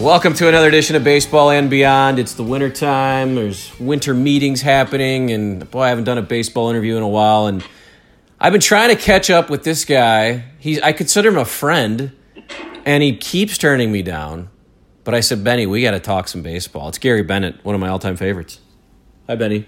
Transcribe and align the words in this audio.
Welcome 0.00 0.32
to 0.36 0.48
another 0.48 0.68
edition 0.68 0.96
of 0.96 1.04
Baseball 1.04 1.50
and 1.50 1.68
Beyond. 1.68 2.18
It's 2.18 2.32
the 2.32 2.42
winter 2.42 2.70
time. 2.70 3.34
There's 3.34 3.78
winter 3.78 4.14
meetings 4.14 4.62
happening, 4.62 5.30
and 5.30 5.70
boy, 5.70 5.82
I 5.82 5.88
haven't 5.90 6.04
done 6.04 6.16
a 6.16 6.22
baseball 6.22 6.70
interview 6.70 6.96
in 6.96 7.02
a 7.02 7.08
while. 7.08 7.48
And 7.48 7.62
I've 8.40 8.52
been 8.52 8.62
trying 8.62 8.96
to 8.96 8.96
catch 8.96 9.28
up 9.28 9.50
with 9.50 9.62
this 9.62 9.84
guy. 9.84 10.46
He's 10.58 10.80
I 10.80 10.92
consider 10.92 11.28
him 11.28 11.36
a 11.36 11.44
friend, 11.44 12.12
and 12.86 13.02
he 13.02 13.14
keeps 13.14 13.58
turning 13.58 13.92
me 13.92 14.00
down. 14.00 14.48
But 15.04 15.14
I 15.14 15.20
said, 15.20 15.44
Benny, 15.44 15.66
we 15.66 15.82
got 15.82 15.90
to 15.90 16.00
talk 16.00 16.28
some 16.28 16.40
baseball. 16.40 16.88
It's 16.88 16.96
Gary 16.96 17.22
Bennett, 17.22 17.62
one 17.62 17.74
of 17.74 17.80
my 17.82 17.88
all-time 17.90 18.16
favorites. 18.16 18.58
Hi, 19.26 19.34
Benny. 19.36 19.66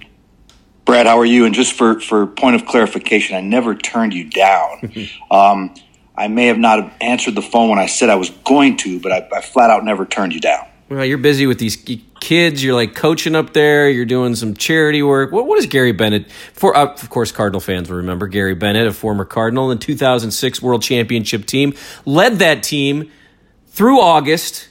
Brad, 0.86 1.04
how 1.06 1.18
are 1.18 1.26
you? 1.26 1.44
And 1.44 1.54
just 1.54 1.74
for, 1.74 2.00
for 2.00 2.26
point 2.26 2.56
of 2.56 2.64
clarification, 2.64 3.36
I 3.36 3.42
never 3.42 3.74
turned 3.74 4.14
you 4.14 4.30
down. 4.30 4.96
um, 5.30 5.74
I 6.16 6.28
may 6.28 6.46
have 6.46 6.58
not 6.58 6.92
answered 7.00 7.34
the 7.34 7.42
phone 7.42 7.70
when 7.70 7.78
I 7.78 7.86
said 7.86 8.10
I 8.10 8.16
was 8.16 8.30
going 8.30 8.76
to, 8.78 9.00
but 9.00 9.12
I, 9.12 9.28
I 9.32 9.40
flat 9.40 9.70
out 9.70 9.84
never 9.84 10.04
turned 10.04 10.34
you 10.34 10.40
down. 10.40 10.66
Well, 10.88 11.06
you're 11.06 11.16
busy 11.16 11.46
with 11.46 11.58
these 11.58 11.76
kids. 12.20 12.62
You're 12.62 12.74
like 12.74 12.94
coaching 12.94 13.34
up 13.34 13.54
there. 13.54 13.88
You're 13.88 14.04
doing 14.04 14.34
some 14.34 14.54
charity 14.54 15.02
work. 15.02 15.32
What, 15.32 15.46
what 15.46 15.58
is 15.58 15.66
Gary 15.66 15.92
Bennett? 15.92 16.30
For 16.52 16.76
uh, 16.76 16.92
of 16.92 17.08
course, 17.08 17.32
Cardinal 17.32 17.60
fans 17.60 17.88
will 17.88 17.96
remember 17.96 18.26
Gary 18.26 18.54
Bennett, 18.54 18.86
a 18.86 18.92
former 18.92 19.24
Cardinal 19.24 19.70
in 19.70 19.78
the 19.78 19.84
2006 19.84 20.60
World 20.60 20.82
Championship 20.82 21.46
team, 21.46 21.72
led 22.04 22.40
that 22.40 22.62
team 22.62 23.10
through 23.68 24.00
August 24.00 24.68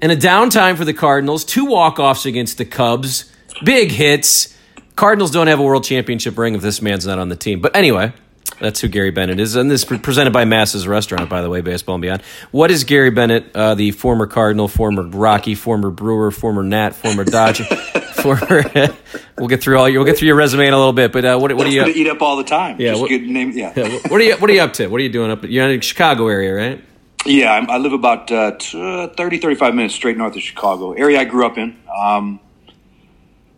and 0.00 0.10
a 0.10 0.16
downtime 0.16 0.76
for 0.76 0.86
the 0.86 0.94
Cardinals. 0.94 1.44
Two 1.44 1.66
walk 1.66 1.98
offs 1.98 2.24
against 2.24 2.56
the 2.56 2.64
Cubs, 2.64 3.30
big 3.62 3.90
hits. 3.90 4.56
Cardinals 4.94 5.30
don't 5.30 5.48
have 5.48 5.60
a 5.60 5.62
World 5.62 5.84
Championship 5.84 6.38
ring 6.38 6.54
if 6.54 6.62
this 6.62 6.80
man's 6.80 7.06
not 7.06 7.18
on 7.18 7.28
the 7.28 7.36
team. 7.36 7.60
But 7.60 7.76
anyway, 7.76 8.14
that's 8.58 8.80
who 8.80 8.88
Gary 8.88 9.10
Bennett 9.10 9.38
is. 9.38 9.56
And 9.56 9.70
this 9.70 9.84
is 9.84 9.98
presented 9.98 10.32
by 10.32 10.44
Masses 10.44 10.86
Restaurant, 10.86 11.28
by 11.28 11.42
the 11.42 11.50
way, 11.50 11.60
Baseball 11.60 11.96
and 11.96 12.02
Beyond. 12.02 12.22
What 12.50 12.70
is 12.70 12.84
Gary 12.84 13.10
Bennett, 13.10 13.54
uh, 13.54 13.74
the 13.74 13.90
former 13.90 14.26
Cardinal, 14.26 14.68
former 14.68 15.02
Rocky, 15.02 15.54
former 15.54 15.90
Brewer, 15.90 16.30
former 16.30 16.62
Nat, 16.62 16.90
former 16.90 17.24
Dodger, 17.24 17.64
former. 18.22 18.64
we'll 19.38 19.48
get 19.48 19.62
through 19.62 19.78
all 19.78 19.88
your, 19.88 20.00
we'll 20.00 20.10
get 20.10 20.18
through 20.18 20.26
your 20.26 20.36
resume 20.36 20.66
in 20.66 20.72
a 20.72 20.78
little 20.78 20.92
bit. 20.92 21.12
But 21.12 21.24
uh, 21.24 21.38
what, 21.38 21.52
what 21.54 21.66
do 21.66 21.72
you 21.72 21.84
eat 21.86 22.08
up 22.08 22.22
all 22.22 22.36
the 22.36 22.44
time? 22.44 22.80
Yeah, 22.80 22.96
what, 22.96 23.10
name, 23.10 23.50
yeah. 23.52 23.72
yeah. 23.76 23.98
What 24.08 24.20
are 24.20 24.24
you 24.24 24.36
What 24.36 24.48
are 24.48 24.54
you 24.54 24.62
up 24.62 24.72
to? 24.74 24.86
What 24.86 25.00
are 25.00 25.04
you 25.04 25.12
doing 25.12 25.30
up? 25.30 25.44
You're 25.44 25.68
in 25.68 25.78
the 25.78 25.84
Chicago 25.84 26.28
area, 26.28 26.54
right? 26.54 26.84
Yeah, 27.24 27.52
I'm, 27.52 27.68
i 27.68 27.76
live 27.76 27.92
about 27.92 28.30
uh, 28.30 28.52
t- 28.52 28.80
uh, 28.80 29.08
30, 29.08 29.38
35 29.38 29.74
minutes 29.74 29.94
straight 29.94 30.16
north 30.16 30.36
of 30.36 30.42
Chicago, 30.42 30.92
area 30.92 31.20
I 31.20 31.24
grew 31.24 31.44
up 31.44 31.58
in. 31.58 31.76
Um, 31.92 32.38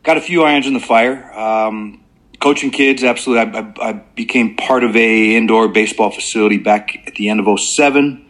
got 0.03 0.16
a 0.16 0.22
few 0.22 0.42
irons 0.44 0.66
in 0.66 0.72
the 0.72 0.81
fire. 0.81 1.31
Um, 1.39 2.03
coaching 2.41 2.70
kids, 2.70 3.05
absolutely. 3.05 3.61
I, 3.61 3.72
I, 3.81 3.92
became 3.92 4.56
part 4.56 4.84
of 4.84 4.97
a 4.97 5.36
indoor 5.36 5.69
baseball 5.69 6.11
facility 6.11 6.58
back 6.58 6.97
at 7.06 7.14
the 7.14 7.28
end 7.28 7.41
of 7.41 7.61
07. 7.61 8.25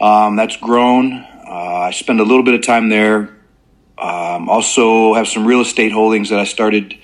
Um, 0.00 0.36
that's 0.36 0.56
grown. 0.56 1.12
Uh, 1.12 1.86
I 1.88 1.90
spend 1.92 2.20
a 2.20 2.24
little 2.24 2.42
bit 2.42 2.54
of 2.54 2.62
time 2.62 2.88
there. 2.88 3.36
Um, 3.98 4.48
also 4.48 5.14
have 5.14 5.26
some 5.26 5.46
real 5.46 5.60
estate 5.60 5.92
holdings 5.92 6.30
that 6.30 6.38
I 6.38 6.44
started 6.44 6.94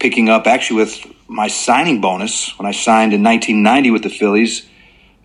picking 0.00 0.28
up 0.28 0.46
actually 0.48 0.80
with 0.80 1.06
my 1.28 1.46
signing 1.46 2.00
bonus 2.00 2.58
when 2.58 2.66
I 2.66 2.72
signed 2.72 3.12
in 3.12 3.22
1990 3.22 3.90
with 3.92 4.02
the 4.02 4.10
Phillies. 4.10 4.66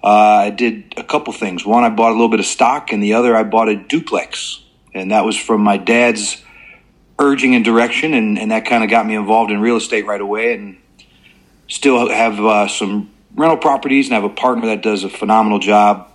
Uh, 0.04 0.08
I 0.46 0.50
did 0.52 0.94
a 0.96 1.04
couple 1.04 1.34
things. 1.34 1.66
One, 1.66 1.84
I 1.84 1.90
bought 1.90 2.10
a 2.10 2.14
little 2.14 2.30
bit 2.30 2.40
of 2.40 2.46
stock, 2.46 2.94
and 2.94 3.02
the 3.02 3.14
other, 3.16 3.36
I 3.36 3.44
bought 3.44 3.68
a 3.68 3.76
duplex, 3.76 4.64
and 4.94 5.12
that 5.12 5.26
was 5.26 5.36
from 5.36 5.62
my 5.62 5.78
dad's 5.78 6.42
urging 7.20 7.55
and 7.55 7.66
direction, 7.66 8.14
and, 8.14 8.38
and 8.38 8.52
that 8.52 8.66
kind 8.66 8.83
of 8.83 8.89
got 8.89 9.05
me 9.05 9.16
involved 9.16 9.52
in 9.52 9.60
real 9.60 9.78
estate 9.78 10.05
right 10.05 10.22
away. 10.22 10.54
And 10.54 10.78
still 11.67 12.10
have 12.10 12.39
uh, 12.39 12.67
some 12.67 13.11
rental 13.36 13.58
properties, 13.58 14.08
and 14.08 14.14
have 14.14 14.23
a 14.23 14.33
partner 14.33 14.67
that 14.67 14.82
does 14.82 15.04
a 15.04 15.10
phenomenal 15.10 15.60
job. 15.60 16.10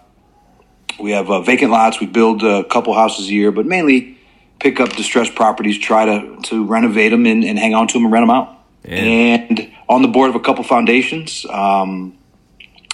We 1.01 1.13
have 1.13 1.31
uh, 1.31 1.41
vacant 1.41 1.71
lots. 1.71 2.01
We 2.01 2.07
build 2.07 2.43
a 2.43 2.65
couple 2.65 2.95
houses 2.95 3.29
a 3.29 3.33
year, 3.33 3.53
but 3.53 3.67
mainly 3.67 4.19
pick 4.61 4.81
up 4.81 4.91
distressed 4.91 5.35
properties, 5.35 5.79
try 5.79 6.05
to 6.05 6.41
to 6.45 6.65
renovate 6.65 7.11
them, 7.11 7.27
and, 7.27 7.45
and 7.45 7.59
hang 7.59 7.75
on 7.75 7.89
to 7.89 7.95
them 7.95 8.05
and 8.05 8.13
rent 8.13 8.23
them 8.23 8.31
out. 8.31 8.59
Yeah. 8.85 8.97
And 8.97 9.73
on 9.89 10.03
the 10.03 10.09
board 10.09 10.31
of 10.31 10.37
a 10.37 10.41
couple 10.41 10.65
foundations, 10.65 11.45
um, 11.47 12.17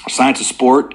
Science 0.09 0.41
of 0.41 0.47
Sport 0.47 0.95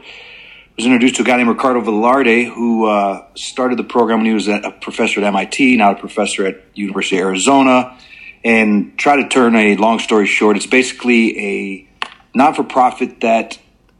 was 0.75 0.85
introduced 0.85 1.15
to 1.15 1.21
a 1.21 1.25
guy 1.25 1.37
named 1.37 1.49
Ricardo 1.49 1.81
Valerdi, 1.81 2.45
who 2.45 2.87
uh, 2.87 3.25
started 3.35 3.77
the 3.77 3.83
program 3.83 4.19
when 4.19 4.25
he 4.25 4.33
was 4.33 4.47
a 4.47 4.75
professor 4.81 5.19
at 5.19 5.25
MIT, 5.25 5.77
now 5.77 5.91
a 5.91 5.95
professor 5.95 6.45
at 6.45 6.63
University 6.73 7.17
of 7.17 7.27
Arizona, 7.27 7.97
and 8.43 8.97
try 8.97 9.15
to 9.15 9.27
turn 9.29 9.55
a 9.55 9.75
long 9.75 9.99
story 9.99 10.25
short. 10.25 10.57
It's 10.57 10.65
basically 10.65 11.39
a 11.39 11.87
not-for-profit 12.33 13.21
that 13.21 13.59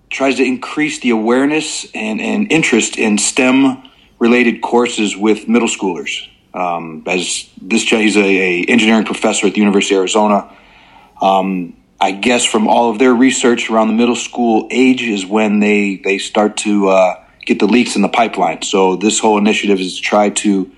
tries 0.09 0.38
to 0.38 0.44
increase 0.44 1.00
the 1.00 1.12
awareness 1.12 1.85
and, 1.94 2.19
and 2.19 2.51
interest 2.51 2.97
in 2.97 3.17
STEM-related 3.17 4.62
courses 4.62 5.16
with 5.16 5.47
middle 5.47 5.67
schoolers. 5.67 6.28
Um, 6.56 7.03
as 7.07 7.50
this, 7.62 7.83
he's 7.83 8.17
a, 8.17 8.22
a, 8.22 8.66
engineering 8.66 9.06
professor 9.06 9.47
at 9.47 9.53
the 9.53 9.59
University 9.59 9.95
of 9.95 10.00
Arizona. 10.00 10.56
Um, 11.22 11.75
I 12.03 12.12
guess 12.12 12.44
from 12.44 12.68
all 12.68 12.90
of 12.90 13.00
their 13.00 13.14
research 13.14 13.69
around 13.69 13.88
the 13.88 13.94
middle 13.94 14.18
school 14.18 14.68
age 14.69 15.02
is 15.02 15.25
when 15.25 15.62
they 15.62 15.96
they 15.96 16.18
start 16.18 16.58
to 16.58 16.90
uh, 16.90 17.24
get 17.46 17.59
the 17.59 17.66
leaks 17.66 17.96
in 17.96 18.02
the 18.02 18.09
pipeline. 18.09 18.62
So 18.62 18.97
this 18.97 19.19
whole 19.19 19.38
initiative 19.38 19.80
is 19.80 19.96
to 19.96 20.02
try 20.02 20.30
to 20.30 20.69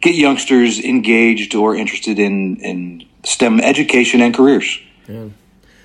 get 0.00 0.14
youngsters 0.14 0.78
engaged 0.78 1.56
or 1.56 1.74
interested 1.74 2.20
in 2.20 2.60
in 2.60 3.04
STEM 3.24 3.58
education 3.58 4.20
and 4.20 4.32
careers. 4.32 4.78
Yeah. 5.08 5.30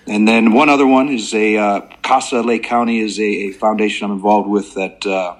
And 0.06 0.28
then 0.28 0.53
one 0.53 0.70
other 0.70 0.86
one 0.86 1.09
is 1.09 1.34
a 1.34 1.58
uh, 1.58 1.82
Casa 2.03 2.42
Lake 2.42 2.62
County 2.62 3.00
is 3.00 3.20
a, 3.20 3.24
a, 3.24 3.52
foundation 3.53 4.06
I'm 4.06 4.12
involved 4.12 4.48
with 4.48 4.76
that 4.76 5.08
uh, 5.08 5.38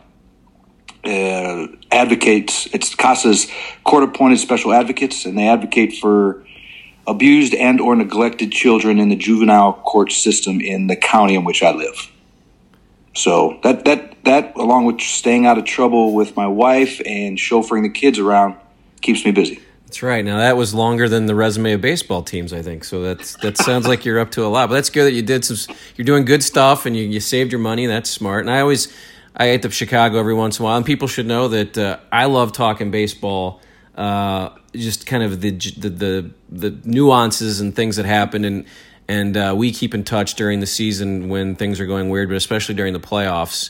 uh, 1.06 1.68
advocates. 1.92 2.68
It's 2.74 2.96
Casa's 2.96 3.46
court 3.84 4.04
appointed 4.04 4.40
special 4.40 4.74
advocates, 4.74 5.26
and 5.28 5.38
they 5.38 5.48
advocate 5.48 5.94
for 6.02 6.44
abused 7.06 7.54
and 7.54 7.82
or 7.82 7.96
neglected 7.96 8.52
children 8.52 9.00
in 9.00 9.10
the 9.10 9.16
juvenile 9.16 9.74
court 9.74 10.12
system 10.12 10.62
in 10.62 10.88
the 10.88 10.96
county 10.96 11.36
in 11.36 11.44
which 11.44 11.62
I 11.62 11.72
live. 11.72 12.10
So 13.16 13.60
that 13.64 13.86
that 13.86 14.24
that 14.24 14.56
along 14.56 14.86
with 14.86 15.02
staying 15.02 15.46
out 15.46 15.58
of 15.58 15.66
trouble 15.66 16.14
with 16.14 16.36
my 16.36 16.48
wife 16.48 17.02
and 17.06 17.38
chauffeuring 17.38 17.84
the 17.84 17.90
kids 17.90 18.20
around 18.20 18.56
keeps 19.02 19.26
me 19.26 19.32
busy. 19.32 19.62
That's 19.86 20.02
right. 20.02 20.26
Now 20.26 20.38
that 20.38 20.58
was 20.58 20.74
longer 20.74 21.08
than 21.08 21.28
the 21.28 21.36
resume 21.36 21.74
of 21.74 21.82
baseball 21.82 22.24
teams, 22.24 22.52
I 22.52 22.64
think. 22.64 22.84
So 22.84 23.04
that's 23.04 23.36
that 23.38 23.58
sounds 23.58 23.88
like 23.88 24.06
you're 24.06 24.20
up 24.20 24.32
to 24.32 24.44
a 24.44 24.48
lot. 24.48 24.70
But 24.70 24.76
that's 24.76 24.90
good 24.90 25.06
that 25.06 25.14
you 25.14 25.22
did 25.22 25.46
some. 25.46 25.76
You're 25.96 26.06
doing 26.06 26.26
good 26.26 26.44
stuff 26.44 26.88
and 26.88 26.98
you, 26.98 27.04
you 27.04 27.20
saved 27.20 27.52
your 27.52 27.60
money. 27.60 27.86
That's 27.86 28.10
smart. 28.10 28.42
And 28.42 28.50
I 28.50 28.62
always 28.62 28.92
I 29.36 29.48
hit 29.48 29.62
to 29.64 29.70
Chicago 29.70 30.20
every 30.20 30.34
once 30.34 30.58
in 30.58 30.64
a 30.64 30.66
while, 30.66 30.78
and 30.78 30.86
people 30.86 31.08
should 31.08 31.28
know 31.28 31.48
that 31.50 31.78
uh, 31.78 32.00
I 32.12 32.26
love 32.26 32.54
talking 32.54 32.90
baseball 32.90 33.62
uh, 33.96 34.50
just 34.74 35.06
kind 35.06 35.24
of 35.24 35.42
the, 35.42 35.52
the, 35.52 35.90
the 35.90 36.32
the 36.50 36.80
nuances 36.84 37.60
and 37.60 37.76
things 37.76 37.96
that 37.96 38.06
happen 38.06 38.46
and 38.46 38.66
and 39.08 39.36
uh, 39.36 39.54
we 39.56 39.72
keep 39.72 39.94
in 39.94 40.04
touch 40.04 40.36
during 40.36 40.60
the 40.60 40.66
season 40.66 41.30
when 41.30 41.56
things 41.56 41.80
are 41.80 41.86
going 41.86 42.10
weird, 42.10 42.30
but 42.30 42.36
especially 42.36 42.76
during 42.76 42.94
the 42.94 43.00
playoffs. 43.00 43.70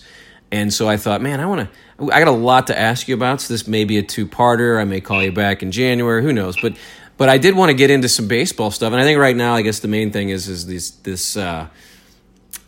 And 0.52 0.72
so 0.72 0.88
I 0.88 0.98
thought, 0.98 1.22
man, 1.22 1.40
I 1.40 1.48
want 1.48 1.68
to. 1.68 2.12
I 2.14 2.20
got 2.20 2.28
a 2.28 2.32
lot 2.32 2.68
to 2.68 2.78
ask 2.78 3.08
you 3.08 3.16
about. 3.16 3.42
So 3.42 3.54
this 3.54 3.68
may 3.68 3.86
be 3.86 3.98
a 3.98 4.04
two-parter. 4.04 4.80
I 4.80 4.84
may 4.84 5.02
call 5.02 5.24
you 5.24 5.32
back 5.32 5.64
in 5.64 5.72
January. 5.72 6.22
Who 6.22 6.32
knows? 6.32 6.56
But 6.62 6.78
but 7.18 7.30
I 7.30 7.40
did 7.40 7.56
want 7.56 7.70
to 7.70 7.74
get 7.74 7.90
into 7.90 8.08
some 8.08 8.28
baseball 8.28 8.70
stuff. 8.70 8.94
And 8.94 9.02
I 9.02 9.04
think 9.04 9.20
right 9.20 9.36
now, 9.36 9.56
I 9.56 9.64
guess 9.64 9.80
the 9.80 9.88
main 9.88 10.12
thing 10.12 10.30
is 10.30 10.48
is 10.48 10.68
this 10.68 10.92
this. 10.92 11.36
Uh, 11.38 11.68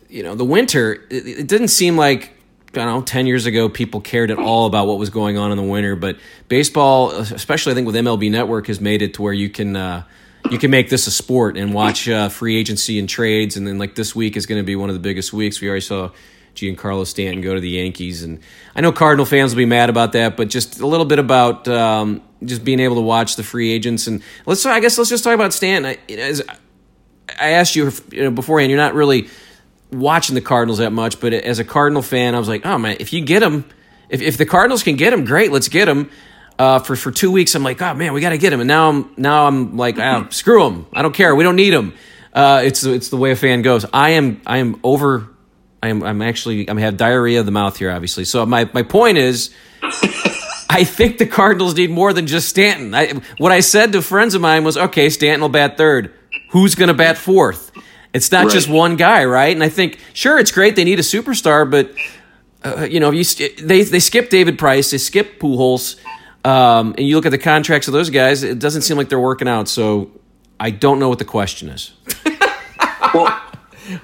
you 0.09 0.23
know, 0.23 0.33
the 0.33 0.45
winter. 0.45 0.93
It, 1.09 1.27
it 1.27 1.47
didn't 1.47 1.67
seem 1.67 1.97
like 1.97 2.34
I 2.77 2.85
don't 2.85 2.99
know, 2.99 3.01
10 3.01 3.27
years 3.27 3.45
ago, 3.45 3.69
people 3.69 4.01
cared 4.01 4.31
at 4.31 4.37
all 4.37 4.65
about 4.65 4.87
what 4.87 4.97
was 4.97 5.09
going 5.09 5.37
on 5.37 5.51
in 5.51 5.57
the 5.57 5.63
winter. 5.63 5.95
But 5.95 6.17
baseball, 6.47 7.11
especially 7.11 7.71
I 7.71 7.75
think 7.75 7.87
with 7.87 7.95
MLB 7.95 8.31
Network, 8.31 8.67
has 8.67 8.79
made 8.79 9.01
it 9.01 9.13
to 9.15 9.21
where 9.21 9.33
you 9.33 9.49
can. 9.49 9.75
Uh, 9.75 10.03
you 10.51 10.59
can 10.59 10.69
make 10.69 10.89
this 10.89 11.07
a 11.07 11.11
sport 11.11 11.57
and 11.57 11.73
watch 11.73 12.07
uh, 12.07 12.29
free 12.29 12.55
agency 12.55 12.99
and 12.99 13.09
trades, 13.09 13.57
and 13.57 13.67
then 13.67 13.79
like 13.79 13.95
this 13.95 14.15
week 14.15 14.37
is 14.37 14.45
going 14.45 14.61
to 14.61 14.65
be 14.65 14.75
one 14.75 14.89
of 14.89 14.95
the 14.95 14.99
biggest 14.99 15.33
weeks. 15.33 15.59
We 15.59 15.67
already 15.67 15.81
saw 15.81 16.11
Giancarlo 16.53 17.05
Stanton 17.05 17.41
go 17.41 17.55
to 17.55 17.59
the 17.59 17.69
Yankees, 17.69 18.23
and 18.23 18.39
I 18.75 18.81
know 18.81 18.91
Cardinal 18.91 19.25
fans 19.25 19.53
will 19.53 19.57
be 19.57 19.65
mad 19.65 19.89
about 19.89 20.11
that, 20.11 20.37
but 20.37 20.49
just 20.49 20.79
a 20.79 20.87
little 20.87 21.05
bit 21.05 21.17
about 21.17 21.67
um, 21.67 22.21
just 22.43 22.63
being 22.63 22.79
able 22.79 22.95
to 22.95 23.01
watch 23.01 23.37
the 23.37 23.43
free 23.43 23.71
agents 23.71 24.07
and 24.07 24.21
let's. 24.45 24.65
I 24.65 24.79
guess 24.79 24.97
let's 24.97 25.09
just 25.09 25.23
talk 25.23 25.33
about 25.33 25.53
Stanton. 25.53 25.97
I, 25.97 26.13
as 26.13 26.43
I 27.39 27.49
asked 27.49 27.75
you, 27.75 27.91
you 28.11 28.23
know, 28.23 28.31
beforehand, 28.31 28.69
you're 28.69 28.79
not 28.79 28.93
really 28.93 29.29
watching 29.91 30.35
the 30.35 30.41
Cardinals 30.41 30.79
that 30.79 30.91
much, 30.91 31.19
but 31.19 31.33
as 31.33 31.59
a 31.59 31.63
Cardinal 31.63 32.01
fan, 32.01 32.35
I 32.35 32.39
was 32.39 32.47
like, 32.47 32.65
oh 32.65 32.77
man, 32.77 32.97
if 32.99 33.13
you 33.13 33.21
get 33.23 33.43
him, 33.43 33.65
if, 34.09 34.21
if 34.21 34.37
the 34.37 34.45
Cardinals 34.45 34.83
can 34.83 34.95
get 34.95 35.13
him, 35.13 35.25
great, 35.25 35.51
let's 35.51 35.67
get 35.67 35.87
him. 35.87 36.09
Uh, 36.57 36.79
for 36.79 36.95
for 36.95 37.11
two 37.11 37.31
weeks, 37.31 37.53
I'm 37.53 37.63
like, 37.63 37.81
oh 37.81 37.93
man, 37.93 38.13
we 38.13 38.21
got 38.21 38.29
to 38.29 38.37
get 38.37 38.53
him, 38.53 38.61
and 38.61 38.67
now 38.67 38.89
I'm 38.89 39.13
now 39.17 39.47
I'm 39.47 39.75
like, 39.75 39.99
ah, 39.99 40.27
screw 40.31 40.65
him, 40.67 40.85
I 40.93 41.01
don't 41.01 41.13
care, 41.13 41.35
we 41.35 41.43
don't 41.43 41.57
need 41.57 41.73
him. 41.73 41.93
Uh, 42.33 42.61
it's 42.63 42.83
it's 42.83 43.09
the 43.09 43.17
way 43.17 43.31
a 43.31 43.35
fan 43.35 43.61
goes. 43.61 43.85
I 43.93 44.11
am 44.11 44.41
I 44.45 44.57
am 44.57 44.79
over. 44.83 45.29
I 45.81 45.89
am 45.89 46.03
I'm 46.03 46.21
actually 46.21 46.69
I'm 46.69 46.77
have 46.77 46.97
diarrhea 46.97 47.39
of 47.39 47.45
the 47.45 47.51
mouth 47.51 47.77
here, 47.77 47.91
obviously. 47.91 48.25
So 48.25 48.45
my 48.45 48.69
my 48.73 48.83
point 48.83 49.17
is. 49.17 49.53
I 50.67 50.83
think 50.83 51.19
the 51.19 51.25
Cardinals 51.25 51.73
need 51.75 51.89
more 51.89 52.11
than 52.11 52.27
just 52.27 52.49
Stanton. 52.49 52.93
I, 52.93 53.21
what 53.37 53.53
I 53.53 53.61
said 53.61 53.93
to 53.93 54.01
friends 54.01 54.35
of 54.35 54.41
mine 54.41 54.65
was, 54.65 54.75
okay, 54.75 55.09
Stanton 55.09 55.39
will 55.39 55.47
bat 55.47 55.77
third. 55.77 56.13
Who's 56.49 56.75
going 56.75 56.89
to 56.89 56.93
bat 56.93 57.17
fourth? 57.17 57.71
It's 58.15 58.31
not 58.31 58.45
right. 58.45 58.53
just 58.53 58.69
one 58.69 58.95
guy, 58.95 59.25
right? 59.25 59.53
And 59.53 59.61
I 59.61 59.67
think 59.67 59.99
sure, 60.13 60.39
it's 60.39 60.51
great 60.51 60.77
they 60.77 60.85
need 60.85 60.99
a 60.99 61.03
superstar, 61.03 61.69
but 61.69 61.91
uh, 62.63 62.87
you 62.89 63.01
know, 63.01 63.11
you 63.11 63.25
they 63.25 63.83
they 63.83 63.99
skip 63.99 64.29
David 64.29 64.57
Price, 64.57 64.91
they 64.91 64.97
skip 64.97 65.37
Pujols. 65.39 65.99
Um, 66.45 66.93
and 66.97 67.05
you 67.05 67.15
look 67.15 67.25
at 67.25 67.31
the 67.31 67.37
contracts 67.37 67.87
of 67.87 67.93
those 67.93 68.09
guys, 68.09 68.43
it 68.43 68.59
doesn't 68.59 68.83
seem 68.83 68.95
like 68.95 69.09
they're 69.09 69.19
working 69.19 69.49
out. 69.49 69.67
So 69.67 70.11
I 70.57 70.71
don't 70.71 70.99
know 70.99 71.09
what 71.09 71.19
the 71.19 71.25
question 71.25 71.67
is. 71.69 71.91
well, 73.13 73.41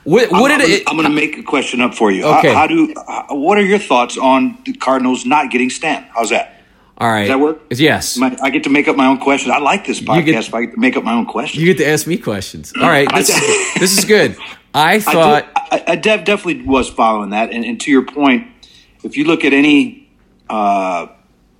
what, 0.03 0.29
what 0.31 0.51
I'm, 0.51 0.59
did 0.59 0.69
it, 0.81 0.83
I'm 0.87 0.97
going 0.97 1.07
to 1.07 1.13
make 1.13 1.37
a 1.37 1.43
question 1.43 1.79
up 1.79 1.95
for 1.95 2.11
you. 2.11 2.25
Okay. 2.25 2.49
How, 2.49 2.61
how 2.61 2.67
do? 2.67 2.93
How, 3.07 3.27
what 3.29 3.57
are 3.57 3.65
your 3.65 3.79
thoughts 3.79 4.17
on 4.17 4.57
the 4.65 4.73
Cardinals 4.73 5.25
not 5.25 5.51
getting 5.51 5.69
Stan? 5.69 6.03
How's 6.13 6.31
that? 6.31 6.60
All 6.97 7.09
right. 7.09 7.21
Does 7.21 7.29
that 7.29 7.39
work? 7.39 7.61
Yes. 7.71 8.19
I 8.21 8.49
get 8.51 8.63
to 8.65 8.69
make 8.69 8.87
up 8.87 8.95
my 8.95 9.07
own 9.07 9.17
questions. 9.17 9.51
I 9.51 9.59
like 9.59 9.85
this 9.85 9.99
podcast. 9.99 10.25
Get, 10.25 10.53
I 10.53 10.61
get 10.65 10.73
to 10.73 10.79
make 10.79 10.97
up 10.97 11.03
my 11.03 11.13
own 11.13 11.25
questions. 11.25 11.61
You 11.61 11.73
get 11.73 11.83
to 11.83 11.89
ask 11.89 12.05
me 12.05 12.17
questions. 12.17 12.73
All 12.79 12.87
right. 12.87 13.07
This, 13.13 13.27
this 13.79 13.97
is 13.97 14.05
good. 14.05 14.37
I 14.73 14.99
thought. 14.99 15.45
I, 15.55 15.77
do, 15.77 15.83
I, 15.87 15.91
I 15.93 15.95
definitely 15.95 16.61
was 16.63 16.89
following 16.89 17.31
that. 17.31 17.51
And, 17.51 17.65
and, 17.65 17.81
to 17.81 17.91
your 17.91 18.05
point, 18.05 18.47
if 19.03 19.17
you 19.17 19.25
look 19.25 19.43
at 19.43 19.51
any 19.53 20.09
uh, 20.49 21.07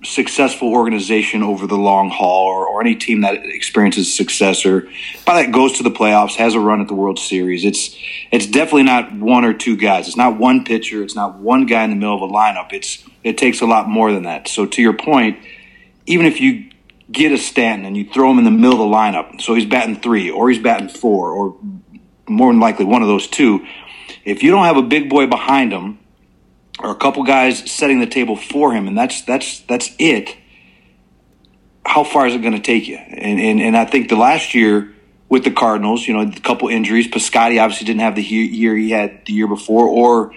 successful 0.04 0.68
organization 0.72 1.42
over 1.42 1.66
the 1.66 1.76
long 1.76 2.10
haul 2.10 2.46
or, 2.46 2.66
or 2.66 2.80
any 2.80 2.96
team 2.96 3.20
that 3.20 3.34
experiences 3.44 4.14
success 4.14 4.66
or 4.66 4.88
by 5.24 5.42
that 5.42 5.52
goes 5.52 5.74
to 5.74 5.82
the 5.82 5.90
playoffs, 5.90 6.34
has 6.36 6.54
a 6.54 6.60
run 6.60 6.80
at 6.80 6.88
the 6.88 6.94
World 6.94 7.18
Series, 7.18 7.64
it's 7.64 7.96
it's 8.30 8.46
definitely 8.46 8.84
not 8.84 9.12
one 9.12 9.44
or 9.44 9.54
two 9.54 9.76
guys. 9.76 10.08
It's 10.08 10.16
not 10.16 10.38
one 10.38 10.64
pitcher. 10.64 11.02
It's 11.02 11.14
not 11.14 11.38
one 11.38 11.66
guy 11.66 11.84
in 11.84 11.90
the 11.90 11.96
middle 11.96 12.16
of 12.16 12.30
a 12.30 12.32
lineup. 12.32 12.72
It's 12.72 13.04
it 13.22 13.38
takes 13.38 13.60
a 13.60 13.66
lot 13.66 13.88
more 13.88 14.12
than 14.12 14.24
that. 14.24 14.48
So 14.48 14.66
to 14.66 14.82
your 14.82 14.96
point, 14.96 15.38
even 16.06 16.26
if 16.26 16.40
you 16.40 16.70
get 17.10 17.30
a 17.30 17.38
Stanton 17.38 17.86
and 17.86 17.96
you 17.96 18.08
throw 18.08 18.30
him 18.30 18.38
in 18.38 18.44
the 18.44 18.50
middle 18.50 18.82
of 18.82 18.90
the 18.90 18.96
lineup, 18.96 19.40
so 19.40 19.54
he's 19.54 19.66
batting 19.66 20.00
three 20.00 20.30
or 20.30 20.50
he's 20.50 20.62
batting 20.62 20.88
four 20.88 21.30
or 21.30 21.56
more 22.28 22.52
than 22.52 22.60
likely 22.60 22.84
one 22.84 23.02
of 23.02 23.08
those 23.08 23.26
two. 23.26 23.64
If 24.24 24.42
you 24.42 24.50
don't 24.50 24.64
have 24.64 24.76
a 24.76 24.82
big 24.82 25.10
boy 25.10 25.26
behind 25.26 25.72
him 25.72 25.98
or 26.82 26.90
a 26.90 26.96
couple 26.96 27.22
guys 27.22 27.70
setting 27.70 28.00
the 28.00 28.06
table 28.06 28.36
for 28.36 28.72
him, 28.72 28.88
and 28.88 28.98
that's 28.98 29.22
that's 29.22 29.60
that's 29.60 29.90
it. 29.98 30.36
How 31.84 32.04
far 32.04 32.26
is 32.26 32.34
it 32.34 32.42
going 32.42 32.54
to 32.54 32.60
take 32.60 32.88
you? 32.88 32.96
And, 32.96 33.40
and 33.40 33.60
and 33.60 33.76
I 33.76 33.84
think 33.84 34.08
the 34.08 34.16
last 34.16 34.54
year 34.54 34.92
with 35.28 35.44
the 35.44 35.50
Cardinals, 35.50 36.06
you 36.06 36.12
know, 36.12 36.20
a 36.20 36.40
couple 36.40 36.68
injuries. 36.68 37.08
Piscotty 37.08 37.58
obviously 37.58 37.86
didn't 37.86 38.00
have 38.00 38.16
the 38.16 38.22
year 38.22 38.76
he 38.76 38.90
had 38.90 39.24
the 39.24 39.32
year 39.32 39.48
before, 39.48 39.86
or 39.86 40.34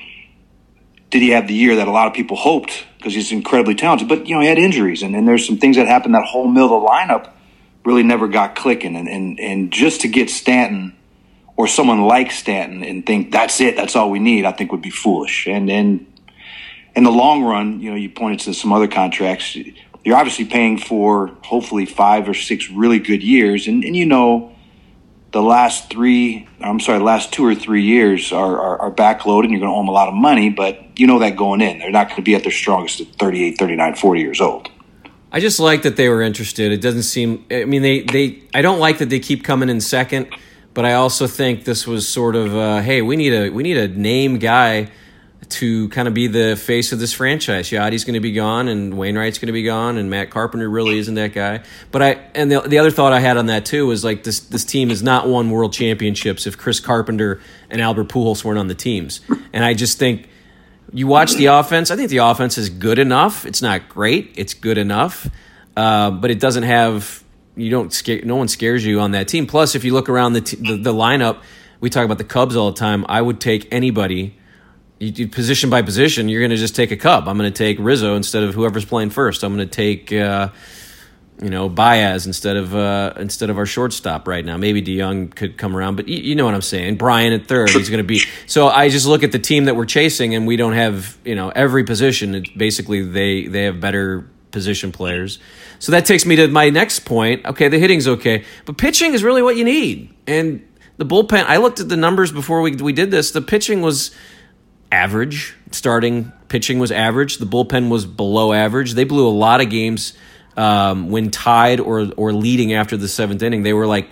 did 1.09 1.21
he 1.21 1.31
have 1.31 1.47
the 1.47 1.53
year 1.53 1.75
that 1.75 1.88
a 1.88 1.92
lot 1.92 2.07
of 2.07 2.13
people 2.13 2.38
hoped 2.38 2.86
because 2.98 3.13
he's 3.13 3.31
incredibly 3.31 3.75
talented? 3.75 4.07
But 4.07 4.27
you 4.27 4.36
know, 4.36 4.41
he 4.41 4.48
had 4.48 4.57
injuries, 4.57 5.03
and, 5.03 5.15
and 5.15 5.27
there's 5.27 5.45
some 5.45 5.57
things 5.57 5.75
that 5.75 5.88
happened. 5.88 6.15
That 6.15 6.24
whole 6.24 6.48
middle 6.48 6.77
of 6.77 6.83
the 6.83 6.88
lineup 6.88 7.31
really 7.83 8.03
never 8.03 8.27
got 8.27 8.56
clicking, 8.56 8.95
and 8.95 9.09
and 9.09 9.39
and 9.39 9.71
just 9.71 10.01
to 10.01 10.07
get 10.07 10.30
Stanton 10.30 10.95
or 11.57 11.68
someone 11.68 12.03
like 12.03 12.31
Stanton 12.31 12.83
and 12.83 13.06
think 13.06 13.31
that's 13.31 13.62
it, 13.62 13.75
that's 13.75 13.95
all 13.95 14.09
we 14.09 14.19
need, 14.19 14.45
I 14.45 14.51
think 14.51 14.71
would 14.71 14.81
be 14.81 14.89
foolish. 14.89 15.48
And 15.48 15.69
and 15.69 16.06
in 16.95 17.03
the 17.03 17.12
long 17.12 17.44
run, 17.44 17.81
you 17.81 17.89
know, 17.89 17.95
you 17.95 18.09
pointed 18.09 18.39
to 18.42 18.53
some 18.53 18.71
other 18.71 18.88
contracts. 18.88 19.56
You're 20.03 20.18
obviously 20.18 20.45
paying 20.45 20.77
for 20.77 21.27
hopefully 21.44 21.86
five 21.86 22.30
or 22.30 22.33
six 22.33 22.69
really 22.69 23.00
good 23.00 23.24
years, 23.24 23.68
and, 23.68 23.83
and 23.83 23.95
you 23.95 24.06
know 24.06 24.56
the 25.36 25.42
last 25.42 25.89
three, 25.89 26.47
I'm 26.62 26.80
sorry, 26.80 27.00
last 27.00 27.33
two 27.33 27.45
or 27.45 27.53
three 27.53 27.83
years 27.83 28.31
are, 28.31 28.57
are, 28.57 28.80
are 28.83 28.92
backloaded 28.92 29.44
and 29.44 29.51
you're 29.51 29.59
going 29.59 29.69
to 29.69 29.75
owe 29.75 29.81
them 29.81 29.89
a 29.89 29.92
lot 29.92 30.07
of 30.07 30.13
money, 30.13 30.50
but 30.50 30.97
you 30.97 31.07
know 31.07 31.19
that 31.19 31.36
going 31.36 31.59
in. 31.59 31.80
They're 31.80 31.92
not 31.92 32.07
going 32.07 32.15
to 32.15 32.21
be 32.21 32.36
at 32.36 32.44
their 32.44 32.53
strongest 32.53 33.01
at 33.01 33.07
38, 33.19 33.57
39, 33.57 33.95
40 33.95 34.21
years 34.21 34.39
old. 34.39 34.69
I 35.33 35.41
just 35.41 35.59
like 35.59 35.81
that 35.81 35.98
they 35.98 36.07
were 36.07 36.21
interested. 36.21 36.71
It 36.71 36.80
doesn't 36.80 37.03
seem, 37.03 37.45
I 37.51 37.65
mean, 37.65 37.81
they, 37.81 38.03
they, 38.03 38.44
I 38.53 38.62
don't 38.62 38.80
like 38.80 39.00
that 39.00 39.09
they 39.09 39.19
keep 39.19 39.44
coming 39.44 39.68
in 39.68 39.81
second, 39.81 40.27
but 40.74 40.86
I 40.86 40.94
also 40.94 41.27
think 41.27 41.65
this 41.65 41.86
was 41.86 42.07
sort 42.07 42.38
of, 42.38 42.56
uh, 42.56 42.80
hey, 42.80 43.01
we 43.01 43.18
need 43.18 43.33
a, 43.33 43.50
we 43.50 43.62
need 43.62 43.75
a 43.75 43.89
name 43.89 44.39
guy 44.39 44.89
to 45.50 45.89
kind 45.89 46.07
of 46.07 46.13
be 46.13 46.27
the 46.27 46.56
face 46.56 46.92
of 46.92 47.00
this 47.00 47.13
franchise. 47.13 47.69
Yadi's 47.69 48.03
going 48.03 48.15
to 48.15 48.19
be 48.19 48.31
gone, 48.31 48.68
and 48.68 48.97
Wainwright's 48.97 49.38
going 49.38 49.47
to 49.47 49.53
be 49.53 49.63
gone, 49.63 49.97
and 49.97 50.09
Matt 50.09 50.30
Carpenter 50.30 50.69
really 50.69 50.97
isn't 50.97 51.15
that 51.15 51.33
guy. 51.33 51.63
But 51.92 52.01
I 52.01 52.09
and 52.33 52.51
the, 52.51 52.62
the 52.62 52.80
other 52.80 52.92
thought 52.92 53.13
I 53.13 53.19
had 53.19 53.38
on 53.38 53.47
that 53.47 53.65
too 53.65 53.88
was 53.88 54.03
like 54.03 54.24
this 54.24 54.39
this 54.39 54.65
team 54.65 54.89
has 54.89 55.03
not 55.03 55.27
won 55.27 55.50
world 55.50 55.74
championships 55.74 56.47
if 56.47 56.57
Chris 56.57 56.80
Carpenter 56.80 57.42
and 57.69 57.81
Albert 57.81 58.09
Pujols 58.09 58.44
weren't 58.44 58.59
on 58.59 58.68
the 58.68 58.75
teams, 58.75 59.21
and 59.53 59.63
I 59.63 59.74
just 59.74 59.97
think 59.97 60.30
you 60.94 61.07
watch 61.07 61.33
the 61.33 61.48
offense. 61.48 61.91
I 61.91 61.95
think 61.95 62.09
the 62.09 62.18
offense 62.18 62.57
is 62.57 62.69
good 62.69 63.00
enough. 63.00 63.45
It's 63.45 63.62
not 63.62 63.89
great. 63.89 64.33
It's 64.36 64.53
good 64.53 64.77
enough, 64.77 65.30
uh, 65.75 66.12
but 66.12 66.31
it 66.31 66.39
doesn't 66.39 66.63
have. 66.63 67.24
You 67.56 67.69
don't 67.69 67.94
scare. 67.94 68.21
No 68.24 68.36
one 68.36 68.48
scares 68.48 68.86
you 68.86 69.00
on 69.00 69.12
that 69.12 69.27
team. 69.27 69.48
Plus, 69.48 69.75
if 69.75 69.86
you 69.86 69.94
look 69.94 70.09
around 70.09 70.33
the, 70.33 70.41
t- 70.41 70.57
the 70.57 70.75
the 70.75 70.94
lineup, 70.94 71.41
we 71.80 71.89
talk 71.89 72.03
about 72.03 72.18
the 72.18 72.25
Cubs 72.25 72.56
all 72.56 72.71
the 72.71 72.77
time. 72.77 73.06
I 73.07 73.21
would 73.21 73.39
take 73.39 73.68
anybody 73.71 74.36
you 75.00 75.12
do 75.12 75.27
position 75.27 75.69
by 75.69 75.81
position, 75.81 76.30
you're 76.30 76.42
going 76.42 76.51
to 76.51 76.57
just 76.57 76.75
take 76.75 76.92
a 76.92 76.97
Cub. 76.97 77.27
I'm 77.27 77.38
going 77.38 77.51
to 77.51 77.57
take 77.57 77.77
Rizzo 77.80 78.15
instead 78.15 78.44
of 78.44 78.56
whoever's 78.56 78.86
playing 78.86 79.09
first. 79.09 79.44
I'm 79.44 79.56
going 79.56 79.68
to 79.68 79.74
take, 79.74 80.13
uh, 80.13 80.50
you 81.42 81.50
know, 81.50 81.68
Baez 81.68 82.25
instead 82.25 82.56
of 82.56 82.74
uh, 82.74 83.13
instead 83.18 83.50
of 83.50 83.57
our 83.57 83.65
shortstop 83.65 84.27
right 84.27 84.44
now. 84.44 84.56
Maybe 84.56 84.81
DeJong 84.81 85.36
could 85.36 85.57
come 85.57 85.75
around, 85.75 85.97
but 85.97 86.07
you, 86.07 86.18
you 86.18 86.36
know 86.36 86.45
what 86.45 86.53
I'm 86.53 86.62
saying. 86.62 86.95
Brian 86.95 87.33
at 87.33 87.47
third, 87.47 87.69
he's 87.69 87.89
going 87.89 88.00
to 88.00 88.03
be. 88.03 88.21
So 88.47 88.68
I 88.68 88.89
just 88.89 89.06
look 89.06 89.24
at 89.24 89.31
the 89.31 89.39
team 89.39 89.65
that 89.65 89.75
we're 89.75 89.86
chasing, 89.86 90.36
and 90.36 90.45
we 90.47 90.56
don't 90.56 90.74
have, 90.74 91.18
you 91.25 91.36
know, 91.36 91.50
every 91.50 91.83
position. 91.83 92.45
Basically, 92.56 93.01
they 93.01 93.48
they 93.48 93.63
have 93.63 93.81
better 93.81 94.30
position 94.51 94.91
players. 94.91 95.39
So 95.80 95.91
that 95.91 96.06
takes 96.06 96.25
me 96.25 96.38
to 96.38 96.48
my 96.48 96.69
next 96.69 97.00
point. 97.00 97.45
Okay, 97.45 97.68
the 97.68 97.80
hitting's 97.80 98.07
okay, 98.07 98.45
but 98.65 98.77
pitching 98.77 99.13
is 99.13 99.24
really 99.24 99.41
what 99.41 99.57
you 99.57 99.65
need. 99.65 100.13
And 100.25 100.65
the 100.98 101.06
bullpen. 101.06 101.44
I 101.45 101.57
looked 101.57 101.80
at 101.80 101.89
the 101.89 101.98
numbers 101.98 102.31
before 102.31 102.62
we 102.62 102.75
we 102.75 102.94
did 102.94 103.12
this. 103.12 103.31
The 103.31 103.41
pitching 103.41 103.81
was 103.81 104.12
average. 104.92 105.56
Starting 105.72 106.32
pitching 106.48 106.80
was 106.80 106.92
average. 106.92 107.38
The 107.38 107.46
bullpen 107.46 107.90
was 107.90 108.06
below 108.06 108.54
average. 108.54 108.94
They 108.94 109.04
blew 109.04 109.28
a 109.28 109.30
lot 109.30 109.62
of 109.62 109.70
games 109.70 110.14
um, 110.58 111.10
when 111.10 111.32
tied 111.32 111.80
or 111.80 112.12
or 112.16 112.34
leading 112.34 112.74
after 112.74 112.98
the 112.98 113.08
seventh 113.08 113.42
inning. 113.44 113.64
They 113.64 113.74
were 113.74 113.88
like 113.88 114.10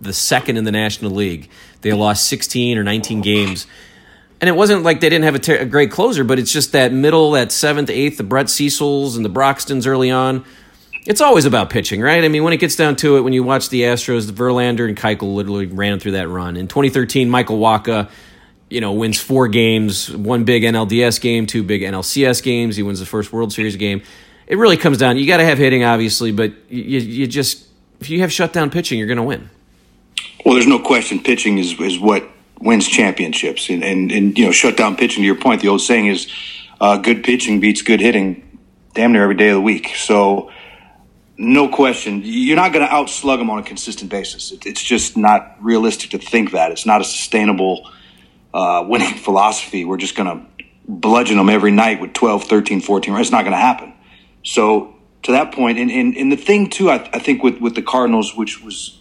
the 0.00 0.12
second 0.12 0.56
in 0.56 0.64
the 0.64 0.72
National 0.72 1.10
League. 1.10 1.50
They 1.80 1.92
lost 1.92 2.28
16 2.28 2.78
or 2.78 2.84
19 2.84 3.20
games. 3.20 3.66
And 4.40 4.48
it 4.48 4.52
wasn't 4.52 4.82
like 4.82 5.00
they 5.00 5.08
didn't 5.08 5.24
have 5.24 5.34
a, 5.34 5.38
ter- 5.38 5.58
a 5.58 5.64
great 5.64 5.90
closer, 5.90 6.22
but 6.22 6.38
it's 6.38 6.52
just 6.52 6.72
that 6.72 6.92
middle, 6.92 7.30
that 7.32 7.52
seventh, 7.52 7.88
eighth, 7.88 8.18
the 8.18 8.22
Brett 8.22 8.50
Cecils 8.50 9.16
and 9.16 9.24
the 9.24 9.30
Broxtons 9.30 9.86
early 9.86 10.10
on. 10.10 10.44
It's 11.06 11.20
always 11.20 11.46
about 11.46 11.70
pitching, 11.70 12.02
right? 12.02 12.22
I 12.22 12.28
mean, 12.28 12.42
when 12.42 12.52
it 12.52 12.58
gets 12.58 12.76
down 12.76 12.96
to 12.96 13.16
it, 13.16 13.20
when 13.22 13.32
you 13.32 13.44
watch 13.44 13.70
the 13.70 13.82
Astros, 13.82 14.30
Verlander 14.30 14.88
and 14.88 14.96
Keuchel 14.96 15.34
literally 15.34 15.66
ran 15.66 16.00
through 16.00 16.12
that 16.12 16.28
run. 16.28 16.56
In 16.56 16.68
2013, 16.68 17.30
Michael 17.30 17.58
Wacha 17.58 18.10
you 18.68 18.80
know, 18.80 18.92
wins 18.92 19.20
four 19.20 19.48
games, 19.48 20.14
one 20.14 20.44
big 20.44 20.62
NLDS 20.62 21.20
game, 21.20 21.46
two 21.46 21.62
big 21.62 21.82
NLCS 21.82 22.42
games. 22.42 22.76
He 22.76 22.82
wins 22.82 23.00
the 23.00 23.06
first 23.06 23.32
World 23.32 23.52
Series 23.52 23.76
game. 23.76 24.02
It 24.46 24.58
really 24.58 24.76
comes 24.76 24.98
down. 24.98 25.16
You 25.16 25.26
got 25.26 25.38
to 25.38 25.44
have 25.44 25.58
hitting, 25.58 25.84
obviously, 25.84 26.32
but 26.32 26.52
you, 26.68 26.98
you 26.98 27.26
just 27.26 27.66
if 28.00 28.10
you 28.10 28.20
have 28.20 28.32
shutdown 28.32 28.70
pitching, 28.70 28.98
you're 28.98 29.08
going 29.08 29.16
to 29.18 29.22
win. 29.22 29.50
Well, 30.44 30.54
there's 30.54 30.66
no 30.66 30.78
question. 30.78 31.20
Pitching 31.22 31.58
is 31.58 31.78
is 31.80 31.98
what 31.98 32.28
wins 32.60 32.86
championships, 32.86 33.68
and 33.68 33.84
and, 33.84 34.10
and 34.12 34.38
you 34.38 34.44
know, 34.44 34.52
shutdown 34.52 34.96
pitching. 34.96 35.22
To 35.22 35.26
your 35.26 35.36
point, 35.36 35.62
the 35.62 35.68
old 35.68 35.80
saying 35.80 36.06
is, 36.06 36.30
uh, 36.80 36.96
"Good 36.98 37.24
pitching 37.24 37.60
beats 37.60 37.82
good 37.82 38.00
hitting," 38.00 38.58
damn 38.94 39.12
near 39.12 39.22
every 39.22 39.36
day 39.36 39.48
of 39.48 39.54
the 39.54 39.60
week. 39.60 39.94
So. 39.96 40.50
No 41.38 41.68
question. 41.68 42.22
You're 42.24 42.56
not 42.56 42.72
going 42.72 42.82
to 42.82 42.90
outslug 42.90 43.38
them 43.40 43.50
on 43.50 43.58
a 43.58 43.62
consistent 43.62 44.10
basis. 44.10 44.54
it's 44.64 44.82
just 44.82 45.18
not 45.18 45.54
realistic 45.60 46.12
to 46.12 46.18
think 46.18 46.52
that. 46.52 46.72
It's 46.72 46.86
not 46.86 47.02
a 47.02 47.04
sustainable 47.04 47.90
uh, 48.54 48.84
winning 48.86 49.14
philosophy. 49.16 49.84
We're 49.84 49.96
just 49.96 50.16
going 50.16 50.28
to 50.28 50.64
bludgeon 50.88 51.36
them 51.36 51.48
every 51.48 51.72
night 51.72 52.00
with 52.00 52.12
12, 52.12 52.44
13, 52.44 52.80
14. 52.80 53.14
Right? 53.14 53.20
It's 53.20 53.30
not 53.30 53.42
going 53.42 53.52
to 53.52 53.58
happen. 53.58 53.92
So 54.44 54.94
to 55.24 55.32
that 55.32 55.52
point, 55.52 55.78
and, 55.78 55.90
and, 55.90 56.16
and 56.16 56.30
the 56.30 56.36
thing 56.36 56.70
too, 56.70 56.90
I, 56.90 57.08
I 57.12 57.18
think 57.18 57.42
with, 57.42 57.60
with 57.60 57.74
the 57.74 57.82
Cardinals, 57.82 58.36
which 58.36 58.62
was 58.62 58.98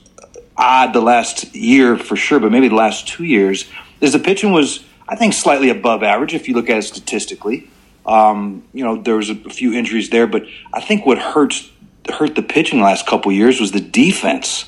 odd 0.57 0.93
the 0.93 1.01
last 1.01 1.55
year 1.55 1.97
for 1.97 2.15
sure, 2.15 2.39
but 2.39 2.51
maybe 2.51 2.67
the 2.67 2.75
last 2.75 3.07
two 3.07 3.23
years, 3.23 3.69
is 4.01 4.13
the 4.13 4.19
pitching 4.19 4.51
was, 4.51 4.83
I 5.07 5.15
think, 5.15 5.33
slightly 5.33 5.69
above 5.69 6.03
average 6.03 6.33
if 6.33 6.47
you 6.47 6.55
look 6.55 6.69
at 6.69 6.77
it 6.77 6.83
statistically. 6.83 7.69
Um, 8.05 8.63
you 8.73 8.83
know, 8.83 9.01
there 9.01 9.15
was 9.15 9.29
a, 9.29 9.35
few 9.35 9.73
injuries 9.73 10.09
there, 10.09 10.27
but 10.27 10.45
I 10.73 10.81
think 10.81 11.05
what 11.05 11.17
hurts 11.17 11.69
hurt 12.07 12.35
the 12.35 12.43
pitching 12.43 12.79
the 12.79 12.85
last 12.85 13.07
couple 13.07 13.31
years 13.31 13.59
was 13.59 13.71
the 13.71 13.79
defense 13.79 14.65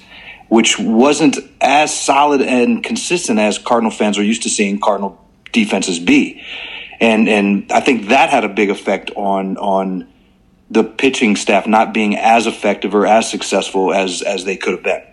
which 0.49 0.79
wasn't 0.79 1.37
as 1.61 1.97
solid 1.97 2.41
and 2.41 2.83
consistent 2.83 3.39
as 3.39 3.57
Cardinal 3.57 3.91
fans 3.91 4.17
are 4.17 4.23
used 4.23 4.43
to 4.43 4.49
seeing 4.49 4.79
Cardinal 4.79 5.23
defenses 5.51 5.99
be. 5.99 6.43
And 6.99 7.29
and 7.29 7.71
I 7.71 7.79
think 7.79 8.09
that 8.09 8.29
had 8.29 8.43
a 8.43 8.49
big 8.49 8.69
effect 8.69 9.11
on 9.15 9.57
on 9.57 10.07
the 10.69 10.83
pitching 10.83 11.35
staff 11.35 11.67
not 11.67 11.93
being 11.93 12.15
as 12.15 12.47
effective 12.47 12.93
or 12.95 13.05
as 13.05 13.29
successful 13.29 13.93
as 13.93 14.21
as 14.21 14.45
they 14.45 14.57
could 14.57 14.73
have 14.73 14.83
been. 14.83 15.03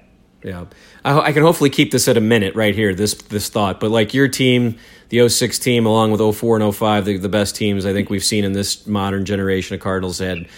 Yeah. 0.43 0.64
I, 1.05 1.19
I 1.19 1.33
can 1.33 1.43
hopefully 1.43 1.71
keep 1.71 1.91
this 1.91 2.09
at 2.09 2.17
a 2.17 2.21
minute 2.21 2.55
right 2.55 2.75
here, 2.75 2.95
this 2.95 3.14
this 3.14 3.49
thought. 3.49 3.81
But 3.81 3.91
like 3.91 4.14
your 4.14 4.29
team, 4.29 4.79
the 5.11 5.29
06 5.29 5.59
team, 5.59 5.87
along 5.87 6.12
with 6.12 6.37
04 6.37 6.61
and 6.61 6.75
05, 6.75 7.05
the, 7.05 7.17
the 7.19 7.29
best 7.29 7.57
teams 7.57 7.85
I 7.85 7.93
think 7.93 8.11
we've 8.11 8.25
seen 8.25 8.45
in 8.45 8.53
this 8.53 8.87
modern 8.87 9.25
generation 9.25 9.75
of 9.75 9.81
Cardinals 9.81 10.19
had 10.19 10.49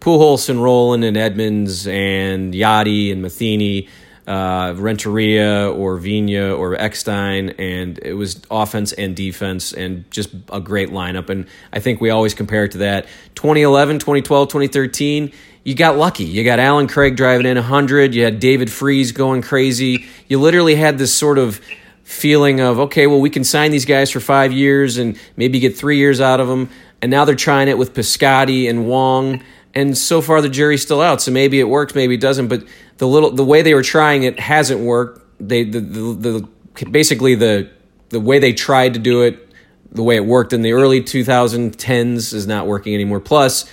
Pujols 0.00 0.48
and 0.48 0.62
Rolen 0.62 1.02
and 1.02 1.16
Edmonds 1.16 1.86
and 1.86 2.54
Yadi 2.54 3.12
and 3.12 3.22
Matheny 3.22 3.88
uh, 4.26 4.74
Renteria 4.76 5.70
or 5.70 5.96
Vina 5.98 6.52
or 6.52 6.74
Eckstein, 6.74 7.50
and 7.58 7.98
it 7.98 8.14
was 8.14 8.42
offense 8.50 8.92
and 8.92 9.14
defense 9.14 9.72
and 9.72 10.10
just 10.10 10.30
a 10.50 10.60
great 10.60 10.90
lineup. 10.90 11.30
And 11.30 11.46
I 11.72 11.80
think 11.80 12.00
we 12.00 12.10
always 12.10 12.34
compare 12.34 12.64
it 12.64 12.72
to 12.72 12.78
that. 12.78 13.06
2011, 13.36 14.00
2012, 14.00 14.48
2013, 14.48 15.32
you 15.62 15.74
got 15.74 15.96
lucky. 15.96 16.24
You 16.24 16.44
got 16.44 16.58
Allen 16.58 16.88
Craig 16.88 17.16
driving 17.16 17.46
in 17.46 17.56
100. 17.56 18.14
You 18.14 18.24
had 18.24 18.40
David 18.40 18.70
Freese 18.70 19.12
going 19.12 19.42
crazy. 19.42 20.06
You 20.28 20.40
literally 20.40 20.74
had 20.74 20.98
this 20.98 21.14
sort 21.14 21.38
of 21.38 21.60
feeling 22.02 22.60
of, 22.60 22.78
okay, 22.78 23.06
well, 23.06 23.20
we 23.20 23.30
can 23.30 23.44
sign 23.44 23.70
these 23.70 23.84
guys 23.84 24.10
for 24.10 24.20
five 24.20 24.52
years 24.52 24.96
and 24.96 25.18
maybe 25.36 25.58
get 25.58 25.76
three 25.76 25.98
years 25.98 26.20
out 26.20 26.40
of 26.40 26.48
them. 26.48 26.70
And 27.02 27.10
now 27.10 27.24
they're 27.24 27.34
trying 27.34 27.68
it 27.68 27.78
with 27.78 27.94
Piscotty 27.94 28.70
and 28.70 28.86
Wong 28.86 29.42
and 29.76 29.96
so 29.96 30.22
far 30.22 30.40
the 30.40 30.48
jury's 30.48 30.80
still 30.80 31.02
out. 31.02 31.20
So 31.20 31.30
maybe 31.30 31.60
it 31.60 31.68
works, 31.68 31.94
maybe 31.94 32.14
it 32.14 32.20
doesn't. 32.20 32.48
But 32.48 32.64
the 32.98 33.06
little 33.06 33.30
the 33.30 33.44
way 33.44 33.62
they 33.62 33.74
were 33.74 33.82
trying 33.82 34.22
it 34.22 34.38
hasn't 34.38 34.80
worked. 34.80 35.22
They 35.40 35.64
the 35.64 35.80
the, 35.80 36.48
the 36.76 36.86
basically 36.90 37.34
the 37.34 37.70
the 38.08 38.20
way 38.20 38.38
they 38.38 38.52
tried 38.52 38.94
to 38.94 39.00
do 39.00 39.22
it, 39.22 39.48
the 39.90 40.02
way 40.02 40.16
it 40.16 40.24
worked 40.24 40.52
in 40.52 40.62
the 40.62 40.72
early 40.72 41.02
2010s 41.02 42.32
is 42.32 42.46
not 42.46 42.66
working 42.66 42.94
anymore. 42.94 43.20
Plus. 43.20 43.68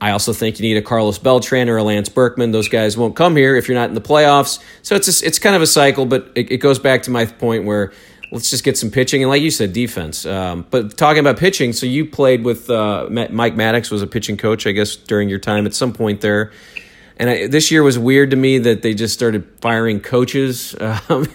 I 0.00 0.10
also 0.10 0.34
think 0.34 0.58
you 0.58 0.64
need 0.64 0.76
a 0.76 0.82
Carlos 0.82 1.18
Beltran 1.18 1.70
or 1.70 1.78
a 1.78 1.82
Lance 1.82 2.10
Berkman. 2.10 2.50
Those 2.50 2.68
guys 2.68 2.94
won't 2.94 3.16
come 3.16 3.36
here 3.36 3.56
if 3.56 3.68
you're 3.68 3.76
not 3.76 3.88
in 3.88 3.94
the 3.94 4.02
playoffs. 4.02 4.62
So 4.82 4.96
it's 4.96 5.22
it's 5.22 5.38
kind 5.38 5.56
of 5.56 5.62
a 5.62 5.66
cycle, 5.66 6.04
but 6.04 6.30
it, 6.34 6.50
it 6.50 6.56
goes 6.58 6.78
back 6.78 7.04
to 7.04 7.10
my 7.10 7.24
point 7.24 7.64
where 7.64 7.90
let's 8.34 8.50
just 8.50 8.64
get 8.64 8.76
some 8.76 8.90
pitching 8.90 9.22
and 9.22 9.30
like 9.30 9.40
you 9.40 9.50
said 9.50 9.72
defense 9.72 10.26
um, 10.26 10.66
but 10.70 10.96
talking 10.96 11.20
about 11.20 11.38
pitching 11.38 11.72
so 11.72 11.86
you 11.86 12.04
played 12.04 12.44
with 12.44 12.68
uh, 12.68 13.06
mike 13.10 13.54
Maddux 13.54 13.90
was 13.90 14.02
a 14.02 14.06
pitching 14.06 14.36
coach 14.36 14.66
i 14.66 14.72
guess 14.72 14.96
during 14.96 15.28
your 15.28 15.38
time 15.38 15.66
at 15.66 15.74
some 15.74 15.92
point 15.92 16.20
there 16.20 16.52
and 17.18 17.30
I, 17.30 17.46
this 17.46 17.70
year 17.70 17.82
was 17.82 17.98
weird 17.98 18.30
to 18.30 18.36
me 18.36 18.58
that 18.58 18.82
they 18.82 18.94
just 18.94 19.14
started 19.14 19.46
firing 19.60 20.00
coaches 20.00 20.74
um, 20.80 21.28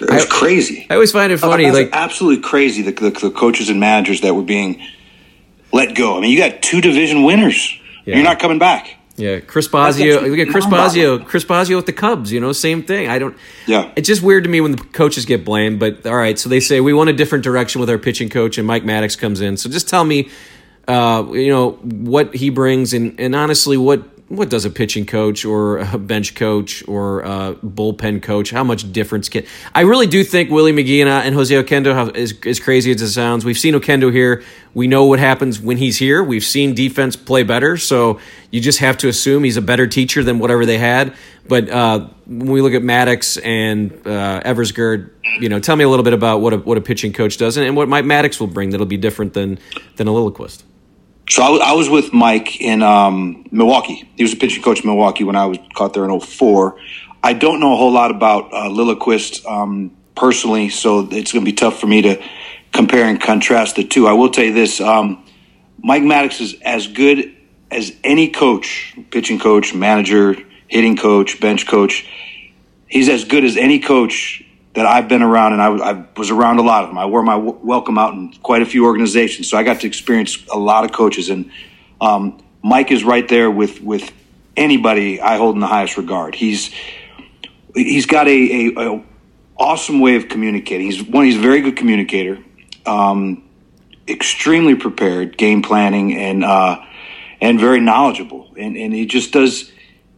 it 0.00 0.10
was 0.10 0.24
I, 0.24 0.26
crazy 0.28 0.86
i 0.90 0.94
always 0.94 1.12
find 1.12 1.32
it 1.32 1.38
funny 1.38 1.70
like 1.70 1.90
absolutely 1.92 2.42
crazy 2.42 2.82
the, 2.82 2.92
the, 2.92 3.10
the, 3.10 3.30
coaches 3.30 3.68
and 3.68 3.80
managers 3.80 4.20
that 4.22 4.34
were 4.34 4.42
being 4.42 4.82
let 5.72 5.94
go 5.94 6.16
i 6.16 6.20
mean 6.20 6.30
you 6.30 6.38
got 6.38 6.62
two 6.62 6.80
division 6.80 7.24
winners 7.24 7.78
yeah. 8.04 8.16
you're 8.16 8.24
not 8.24 8.38
coming 8.38 8.58
back 8.58 8.96
yeah, 9.16 9.40
Chris 9.40 9.68
Bosio. 9.68 10.30
We 10.30 10.36
got 10.42 10.50
Chris 10.50 10.64
Bosio. 10.64 11.24
Chris 11.24 11.44
Bosio 11.44 11.76
with 11.76 11.86
the 11.86 11.92
Cubs. 11.92 12.32
You 12.32 12.40
know, 12.40 12.52
same 12.52 12.82
thing. 12.82 13.08
I 13.08 13.18
don't. 13.18 13.36
Yeah. 13.66 13.92
It's 13.94 14.08
just 14.08 14.22
weird 14.22 14.44
to 14.44 14.50
me 14.50 14.60
when 14.60 14.72
the 14.72 14.78
coaches 14.78 15.26
get 15.26 15.44
blamed. 15.44 15.78
But 15.78 16.06
all 16.06 16.16
right, 16.16 16.38
so 16.38 16.48
they 16.48 16.60
say 16.60 16.80
we 16.80 16.94
want 16.94 17.10
a 17.10 17.12
different 17.12 17.44
direction 17.44 17.80
with 17.80 17.90
our 17.90 17.98
pitching 17.98 18.30
coach, 18.30 18.56
and 18.56 18.66
Mike 18.66 18.84
Maddux 18.84 19.18
comes 19.18 19.40
in. 19.40 19.58
So 19.58 19.68
just 19.68 19.88
tell 19.88 20.04
me, 20.04 20.30
uh, 20.88 21.26
you 21.30 21.50
know, 21.50 21.72
what 21.72 22.34
he 22.34 22.48
brings, 22.48 22.94
and 22.94 23.20
and 23.20 23.36
honestly, 23.36 23.76
what 23.76 24.02
what 24.28 24.48
does 24.48 24.64
a 24.64 24.70
pitching 24.70 25.04
coach 25.04 25.44
or 25.44 25.78
a 25.78 25.98
bench 25.98 26.34
coach 26.34 26.86
or 26.88 27.20
a 27.20 27.54
bullpen 27.62 28.22
coach? 28.22 28.50
How 28.50 28.64
much 28.64 28.90
difference 28.90 29.28
can 29.28 29.44
I 29.74 29.82
really 29.82 30.06
do 30.06 30.24
think 30.24 30.50
Willie 30.50 30.72
McGee 30.72 31.00
and, 31.00 31.08
and 31.08 31.34
Jose 31.34 31.54
Oquendo 31.54 31.94
have, 31.94 32.16
as, 32.16 32.34
as 32.46 32.58
crazy 32.58 32.90
as 32.92 33.02
it 33.02 33.10
sounds. 33.10 33.44
We've 33.44 33.58
seen 33.58 33.74
Oquendo 33.74 34.12
here. 34.12 34.42
We 34.74 34.86
know 34.86 35.04
what 35.04 35.18
happens 35.18 35.60
when 35.60 35.76
he's 35.76 35.98
here. 35.98 36.22
We've 36.22 36.44
seen 36.44 36.74
defense 36.74 37.14
play 37.14 37.42
better, 37.42 37.76
so 37.76 38.20
you 38.50 38.60
just 38.60 38.78
have 38.78 38.96
to 38.98 39.08
assume 39.08 39.44
he's 39.44 39.58
a 39.58 39.62
better 39.62 39.86
teacher 39.86 40.22
than 40.22 40.38
whatever 40.38 40.64
they 40.64 40.78
had. 40.78 41.14
But 41.46 41.68
uh, 41.68 42.08
when 42.26 42.46
we 42.46 42.62
look 42.62 42.72
at 42.72 42.82
Maddux 42.82 43.38
and 43.44 43.92
uh, 44.06 44.40
Eversgerd, 44.44 45.10
you 45.40 45.48
know, 45.50 45.60
tell 45.60 45.76
me 45.76 45.84
a 45.84 45.88
little 45.88 46.04
bit 46.04 46.14
about 46.14 46.40
what 46.40 46.54
a, 46.54 46.58
what 46.58 46.78
a 46.78 46.80
pitching 46.80 47.12
coach 47.12 47.36
does 47.36 47.56
and, 47.58 47.66
and 47.66 47.76
what 47.76 47.88
Mike 47.88 48.04
Maddux 48.04 48.40
will 48.40 48.46
bring 48.46 48.70
that'll 48.70 48.86
be 48.86 48.96
different 48.96 49.34
than 49.34 49.58
than 49.96 50.08
a 50.08 50.10
Lilliquist. 50.10 50.62
So 51.32 51.42
I, 51.42 51.70
I 51.70 51.72
was 51.72 51.88
with 51.88 52.12
Mike 52.12 52.60
in 52.60 52.82
um, 52.82 53.46
Milwaukee. 53.50 54.06
He 54.18 54.22
was 54.22 54.34
a 54.34 54.36
pitching 54.36 54.62
coach 54.62 54.80
in 54.80 54.86
Milwaukee 54.86 55.24
when 55.24 55.34
I 55.34 55.46
was 55.46 55.56
caught 55.74 55.94
there 55.94 56.04
in 56.04 56.20
04. 56.20 56.76
I 57.22 57.32
don't 57.32 57.58
know 57.58 57.72
a 57.72 57.76
whole 57.76 57.90
lot 57.90 58.10
about 58.10 58.52
uh, 58.52 58.68
Lilliquist 58.68 59.46
um, 59.46 59.96
personally, 60.14 60.68
so 60.68 61.08
it's 61.10 61.32
going 61.32 61.42
to 61.42 61.50
be 61.50 61.54
tough 61.54 61.80
for 61.80 61.86
me 61.86 62.02
to 62.02 62.22
compare 62.70 63.06
and 63.06 63.18
contrast 63.18 63.76
the 63.76 63.84
two. 63.84 64.06
I 64.06 64.12
will 64.12 64.28
tell 64.28 64.44
you 64.44 64.52
this: 64.52 64.78
um, 64.78 65.24
Mike 65.78 66.02
Maddux 66.02 66.38
is 66.42 66.54
as 66.60 66.86
good 66.86 67.34
as 67.70 67.94
any 68.04 68.28
coach, 68.28 68.94
pitching 69.10 69.38
coach, 69.38 69.74
manager, 69.74 70.36
hitting 70.68 70.98
coach, 70.98 71.40
bench 71.40 71.66
coach. 71.66 72.06
He's 72.88 73.08
as 73.08 73.24
good 73.24 73.44
as 73.46 73.56
any 73.56 73.78
coach 73.78 74.44
that 74.74 74.86
I've 74.86 75.08
been 75.08 75.22
around, 75.22 75.52
and 75.52 75.62
I, 75.62 75.90
I, 75.90 76.06
was 76.16 76.30
around 76.30 76.58
a 76.58 76.62
lot 76.62 76.84
of 76.84 76.90
them. 76.90 76.98
I 76.98 77.04
wore 77.06 77.22
my 77.22 77.34
w- 77.34 77.58
welcome 77.62 77.98
out 77.98 78.14
in 78.14 78.32
quite 78.42 78.62
a 78.62 78.66
few 78.66 78.86
organizations, 78.86 79.50
so 79.50 79.58
I 79.58 79.62
got 79.62 79.80
to 79.80 79.86
experience 79.86 80.44
a 80.50 80.58
lot 80.58 80.84
of 80.84 80.92
coaches. 80.92 81.28
And 81.28 81.50
um, 82.00 82.42
Mike 82.62 82.90
is 82.90 83.04
right 83.04 83.28
there 83.28 83.50
with 83.50 83.82
with 83.82 84.12
anybody 84.56 85.20
I 85.20 85.36
hold 85.36 85.56
in 85.56 85.60
the 85.60 85.66
highest 85.66 85.96
regard. 85.98 86.34
He's 86.34 86.70
he's 87.74 88.06
got 88.06 88.28
a, 88.28 88.30
a, 88.30 88.94
a 88.94 89.04
awesome 89.58 90.00
way 90.00 90.16
of 90.16 90.28
communicating. 90.28 90.86
He's 90.86 91.02
one. 91.02 91.26
He's 91.26 91.36
a 91.36 91.40
very 91.40 91.60
good 91.60 91.76
communicator, 91.76 92.38
um, 92.86 93.46
extremely 94.08 94.74
prepared, 94.74 95.36
game 95.36 95.60
planning, 95.60 96.16
and 96.16 96.44
uh, 96.44 96.82
and 97.42 97.60
very 97.60 97.80
knowledgeable. 97.80 98.54
And 98.58 98.78
and 98.78 98.94
he 98.94 99.04
just 99.04 99.32
does. 99.32 99.70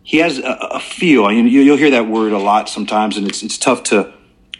He 0.04 0.18
has 0.18 0.38
a, 0.38 0.58
a 0.70 0.80
feel. 0.80 1.24
I 1.24 1.32
you'll 1.32 1.76
hear 1.76 1.90
that 1.90 2.06
word 2.06 2.32
a 2.32 2.38
lot 2.38 2.68
sometimes, 2.68 3.16
and 3.16 3.26
it's 3.26 3.42
it's 3.42 3.58
tough 3.58 3.82
to 3.84 4.13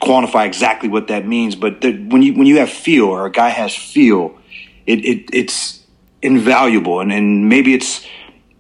quantify 0.05 0.47
exactly 0.47 0.89
what 0.89 1.09
that 1.09 1.27
means, 1.27 1.57
but 1.57 1.81
the, 1.81 1.93
when 1.93 2.23
you 2.23 2.35
when 2.35 2.47
you 2.47 2.59
have 2.59 2.71
feel 2.71 3.07
or 3.07 3.27
a 3.27 3.31
guy 3.31 3.49
has 3.49 3.75
feel, 3.75 4.39
it, 4.87 5.05
it 5.05 5.31
it's 5.33 5.85
invaluable, 6.23 7.01
and, 7.01 7.13
and 7.13 7.49
maybe 7.49 7.75
it's 7.75 8.07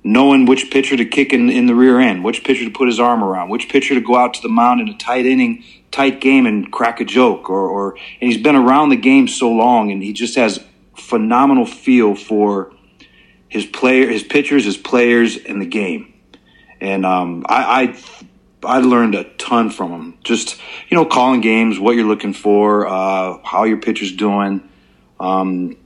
knowing 0.03 0.45
which 0.45 0.71
pitcher 0.71 0.97
to 0.97 1.05
kick 1.05 1.33
in, 1.33 1.49
in 1.49 1.67
the 1.67 1.75
rear 1.75 1.99
end, 1.99 2.23
which 2.25 2.45
pitcher 2.45 2.65
to 2.65 2.71
put 2.71 2.87
his 2.87 3.01
arm 3.01 3.25
around, 3.25 3.49
which 3.49 3.69
pitcher 3.69 3.95
to 3.95 4.01
go 4.01 4.17
out 4.17 4.35
to 4.35 4.43
the 4.43 4.49
mound 4.49 4.81
in 4.81 4.89
a 4.89 4.97
tight 4.99 5.25
inning, 5.25 5.65
tight 5.91 6.21
game 6.21 6.47
and 6.47 6.71
crack 6.71 7.01
a 7.01 7.05
joke, 7.05 7.49
or, 7.49 7.69
or 7.69 7.95
and 8.21 8.33
he's 8.33 8.43
been 8.43 8.57
around 8.57 8.91
the 8.91 8.97
game 8.97 9.29
so 9.29 9.51
long, 9.51 9.91
and 9.91 10.03
he 10.03 10.13
just 10.13 10.37
has 10.37 10.63
phenomenal 10.97 11.67
feel 11.67 12.15
for 12.15 12.73
his 13.49 13.67
player, 13.67 14.09
his 14.09 14.23
pitchers, 14.23 14.65
his 14.65 14.77
players, 14.77 15.37
and 15.37 15.61
the 15.61 15.67
game. 15.67 16.13
And 16.81 17.07
um, 17.07 17.47
I, 17.49 17.83
I 17.83 17.87
I 18.64 18.78
learned 18.78 19.14
a 19.14 19.25
ton 19.25 19.71
from 19.71 19.92
him. 19.92 20.18
Just 20.25 20.61
you 20.88 20.97
know, 20.97 21.04
calling 21.04 21.40
games, 21.40 21.78
what 21.78 21.97
you're 21.97 22.06
looking 22.06 22.33
for, 22.33 22.87
uh, 22.87 23.38
how 23.44 23.64
your 23.64 23.78
pitcher's 23.78 24.12
doing, 24.12 24.68
um, 25.21 25.76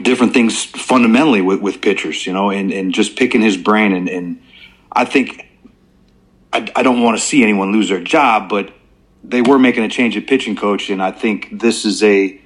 different 0.00 0.32
things 0.32 0.64
fundamentally 0.64 1.40
with, 1.40 1.60
with 1.60 1.80
pitchers. 1.80 2.26
You 2.26 2.32
know, 2.32 2.50
and, 2.50 2.72
and 2.72 2.92
just 2.94 3.16
picking 3.16 3.42
his 3.42 3.56
brain. 3.56 3.92
And, 3.92 4.08
and 4.08 4.42
I 4.92 5.04
think 5.04 5.48
I, 6.52 6.70
I 6.74 6.82
don't 6.82 7.02
want 7.02 7.18
to 7.18 7.24
see 7.24 7.42
anyone 7.42 7.72
lose 7.72 7.88
their 7.88 8.02
job, 8.02 8.48
but 8.48 8.72
they 9.22 9.42
were 9.42 9.58
making 9.58 9.84
a 9.84 9.88
change 9.88 10.16
at 10.16 10.26
pitching 10.26 10.56
coach, 10.56 10.90
and 10.90 11.02
I 11.02 11.10
think 11.10 11.60
this 11.60 11.84
is 11.84 12.02
a 12.02 12.40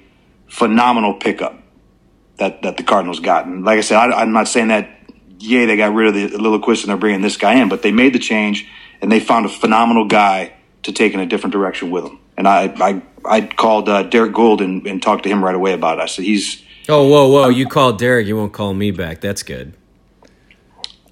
phenomenal 0.47 1.15
pickup 1.15 1.63
that 2.37 2.61
that 2.63 2.77
the 2.77 2.83
Cardinals 2.83 3.19
got. 3.19 3.45
And 3.45 3.63
like 3.63 3.77
I 3.77 3.81
said, 3.81 3.97
I, 3.97 4.21
am 4.21 4.33
not 4.33 4.47
saying 4.47 4.69
that. 4.69 4.89
Yay, 5.39 5.65
they 5.65 5.75
got 5.75 5.93
rid 5.93 6.07
of 6.07 6.13
the 6.13 6.37
Lilliquist 6.37 6.83
and 6.83 6.89
they're 6.89 6.95
bringing 6.95 7.21
this 7.21 7.35
guy 7.35 7.55
in, 7.55 7.67
but 7.67 7.81
they 7.81 7.91
made 7.91 8.13
the 8.13 8.19
change 8.19 8.65
and 9.03 9.11
they 9.11 9.19
found 9.19 9.45
a 9.45 9.49
phenomenal 9.49 10.05
guy 10.05 10.53
to 10.83 10.91
take 10.91 11.13
in 11.13 11.19
a 11.19 11.25
different 11.25 11.51
direction 11.51 11.91
with 11.91 12.05
them. 12.05 12.19
And 12.37 12.47
I 12.47 12.73
I, 12.79 13.01
I 13.25 13.41
called 13.41 13.89
uh, 13.89 14.03
Derrick 14.03 14.33
Goold 14.33 14.61
and, 14.61 14.87
and 14.87 15.03
talked 15.03 15.23
to 15.23 15.29
him 15.29 15.43
right 15.43 15.53
away 15.53 15.73
about 15.73 15.99
it. 15.99 16.01
I 16.01 16.05
said 16.07 16.25
he's. 16.25 16.63
Oh 16.89 17.07
whoa 17.07 17.29
whoa! 17.29 17.49
You 17.49 17.67
called 17.67 17.99
Derrick. 17.99 18.25
you 18.25 18.35
won't 18.35 18.53
call 18.53 18.73
me 18.73 18.91
back. 18.91 19.21
That's 19.21 19.43
good. 19.43 19.73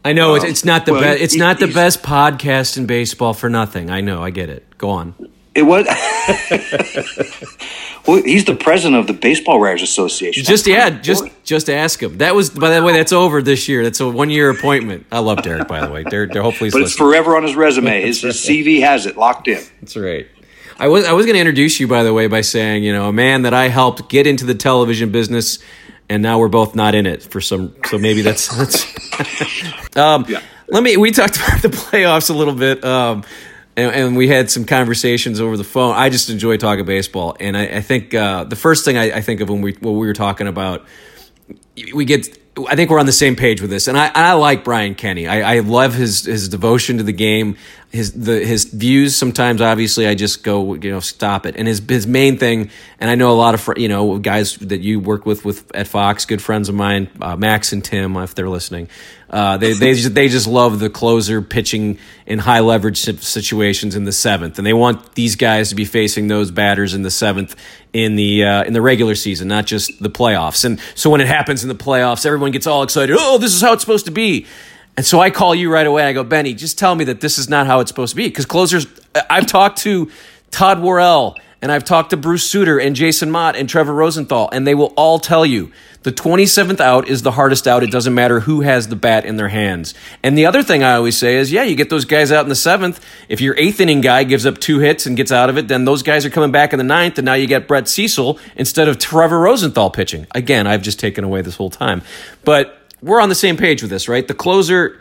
I 0.04 0.14
know 0.14 0.34
it's, 0.34 0.46
it's 0.46 0.66
not 0.66 0.86
the 0.86 0.94
well, 0.94 1.02
best. 1.02 1.22
It's 1.22 1.34
he, 1.34 1.40
not 1.40 1.60
the 1.60 1.68
best 1.68 2.02
podcast 2.02 2.78
in 2.78 2.88
baseball 2.88 3.34
for 3.34 3.50
nothing. 3.50 3.92
I 3.92 4.02
know. 4.02 4.24
I 4.24 4.32
get 4.32 4.50
it. 4.50 4.66
Go 4.78 4.90
on. 4.90 5.14
It 5.54 5.64
was. 5.64 5.86
well, 8.08 8.24
he's 8.24 8.46
the 8.46 8.56
president 8.56 9.02
of 9.02 9.08
the 9.08 9.14
Baseball 9.14 9.60
Writers 9.60 9.82
Association. 9.82 10.46
Just 10.46 10.66
yeah, 10.66 10.90
just 10.90 11.26
just 11.44 11.70
ask 11.70 12.02
him. 12.02 12.20
That 12.20 12.36
was 12.36 12.50
by 12.50 12.70
the 12.70 12.82
way. 12.82 12.94
That's 12.94 13.12
over 13.12 13.42
this 13.42 13.68
year. 13.68 13.84
That's 13.84 14.00
a 14.00 14.08
one 14.08 14.30
year 14.30 14.50
appointment. 14.50 15.08
I 15.12 15.20
love 15.20 15.44
Derrick. 15.44 15.68
By 15.68 15.86
the 15.86 15.92
way, 15.92 16.04
Derrick. 16.04 16.34
hopefully, 16.34 16.70
but 16.70 16.82
it's 16.82 16.96
forever 16.96 17.36
on 17.36 17.44
his 17.44 17.56
resume. 17.56 18.02
His, 18.12 18.22
his 18.22 18.38
CV 18.38 18.82
has 18.82 19.06
it 19.06 19.18
locked 19.18 19.48
in. 19.48 19.62
That's 19.82 19.98
right. 19.98 20.28
I 20.80 20.88
was 20.88 21.06
I 21.06 21.12
was 21.12 21.26
going 21.26 21.36
to 21.36 21.40
introduce 21.40 21.80
you 21.80 21.88
by 21.88 22.04
the 22.04 22.14
way 22.14 22.28
by 22.28 22.42
saying 22.42 22.84
you 22.84 22.94
know 22.94 23.10
a 23.10 23.14
man 23.14 23.42
that 23.42 23.54
I 23.54 23.68
helped 23.68 24.10
get 24.10 24.28
into 24.28 24.46
the 24.46 24.56
television 24.56 25.12
business, 25.12 25.60
and 26.10 26.24
now 26.24 26.40
we're 26.40 26.48
both 26.48 26.76
not 26.76 26.96
in 26.96 27.06
it 27.06 27.24
for 27.24 27.42
some. 27.42 27.76
So 27.90 27.98
maybe 27.98 28.22
that's 28.22 28.48
that's. 28.56 29.96
um, 29.98 30.26
yeah. 30.30 30.42
Let 30.70 30.82
me. 30.82 30.96
We 30.96 31.12
talked 31.12 31.36
about 31.36 31.62
the 31.62 31.68
playoffs 31.68 32.30
a 32.30 32.34
little 32.34 32.56
bit. 32.56 32.86
Um, 32.86 33.26
and, 33.82 33.96
and, 33.96 34.18
we 34.18 34.28
had 34.28 34.50
some 34.50 34.66
conversations 34.66 35.40
over 35.40 35.58
the 35.58 35.64
phone. 35.64 35.96
I 35.96 36.10
just 36.10 36.30
enjoy 36.30 36.58
talking 36.58 36.86
baseball, 36.86 37.36
and 37.40 37.58
I, 37.58 37.66
I 37.66 37.82
think 37.82 38.14
uh, 38.14 38.44
the 38.44 38.56
first 38.56 38.86
thing 38.86 38.98
I, 38.98 39.18
I, 39.18 39.22
think 39.22 39.42
of 39.42 39.50
when 39.50 39.62
we 39.62 39.74
when 39.74 39.98
we 39.98 40.08
were 40.08 40.14
talking 40.14 40.48
about, 40.48 40.86
we 41.94 42.06
get 42.06 42.38
I 42.70 42.76
think 42.76 42.90
we're 42.90 43.00
on 43.00 43.06
the 43.06 43.12
same 43.12 43.36
page 43.36 43.62
with 43.62 43.70
this, 43.70 43.88
and 43.88 43.98
I, 43.98 44.12
I 44.14 44.34
like 44.34 44.64
Brian 44.64 44.96
Kenny. 44.96 45.28
I, 45.28 45.58
I 45.58 45.60
love 45.60 45.94
his 45.94 46.26
his 46.26 46.50
devotion 46.50 46.98
to 46.98 47.04
the 47.04 47.14
game, 47.14 47.58
his 47.92 48.14
the 48.14 48.44
his 48.46 48.66
views. 48.66 49.16
Sometimes, 49.16 49.62
obviously, 49.62 50.08
I 50.08 50.16
just 50.16 50.44
go 50.44 50.76
you 50.76 50.92
know 50.92 51.00
stop 51.02 51.46
it. 51.46 51.56
And 51.58 51.68
his 51.68 51.82
his 51.88 52.08
main 52.08 52.38
thing, 52.38 52.70
and 53.00 53.10
I 53.10 53.16
know 53.16 53.32
a 53.32 53.36
lot 53.36 53.54
of 53.54 53.62
fr- 53.62 53.78
you 53.78 53.90
know 53.90 54.18
guys 54.18 54.56
that 54.58 54.82
you 54.82 55.00
work 55.00 55.26
with 55.26 55.44
with 55.44 55.70
at 55.76 55.88
Fox, 55.88 56.26
good 56.26 56.42
friends 56.42 56.70
of 56.70 56.76
mine, 56.76 57.10
uh, 57.22 57.36
Max 57.36 57.74
and 57.74 57.84
Tim, 57.84 58.16
if 58.18 58.34
they're 58.34 58.50
listening. 58.50 58.88
Uh, 59.30 59.58
they 59.58 59.74
they 59.74 59.94
just, 59.94 60.14
they 60.14 60.28
just 60.28 60.48
love 60.48 60.80
the 60.80 60.90
closer 60.90 61.42
pitching 61.42 61.98
in 62.26 62.40
high 62.40 62.60
leverage 62.60 62.98
situations 62.98 63.96
in 63.96 64.06
the 64.06 64.12
seventh, 64.12 64.58
and 64.58 64.66
they 64.66 64.74
want 64.74 65.16
these 65.16 65.36
guys 65.36 65.70
to 65.70 65.76
be 65.76 65.86
facing 65.86 66.28
those 66.28 66.52
batters 66.52 66.94
in 66.94 67.02
the 67.02 67.12
seventh 67.12 67.56
in 67.94 68.16
the 68.16 68.44
uh, 68.44 68.64
in 68.64 68.74
the 68.74 68.82
regular 68.82 69.16
season, 69.16 69.48
not 69.48 69.66
just 69.66 70.02
the 70.02 70.10
playoffs. 70.10 70.64
And 70.64 70.80
so 70.96 71.10
when 71.10 71.22
it 71.22 71.28
happens 71.28 71.64
in 71.64 71.70
the 71.70 71.76
playoffs, 71.76 72.26
everyone 72.26 72.52
gets 72.52 72.68
all 72.68 72.84
excited. 72.84 73.16
Oh, 73.20 73.38
this 73.38 73.54
is 73.54 73.62
how 73.62 73.74
it's 73.74 73.82
supposed 73.82 74.06
to 74.06 74.12
be. 74.12 74.46
And 74.98 75.06
so 75.06 75.20
I 75.20 75.30
call 75.30 75.56
you 75.56 75.72
right 75.72 75.88
away. 75.88 76.04
I 76.04 76.14
go, 76.14 76.24
Benny, 76.24 76.54
just 76.54 76.78
tell 76.78 76.96
me 76.96 77.06
that 77.06 77.22
this 77.22 77.38
is 77.38 77.50
not 77.50 77.66
how 77.66 77.80
it's 77.80 77.90
supposed 77.90 78.12
to 78.12 78.18
be. 78.18 78.28
Because 78.28 78.46
closers, 78.46 78.88
I've 79.30 79.48
talked 79.48 79.80
to 79.80 80.12
Todd 80.52 80.82
Worrell 80.82 81.38
and 81.62 81.72
I've 81.72 81.84
talked 81.84 82.10
to 82.10 82.18
Bruce 82.18 82.50
Sutter 82.50 82.80
and 82.80 82.96
Jason 82.96 83.30
Motte 83.30 83.56
and 83.56 83.70
Trevor 83.70 83.94
Rosenthal, 83.94 84.50
and 84.52 84.66
they 84.66 84.74
will 84.74 84.94
all 84.98 85.20
tell 85.20 85.46
you 85.46 85.72
the 86.02 86.12
27th 86.12 86.80
out 86.80 87.08
is 87.08 87.22
the 87.22 87.32
hardest 87.32 87.68
out. 87.68 87.84
It 87.84 87.92
doesn't 87.92 88.16
matter 88.16 88.40
who 88.40 88.62
has 88.62 88.88
the 88.88 88.96
bat 88.96 89.24
in 89.26 89.38
their 89.38 89.50
hands. 89.50 89.94
And 90.24 90.36
the 90.36 90.48
other 90.48 90.64
thing 90.64 90.82
I 90.82 90.96
always 90.96 91.16
say 91.16 91.36
is, 91.36 91.52
yeah, 91.52 91.62
you 91.62 91.76
get 91.76 91.92
those 91.92 92.06
guys 92.06 92.32
out 92.32 92.44
in 92.44 92.50
the 92.50 92.56
seventh. 92.56 93.00
If 93.30 93.42
your 93.42 93.56
eighth 93.58 93.80
inning 93.80 94.02
guy 94.02 94.24
gives 94.24 94.48
up 94.48 94.58
two 94.58 94.80
hits 94.80 95.06
and 95.06 95.16
gets 95.16 95.32
out 95.32 95.52
of 95.52 95.58
it, 95.60 95.68
then 95.68 95.86
those 95.86 96.02
guys 96.02 96.26
are 96.26 96.32
coming 96.32 96.52
back 96.52 96.74
in 96.74 96.80
the 96.80 96.84
ninth, 96.84 97.20
and 97.20 97.26
now 97.26 97.36
you 97.36 97.46
get 97.46 97.68
Brett 97.68 97.88
Cecil 97.88 98.40
instead 98.56 98.88
of 98.88 98.98
Trevor 98.98 99.40
Rosenthal 99.40 99.92
pitching. 99.92 100.26
Again, 100.32 100.66
I've 100.66 100.82
just 100.82 101.00
taken 101.00 101.24
away 101.24 101.44
this 101.44 101.56
whole 101.56 101.70
time. 101.70 102.02
But 102.44 102.81
we're 103.02 103.22
on 103.22 103.30
the 103.30 103.36
same 103.36 103.58
page 103.58 103.82
with 103.82 103.92
this, 103.92 104.08
right? 104.08 104.28
The 104.28 104.34
closer, 104.34 105.00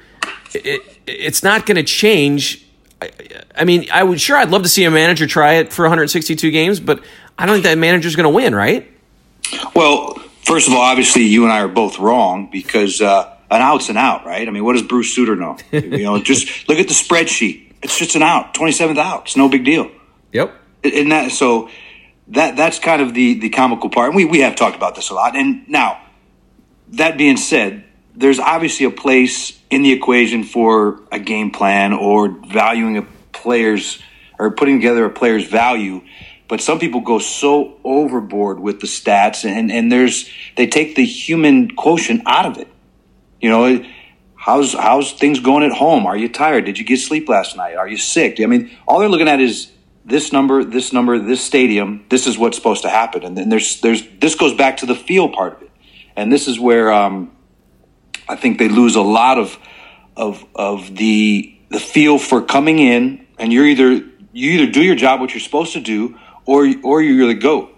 it, 0.54 0.83
it's 1.07 1.42
not 1.42 1.66
going 1.66 1.76
to 1.76 1.83
change 1.83 2.66
I 3.57 3.64
mean, 3.64 3.87
I 3.92 4.02
would 4.02 4.21
sure 4.21 4.37
I'd 4.37 4.50
love 4.50 4.62
to 4.62 4.69
see 4.69 4.85
a 4.85 4.90
manager 4.90 5.26
try 5.26 5.54
it 5.54 5.73
for 5.73 5.83
162 5.83 6.50
games, 6.50 6.80
but 6.80 7.02
I 7.38 7.47
don't 7.47 7.57
think 7.57 7.64
that 7.64 7.78
manager's 7.78 8.16
going 8.16 8.25
to 8.25 8.30
win, 8.30 8.54
right? 8.54 8.90
Well, 9.75 10.14
first 10.42 10.69
of 10.69 10.75
all, 10.75 10.80
obviously 10.80 11.23
you 11.23 11.45
and 11.45 11.52
I 11.52 11.61
are 11.61 11.69
both 11.69 11.99
wrong 11.99 12.49
because 12.50 13.00
uh, 13.00 13.35
an 13.50 13.62
out's 13.62 13.88
an 13.88 13.97
out, 13.97 14.26
right? 14.26 14.47
I 14.47 14.50
mean, 14.50 14.64
what 14.64 14.75
does 14.75 14.83
Bruce 14.83 15.14
Sutter 15.14 15.37
know? 15.37 15.57
you 15.73 16.04
know, 16.04 16.19
just 16.23 16.69
look 16.69 16.78
at 16.78 16.88
the 16.88 16.95
spreadsheet. 16.95 17.73
It's 17.83 17.99
just 17.99 18.14
an 18.14 18.23
out, 18.23 18.54
27th 18.54 18.99
out. 18.99 19.23
It's 19.23 19.37
no 19.37 19.49
big 19.49 19.64
deal. 19.64 19.90
Yep. 20.33 20.54
And 20.85 21.12
that 21.12 21.30
so 21.33 21.69
that 22.28 22.57
that's 22.57 22.78
kind 22.78 23.02
of 23.02 23.12
the 23.12 23.38
the 23.40 23.50
comical 23.50 23.90
part. 23.90 24.09
And 24.09 24.16
we 24.16 24.25
we 24.25 24.40
have 24.40 24.54
talked 24.54 24.76
about 24.76 24.95
this 24.95 25.11
a 25.11 25.14
lot. 25.14 25.37
And 25.37 25.69
now, 25.69 26.00
that 26.90 27.19
being 27.19 27.37
said, 27.37 27.85
there's 28.14 28.38
obviously 28.38 28.87
a 28.87 28.90
place 28.90 29.59
in 29.71 29.83
the 29.83 29.93
equation 29.93 30.45
for 30.45 31.00
a 31.12 31.19
game 31.19 31.50
plan 31.50 31.93
or 31.93 32.29
valuing 32.29 32.99
a 32.99 33.02
player's 33.33 34.02
or 34.38 34.50
putting 34.50 34.79
together 34.79 35.05
a 35.05 35.11
player's 35.11 35.47
value. 35.47 36.02
But 36.49 36.61
some 36.61 36.79
people 36.79 37.00
go 37.00 37.19
so 37.19 37.79
overboard 37.85 38.59
with 38.59 38.81
the 38.81 38.87
stats 38.87 39.45
and, 39.45 39.71
and 39.71 39.90
there's 39.90 40.29
they 40.57 40.67
take 40.67 40.97
the 40.97 41.05
human 41.05 41.71
quotient 41.71 42.23
out 42.26 42.47
of 42.47 42.59
it. 42.59 42.69
You 43.40 43.50
know, 43.50 43.85
how's 44.35 44.73
how's 44.73 45.12
things 45.12 45.38
going 45.38 45.62
at 45.62 45.73
home? 45.73 46.07
Are 46.07 46.17
you 46.17 46.29
tired? 46.29 46.64
Did 46.64 46.79
you 46.79 46.85
get 46.85 46.99
sleep 46.99 47.29
last 47.29 47.57
night? 47.57 47.76
Are 47.76 47.88
you 47.88 47.97
sick? 47.97 48.40
I 48.40 48.47
mean, 48.47 48.71
all 48.88 48.99
they're 48.99 49.09
looking 49.09 49.29
at 49.29 49.40
is 49.40 49.71
this 50.05 50.33
number, 50.33 50.64
this 50.64 50.93
number, 50.93 51.19
this 51.19 51.40
stadium. 51.40 52.05
This 52.09 52.26
is 52.26 52.37
what's 52.37 52.57
supposed 52.57 52.83
to 52.83 52.88
happen, 52.88 53.23
and 53.23 53.37
then 53.37 53.49
there's 53.49 53.81
there's 53.81 54.02
this 54.19 54.35
goes 54.35 54.55
back 54.55 54.79
to 54.79 54.87
the 54.87 54.97
feel 54.97 55.29
part 55.29 55.55
of 55.55 55.62
it, 55.62 55.71
and 56.17 56.33
this 56.33 56.49
is 56.49 56.59
where 56.59 56.93
um, 56.93 57.31
I 58.30 58.37
think 58.37 58.58
they 58.58 58.68
lose 58.68 58.94
a 58.94 59.02
lot 59.02 59.38
of 59.38 59.58
of 60.16 60.44
of 60.54 60.94
the 60.94 61.52
the 61.68 61.80
feel 61.80 62.16
for 62.16 62.40
coming 62.42 62.78
in, 62.78 63.26
and 63.38 63.52
you're 63.52 63.66
either 63.66 63.90
you 64.32 64.50
either 64.52 64.70
do 64.70 64.82
your 64.82 64.94
job 64.94 65.20
what 65.20 65.34
you're 65.34 65.40
supposed 65.40 65.72
to 65.72 65.80
do, 65.80 66.16
or 66.46 66.72
or 66.84 67.02
you're 67.02 67.26
the 67.26 67.34
goat. 67.34 67.75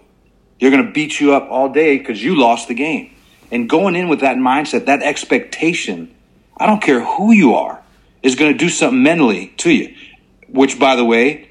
They're 0.59 0.69
going 0.69 0.85
to 0.85 0.91
beat 0.91 1.19
you 1.19 1.33
up 1.33 1.49
all 1.49 1.69
day 1.69 1.97
because 1.97 2.23
you 2.23 2.35
lost 2.39 2.67
the 2.67 2.75
game. 2.75 3.15
And 3.51 3.67
going 3.67 3.95
in 3.95 4.07
with 4.07 4.21
that 4.21 4.37
mindset, 4.37 4.85
that 4.85 5.01
expectation, 5.01 6.13
I 6.57 6.67
don't 6.67 6.81
care 6.81 7.03
who 7.03 7.31
you 7.33 7.55
are, 7.55 7.83
is 8.21 8.35
going 8.35 8.51
to 8.51 8.57
do 8.57 8.69
something 8.69 9.01
mentally 9.01 9.53
to 9.57 9.71
you. 9.71 9.95
Which, 10.47 10.79
by 10.79 10.95
the 10.95 11.03
way, 11.03 11.49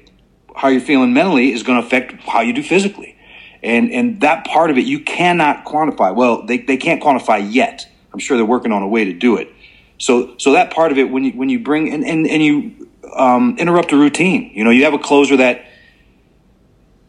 how 0.55 0.69
you're 0.69 0.81
feeling 0.81 1.13
mentally 1.13 1.51
is 1.51 1.63
going 1.63 1.79
to 1.79 1.85
affect 1.85 2.23
how 2.23 2.41
you 2.41 2.53
do 2.53 2.63
physically. 2.63 3.17
And 3.61 3.91
and 3.91 4.21
that 4.21 4.45
part 4.45 4.71
of 4.71 4.77
it 4.77 4.85
you 4.85 5.01
cannot 5.01 5.65
quantify. 5.65 6.15
Well, 6.15 6.45
they, 6.45 6.59
they 6.59 6.77
can't 6.77 7.03
quantify 7.03 7.45
yet 7.53 7.87
I'm 8.13 8.19
sure 8.19 8.37
they're 8.37 8.45
working 8.45 8.71
on 8.71 8.83
a 8.83 8.87
way 8.87 9.05
to 9.05 9.13
do 9.13 9.37
it. 9.37 9.51
So, 9.97 10.35
so 10.37 10.53
that 10.53 10.71
part 10.71 10.91
of 10.91 10.97
it, 10.97 11.09
when 11.09 11.23
you 11.23 11.31
when 11.31 11.49
you 11.49 11.59
bring 11.59 11.91
and 11.93 12.05
and, 12.05 12.27
and 12.27 12.43
you 12.43 12.89
um, 13.15 13.57
interrupt 13.57 13.91
a 13.91 13.97
routine, 13.97 14.51
you 14.53 14.63
know, 14.63 14.69
you 14.69 14.83
have 14.85 14.93
a 14.93 14.99
closer 14.99 15.37
that 15.37 15.65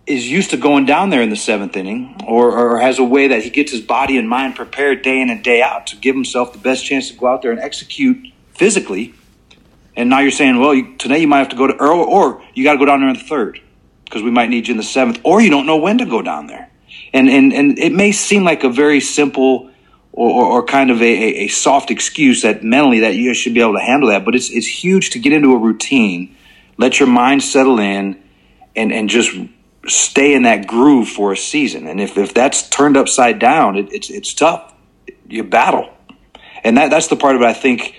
is 0.07 0.31
used 0.31 0.51
to 0.51 0.57
going 0.57 0.85
down 0.85 1.11
there 1.11 1.23
in 1.23 1.31
the 1.31 1.37
seventh 1.37 1.77
inning, 1.77 2.14
or, 2.27 2.53
or 2.53 2.79
has 2.79 2.99
a 2.99 3.05
way 3.05 3.29
that 3.29 3.43
he 3.43 3.49
gets 3.49 3.73
his 3.73 3.81
body 3.81 4.19
and 4.19 4.29
mind 4.29 4.55
prepared 4.55 5.03
day 5.03 5.21
in 5.21 5.31
and 5.31 5.43
day 5.43 5.62
out 5.62 5.87
to 5.87 5.97
give 5.97 6.14
himself 6.14 6.53
the 6.53 6.59
best 6.59 6.85
chance 6.85 7.11
to 7.11 7.17
go 7.17 7.27
out 7.27 7.40
there 7.40 7.53
and 7.53 7.61
execute 7.61 8.33
physically. 8.53 9.14
And 9.97 10.11
now 10.11 10.19
you're 10.19 10.31
saying, 10.31 10.59
well, 10.59 10.75
you, 10.75 10.97
today 10.97 11.21
you 11.21 11.29
might 11.29 11.38
have 11.38 11.49
to 11.51 11.57
go 11.57 11.67
to 11.67 11.77
Earl, 11.77 12.01
or 12.01 12.43
you 12.53 12.64
got 12.64 12.73
to 12.73 12.79
go 12.79 12.85
down 12.85 13.01
there 13.01 13.09
in 13.09 13.17
the 13.17 13.23
third 13.23 13.61
because 14.05 14.23
we 14.23 14.31
might 14.31 14.51
need 14.51 14.69
you 14.69 14.73
in 14.73 14.79
the 14.79 14.83
seventh, 14.83 15.21
or 15.25 15.40
you 15.40 15.51
don't 15.51 15.67
know 15.67 15.79
when 15.79 15.99
to 15.99 16.05
go 16.05 16.21
down 16.21 16.49
there. 16.49 16.71
And 17.12 17.29
and 17.29 17.53
and 17.53 17.79
it 17.79 17.93
may 17.93 18.12
seem 18.12 18.45
like 18.45 18.64
a 18.64 18.69
very 18.69 19.01
simple 19.01 19.71
or, 20.16 20.31
or, 20.31 20.44
or 20.44 20.64
kind 20.64 20.92
of 20.92 21.03
a, 21.03 21.44
a, 21.44 21.48
soft 21.48 21.90
excuse 21.90 22.42
that 22.42 22.62
mentally 22.62 23.00
that 23.00 23.16
you 23.16 23.35
should 23.35 23.53
be 23.53 23.61
able 23.61 23.74
to 23.74 23.81
handle 23.81 24.11
that. 24.11 24.24
But 24.24 24.37
it's 24.37 24.48
it's 24.48 24.66
huge 24.66 25.11
to 25.11 25.18
get 25.18 25.33
into 25.33 25.53
a 25.53 25.59
routine, 25.59 26.37
let 26.79 27.00
your 27.00 27.09
mind 27.09 27.42
settle 27.42 27.81
in, 27.81 28.22
and 28.77 28.92
and 28.92 29.11
just 29.11 29.37
stay 29.88 30.35
in 30.35 30.44
that 30.44 30.68
groove 30.68 31.09
for 31.09 31.33
a 31.33 31.37
season. 31.37 31.88
And 31.88 32.00
if, 32.00 32.16
if 32.16 32.33
that's 32.33 32.68
turned 32.70 32.96
upside 32.96 33.40
down, 33.40 33.77
it, 33.77 33.92
it's 33.92 34.09
it's 34.09 34.33
tough. 34.33 34.72
You 35.29 35.42
battle, 35.42 35.92
and 36.62 36.77
that 36.79 36.90
that's 36.90 37.09
the 37.09 37.16
part 37.16 37.35
of 37.35 37.42
it. 37.42 37.46
I 37.46 37.53
think 37.53 37.96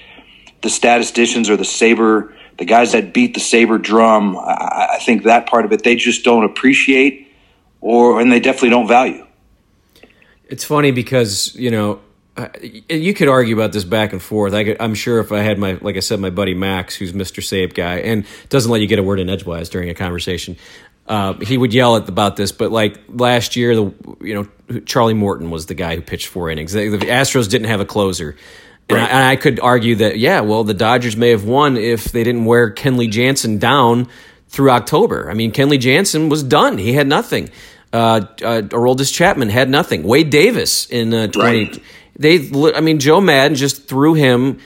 the 0.61 0.69
statisticians 0.69 1.49
or 1.49 1.57
the 1.57 1.65
saber, 1.65 2.33
the 2.57 2.65
guys 2.65 2.93
that 2.93 3.13
beat 3.13 3.33
the 3.33 3.41
saber 3.41 3.77
drum, 3.77 4.37
I, 4.37 4.91
I 4.93 4.99
think 4.99 5.23
that 5.23 5.47
part 5.47 5.65
of 5.65 5.73
it 5.73 5.83
they 5.83 5.97
just 5.97 6.23
don't 6.23 6.45
appreciate, 6.45 7.27
or 7.81 8.21
and 8.21 8.31
they 8.31 8.39
definitely 8.39 8.69
don't 8.69 8.87
value. 8.87 9.27
It's 10.45 10.63
funny 10.63 10.91
because 10.91 11.53
you 11.55 11.71
know 11.71 11.99
you 12.89 13.13
could 13.13 13.29
argue 13.29 13.55
about 13.55 13.71
this 13.71 13.85
back 13.85 14.11
and 14.11 14.21
forth. 14.21 14.53
I 14.53 14.61
am 14.79 14.93
sure 14.93 15.19
if 15.19 15.31
I 15.31 15.39
had 15.39 15.57
my, 15.57 15.77
like 15.81 15.95
I 15.95 16.01
said, 16.01 16.19
my 16.19 16.29
buddy 16.29 16.53
Max, 16.53 16.95
who's 16.95 17.13
Mr. 17.13 17.41
Sabe 17.41 17.73
guy, 17.73 17.99
and 17.99 18.25
doesn't 18.49 18.69
let 18.69 18.81
you 18.81 18.87
get 18.87 18.99
a 18.99 19.03
word 19.03 19.19
in 19.19 19.29
edgewise 19.29 19.69
during 19.69 19.89
a 19.89 19.93
conversation, 19.93 20.57
uh, 21.07 21.33
he 21.35 21.57
would 21.57 21.73
yell 21.73 21.95
at 21.95 22.09
about 22.09 22.35
this. 22.35 22.51
But 22.51 22.71
like 22.71 22.99
last 23.07 23.55
year, 23.55 23.75
the 23.75 23.93
you 24.21 24.33
know 24.33 24.81
Charlie 24.81 25.13
Morton 25.13 25.49
was 25.49 25.67
the 25.67 25.75
guy 25.75 25.95
who 25.95 26.01
pitched 26.01 26.27
four 26.27 26.49
innings. 26.49 26.73
The, 26.73 26.89
the 26.89 26.97
Astros 26.97 27.49
didn't 27.49 27.67
have 27.67 27.79
a 27.79 27.85
closer. 27.85 28.35
And, 28.89 28.97
right. 28.97 29.09
I, 29.09 29.13
and 29.13 29.23
I 29.23 29.35
could 29.35 29.59
argue 29.59 29.95
that, 29.95 30.19
yeah, 30.19 30.41
well, 30.41 30.63
the 30.63 30.75
Dodgers 30.75 31.17
may 31.17 31.31
have 31.31 31.43
won 31.43 31.75
if 31.75 32.11
they 32.11 32.23
didn't 32.23 32.45
wear 32.45 32.71
Kenley 32.71 33.09
Jansen 33.09 33.57
down 33.57 34.07
through 34.47 34.69
October. 34.69 35.29
I 35.29 35.33
mean, 35.33 35.51
Kenley 35.51 35.79
Jansen 35.79 36.29
was 36.29 36.43
done. 36.43 36.77
He 36.77 36.93
had 36.93 37.07
nothing. 37.07 37.49
Uh, 37.91 38.21
uh, 38.43 38.61
Aroldis 38.61 39.11
Chapman 39.13 39.49
had 39.49 39.69
nothing. 39.69 40.03
Wade 40.03 40.29
Davis 40.29 40.87
in 40.89 41.13
uh, 41.13 41.27
20. 41.27 41.65
Right. 41.65 41.83
They, 42.17 42.49
I 42.73 42.81
mean, 42.81 42.99
Joe 42.99 43.21
Maddon 43.21 43.55
just 43.55 43.87
threw 43.87 44.13
him. 44.13 44.59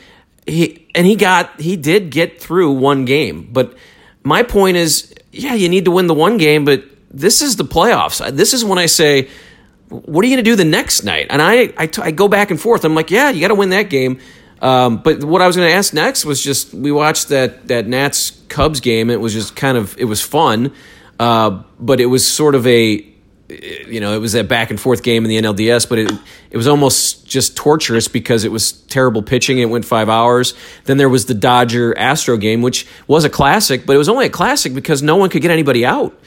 He 0.45 0.87
and 0.95 1.05
he 1.05 1.15
got 1.15 1.59
he 1.59 1.75
did 1.75 2.09
get 2.09 2.41
through 2.41 2.71
one 2.71 3.05
game, 3.05 3.49
but 3.51 3.77
my 4.23 4.43
point 4.43 4.77
is, 4.77 5.13
yeah, 5.31 5.53
you 5.53 5.69
need 5.69 5.85
to 5.85 5.91
win 5.91 6.07
the 6.07 6.13
one 6.13 6.37
game, 6.37 6.65
but 6.65 6.83
this 7.11 7.41
is 7.41 7.55
the 7.55 7.63
playoffs. 7.63 8.35
This 8.35 8.53
is 8.53 8.63
when 8.63 8.77
I 8.77 8.85
say, 8.85 9.29
what 9.89 10.23
are 10.23 10.27
you 10.27 10.35
going 10.35 10.43
to 10.43 10.51
do 10.51 10.55
the 10.55 10.65
next 10.65 11.03
night? 11.03 11.27
And 11.29 11.41
I, 11.41 11.73
I, 11.77 11.87
t- 11.87 12.01
I 12.01 12.11
go 12.11 12.27
back 12.27 12.51
and 12.51 12.59
forth. 12.59 12.85
I'm 12.85 12.95
like, 12.95 13.09
yeah, 13.09 13.29
you 13.29 13.41
got 13.41 13.47
to 13.47 13.55
win 13.55 13.69
that 13.69 13.89
game. 13.89 14.19
Um, 14.61 14.97
but 14.97 15.23
what 15.23 15.41
I 15.41 15.47
was 15.47 15.55
going 15.55 15.69
to 15.69 15.73
ask 15.73 15.93
next 15.93 16.25
was 16.25 16.43
just 16.43 16.73
we 16.73 16.91
watched 16.91 17.29
that 17.29 17.67
that 17.69 17.87
Nats 17.87 18.31
Cubs 18.49 18.81
game. 18.81 19.09
It 19.09 19.21
was 19.21 19.33
just 19.33 19.55
kind 19.55 19.77
of 19.77 19.97
it 19.97 20.05
was 20.05 20.21
fun, 20.21 20.73
uh, 21.17 21.63
but 21.79 22.01
it 22.01 22.07
was 22.07 22.27
sort 22.27 22.55
of 22.55 22.67
a 22.67 23.05
you 23.49 23.99
know, 23.99 24.13
it 24.13 24.19
was 24.19 24.35
a 24.35 24.43
back 24.43 24.69
and 24.69 24.79
forth 24.79 25.01
game 25.01 25.25
in 25.25 25.29
the 25.29 25.41
NLDS, 25.41 25.89
but 25.89 25.99
it 25.99 26.11
it 26.51 26.57
was 26.57 26.67
almost 26.67 27.25
just 27.25 27.55
torturous 27.55 28.07
because 28.07 28.43
it 28.43 28.51
was 28.51 28.71
terrible 28.71 29.21
pitching. 29.21 29.59
It 29.59 29.65
went 29.65 29.85
five 29.85 30.09
hours. 30.09 30.53
Then 30.85 30.97
there 30.97 31.09
was 31.09 31.25
the 31.25 31.33
Dodger 31.33 31.97
Astro 31.97 32.37
game, 32.37 32.61
which 32.61 32.85
was 33.07 33.25
a 33.25 33.29
classic, 33.29 33.85
but 33.85 33.93
it 33.93 33.97
was 33.97 34.09
only 34.09 34.25
a 34.25 34.29
classic 34.29 34.73
because 34.73 35.01
no 35.01 35.15
one 35.15 35.29
could 35.29 35.41
get 35.41 35.51
anybody 35.51 35.85
out. 35.85 36.17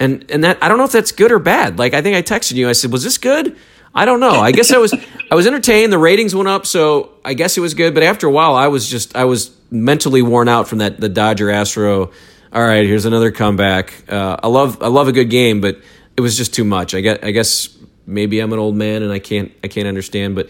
And 0.00 0.28
and 0.30 0.42
that 0.44 0.58
I 0.62 0.68
don't 0.68 0.78
know 0.78 0.84
if 0.84 0.92
that's 0.92 1.12
good 1.12 1.30
or 1.30 1.38
bad. 1.38 1.78
Like 1.78 1.94
I 1.94 2.02
think 2.02 2.16
I 2.16 2.22
texted 2.22 2.54
you. 2.54 2.68
I 2.68 2.72
said, 2.72 2.90
"Was 2.90 3.04
this 3.04 3.18
good?" 3.18 3.56
I 3.94 4.04
don't 4.06 4.20
know. 4.20 4.40
I 4.40 4.52
guess 4.52 4.72
I 4.72 4.78
was 4.78 4.94
I 5.30 5.34
was 5.34 5.46
entertained. 5.46 5.92
The 5.92 5.98
ratings 5.98 6.34
went 6.34 6.48
up, 6.48 6.66
so 6.66 7.12
I 7.24 7.34
guess 7.34 7.56
it 7.58 7.60
was 7.60 7.74
good. 7.74 7.94
But 7.94 8.02
after 8.02 8.26
a 8.26 8.30
while, 8.30 8.54
I 8.54 8.68
was 8.68 8.88
just 8.88 9.14
I 9.14 9.24
was 9.24 9.54
mentally 9.70 10.22
worn 10.22 10.48
out 10.48 10.66
from 10.66 10.78
that 10.78 10.98
the 10.98 11.08
Dodger 11.08 11.50
Astro. 11.50 12.10
All 12.52 12.62
right, 12.62 12.84
here's 12.84 13.04
another 13.04 13.30
comeback. 13.30 14.10
Uh, 14.10 14.36
I 14.42 14.48
love 14.48 14.82
I 14.82 14.88
love 14.88 15.08
a 15.08 15.12
good 15.12 15.30
game, 15.30 15.60
but 15.60 15.78
it 16.16 16.20
was 16.20 16.36
just 16.36 16.54
too 16.54 16.64
much. 16.64 16.94
I 16.94 17.00
guess, 17.00 17.18
I 17.22 17.30
guess 17.30 17.76
maybe 18.06 18.40
I'm 18.40 18.52
an 18.52 18.58
old 18.58 18.76
man 18.76 19.02
and 19.02 19.12
I 19.12 19.18
can't 19.18 19.52
I 19.62 19.68
can't 19.68 19.88
understand, 19.88 20.34
but 20.34 20.48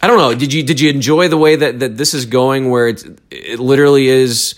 I 0.00 0.06
don't 0.06 0.18
know. 0.18 0.34
Did 0.34 0.52
you 0.52 0.62
did 0.62 0.80
you 0.80 0.90
enjoy 0.90 1.28
the 1.28 1.38
way 1.38 1.56
that, 1.56 1.80
that 1.80 1.96
this 1.96 2.14
is 2.14 2.26
going, 2.26 2.70
where 2.70 2.88
it's 2.88 3.04
it 3.30 3.60
literally 3.60 4.08
is? 4.08 4.54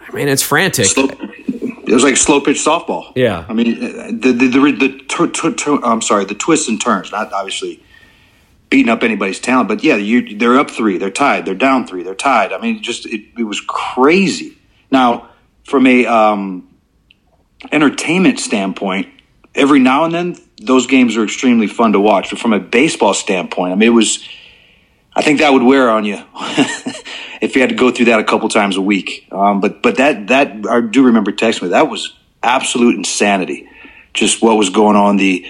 I 0.00 0.14
mean, 0.14 0.28
it's 0.28 0.42
frantic. 0.42 0.86
Slow, 0.86 1.08
it 1.08 1.92
was 1.92 2.02
like 2.02 2.16
slow 2.16 2.40
pitch 2.40 2.58
softball. 2.58 3.12
Yeah. 3.14 3.44
I 3.48 3.52
mean, 3.52 4.20
the 4.20 4.32
the 4.32 4.48
the, 4.48 4.58
the, 4.58 4.88
the 5.08 5.80
I'm 5.84 6.02
sorry, 6.02 6.24
the 6.24 6.34
twists 6.34 6.68
and 6.68 6.80
turns. 6.80 7.12
Not 7.12 7.32
obviously 7.32 7.82
beating 8.70 8.90
up 8.90 9.04
anybody's 9.04 9.38
talent, 9.38 9.68
but 9.68 9.84
yeah, 9.84 9.94
you, 9.94 10.36
they're 10.36 10.58
up 10.58 10.68
three, 10.68 10.98
they're 10.98 11.10
tied, 11.10 11.46
they're 11.46 11.54
down 11.54 11.86
three, 11.86 12.02
they're 12.02 12.14
tied. 12.14 12.52
I 12.52 12.60
mean, 12.60 12.82
just 12.82 13.06
it, 13.06 13.22
it 13.38 13.44
was 13.44 13.60
crazy. 13.60 14.58
Now, 14.90 15.30
from 15.62 15.86
a 15.86 16.06
um, 16.06 16.68
entertainment 17.70 18.40
standpoint, 18.40 19.08
every 19.54 19.78
now 19.78 20.04
and 20.04 20.14
then 20.14 20.36
those 20.60 20.86
games 20.86 21.16
are 21.16 21.24
extremely 21.24 21.66
fun 21.66 21.92
to 21.92 22.00
watch. 22.00 22.30
But 22.30 22.38
from 22.38 22.52
a 22.52 22.60
baseball 22.60 23.14
standpoint, 23.14 23.72
I 23.72 23.76
mean, 23.76 23.88
it 23.88 23.94
was. 23.94 24.26
I 25.16 25.22
think 25.22 25.38
that 25.38 25.52
would 25.52 25.62
wear 25.62 25.90
on 25.90 26.04
you 26.04 26.16
if 27.40 27.54
you 27.54 27.60
had 27.60 27.70
to 27.70 27.76
go 27.76 27.92
through 27.92 28.06
that 28.06 28.18
a 28.18 28.24
couple 28.24 28.48
times 28.48 28.76
a 28.76 28.82
week. 28.82 29.28
Um, 29.30 29.60
but 29.60 29.80
but 29.80 29.96
that 29.98 30.26
that 30.28 30.66
I 30.68 30.80
do 30.80 31.04
remember 31.04 31.30
texting 31.30 31.62
me. 31.62 31.68
That 31.68 31.88
was 31.88 32.14
absolute 32.42 32.96
insanity. 32.96 33.68
Just 34.12 34.42
what 34.42 34.56
was 34.56 34.70
going 34.70 34.96
on 34.96 35.16
the 35.16 35.46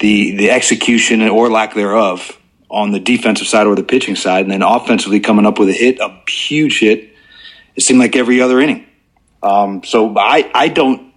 the 0.00 0.36
the 0.36 0.50
execution 0.50 1.22
or 1.22 1.48
lack 1.48 1.74
thereof 1.74 2.38
on 2.68 2.90
the 2.90 2.98
defensive 2.98 3.46
side 3.46 3.66
or 3.68 3.76
the 3.76 3.84
pitching 3.84 4.16
side, 4.16 4.42
and 4.42 4.50
then 4.50 4.62
offensively 4.62 5.20
coming 5.20 5.46
up 5.46 5.58
with 5.60 5.68
a 5.68 5.72
hit, 5.72 6.00
a 6.00 6.22
huge 6.28 6.80
hit. 6.80 7.14
It 7.76 7.82
seemed 7.82 8.00
like 8.00 8.16
every 8.16 8.40
other 8.40 8.60
inning. 8.60 8.86
Um, 9.42 9.84
so 9.84 10.16
I 10.18 10.50
I 10.52 10.68
don't. 10.68 11.13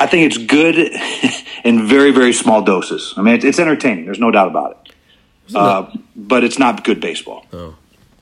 I 0.00 0.06
think 0.06 0.32
it's 0.32 0.38
good 0.38 0.76
in 1.64 1.86
very 1.86 2.10
very 2.10 2.32
small 2.32 2.62
doses. 2.62 3.14
I 3.16 3.22
mean, 3.22 3.34
it's, 3.34 3.44
it's 3.44 3.58
entertaining. 3.58 4.06
There's 4.06 4.18
no 4.18 4.30
doubt 4.30 4.48
about 4.48 4.72
it. 4.72 4.94
Uh, 5.54 5.90
but 6.14 6.44
it's 6.44 6.58
not 6.58 6.84
good 6.84 7.00
baseball. 7.00 7.44
Oh. 7.52 7.76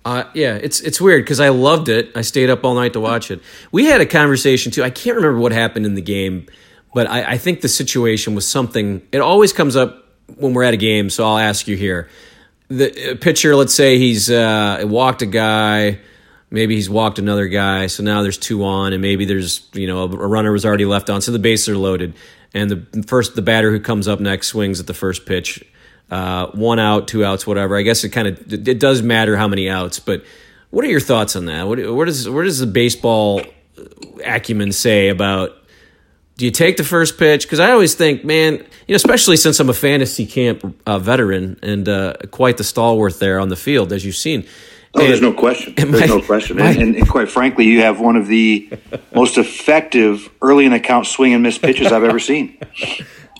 Uh, 0.04 0.24
yeah, 0.32 0.54
it's 0.54 0.80
it's 0.80 1.00
weird 1.00 1.24
because 1.24 1.40
I 1.40 1.50
loved 1.50 1.88
it. 1.88 2.10
I 2.16 2.22
stayed 2.22 2.48
up 2.48 2.64
all 2.64 2.74
night 2.74 2.94
to 2.94 3.00
watch 3.00 3.30
it. 3.30 3.42
We 3.72 3.84
had 3.84 4.00
a 4.00 4.06
conversation 4.06 4.72
too. 4.72 4.82
I 4.82 4.90
can't 4.90 5.16
remember 5.16 5.38
what 5.38 5.52
happened 5.52 5.84
in 5.84 5.94
the 5.94 6.02
game, 6.02 6.46
but 6.94 7.06
I, 7.08 7.32
I 7.32 7.38
think 7.38 7.60
the 7.60 7.68
situation 7.68 8.34
was 8.34 8.46
something. 8.46 9.06
It 9.12 9.18
always 9.18 9.52
comes 9.52 9.76
up 9.76 10.06
when 10.36 10.54
we're 10.54 10.62
at 10.62 10.72
a 10.72 10.78
game, 10.78 11.10
so 11.10 11.26
I'll 11.26 11.38
ask 11.38 11.68
you 11.68 11.76
here. 11.76 12.08
The 12.68 13.18
pitcher, 13.20 13.54
let's 13.54 13.74
say 13.74 13.98
he's 13.98 14.30
uh, 14.30 14.82
walked 14.86 15.22
a 15.22 15.26
guy, 15.26 15.98
maybe 16.50 16.74
he's 16.74 16.90
walked 16.90 17.18
another 17.18 17.48
guy, 17.48 17.86
so 17.86 18.02
now 18.02 18.22
there's 18.22 18.38
two 18.38 18.64
on, 18.64 18.92
and 18.92 19.02
maybe 19.02 19.24
there's 19.24 19.68
you 19.72 19.86
know 19.86 20.04
a 20.04 20.08
runner 20.08 20.52
was 20.52 20.64
already 20.64 20.84
left 20.84 21.10
on, 21.10 21.20
so 21.20 21.32
the 21.32 21.38
bases 21.38 21.68
are 21.68 21.76
loaded, 21.76 22.14
and 22.54 22.70
the 22.70 23.02
first 23.06 23.34
the 23.34 23.42
batter 23.42 23.70
who 23.70 23.80
comes 23.80 24.08
up 24.08 24.20
next 24.20 24.48
swings 24.48 24.80
at 24.80 24.86
the 24.86 24.94
first 24.94 25.26
pitch 25.26 25.64
uh, 26.10 26.46
one 26.48 26.78
out, 26.78 27.08
two 27.08 27.24
outs, 27.24 27.46
whatever. 27.46 27.76
I 27.76 27.82
guess 27.82 28.04
it 28.04 28.10
kind 28.10 28.28
of 28.28 28.52
it 28.52 28.80
does 28.80 29.02
matter 29.02 29.36
how 29.36 29.48
many 29.48 29.68
outs, 29.68 29.98
but 29.98 30.24
what 30.70 30.84
are 30.84 30.88
your 30.88 31.00
thoughts 31.00 31.36
on 31.36 31.46
that? 31.46 31.66
What, 31.66 31.78
what 31.94 32.06
does 32.06 32.28
what 32.28 32.44
does 32.44 32.58
the 32.58 32.66
baseball 32.66 33.42
acumen 34.24 34.72
say 34.72 35.08
about? 35.08 35.52
Do 36.36 36.44
you 36.44 36.50
take 36.50 36.76
the 36.76 36.84
first 36.84 37.18
pitch? 37.18 37.42
Because 37.42 37.58
I 37.58 37.72
always 37.72 37.96
think, 37.96 38.24
man, 38.24 38.54
you 38.54 38.64
know, 38.90 38.94
especially 38.94 39.36
since 39.36 39.58
I'm 39.58 39.68
a 39.68 39.74
fantasy 39.74 40.24
camp 40.24 40.76
uh, 40.86 40.98
veteran 41.00 41.58
and 41.62 41.88
uh, 41.88 42.14
quite 42.30 42.58
the 42.58 42.64
stalwart 42.64 43.18
there 43.18 43.40
on 43.40 43.48
the 43.48 43.56
field, 43.56 43.92
as 43.92 44.04
you've 44.04 44.16
seen. 44.16 44.46
Oh, 44.94 45.00
and, 45.00 45.08
there's 45.10 45.20
no 45.20 45.32
question. 45.32 45.74
There's 45.76 45.92
my, 45.92 46.06
no 46.06 46.22
question. 46.22 46.56
My, 46.56 46.70
and, 46.70 46.96
and, 46.96 47.08
quite 47.08 47.30
frankly, 47.30 47.66
you 47.66 47.82
have 47.82 48.00
one 48.00 48.16
of 48.16 48.26
the 48.26 48.70
most 49.14 49.36
effective 49.36 50.30
early 50.40 50.64
in 50.64 50.72
the 50.72 50.80
count 50.80 51.06
swing 51.06 51.34
and 51.34 51.42
miss 51.42 51.58
pitches 51.58 51.92
I've 51.92 52.04
ever 52.04 52.18
seen. 52.18 52.58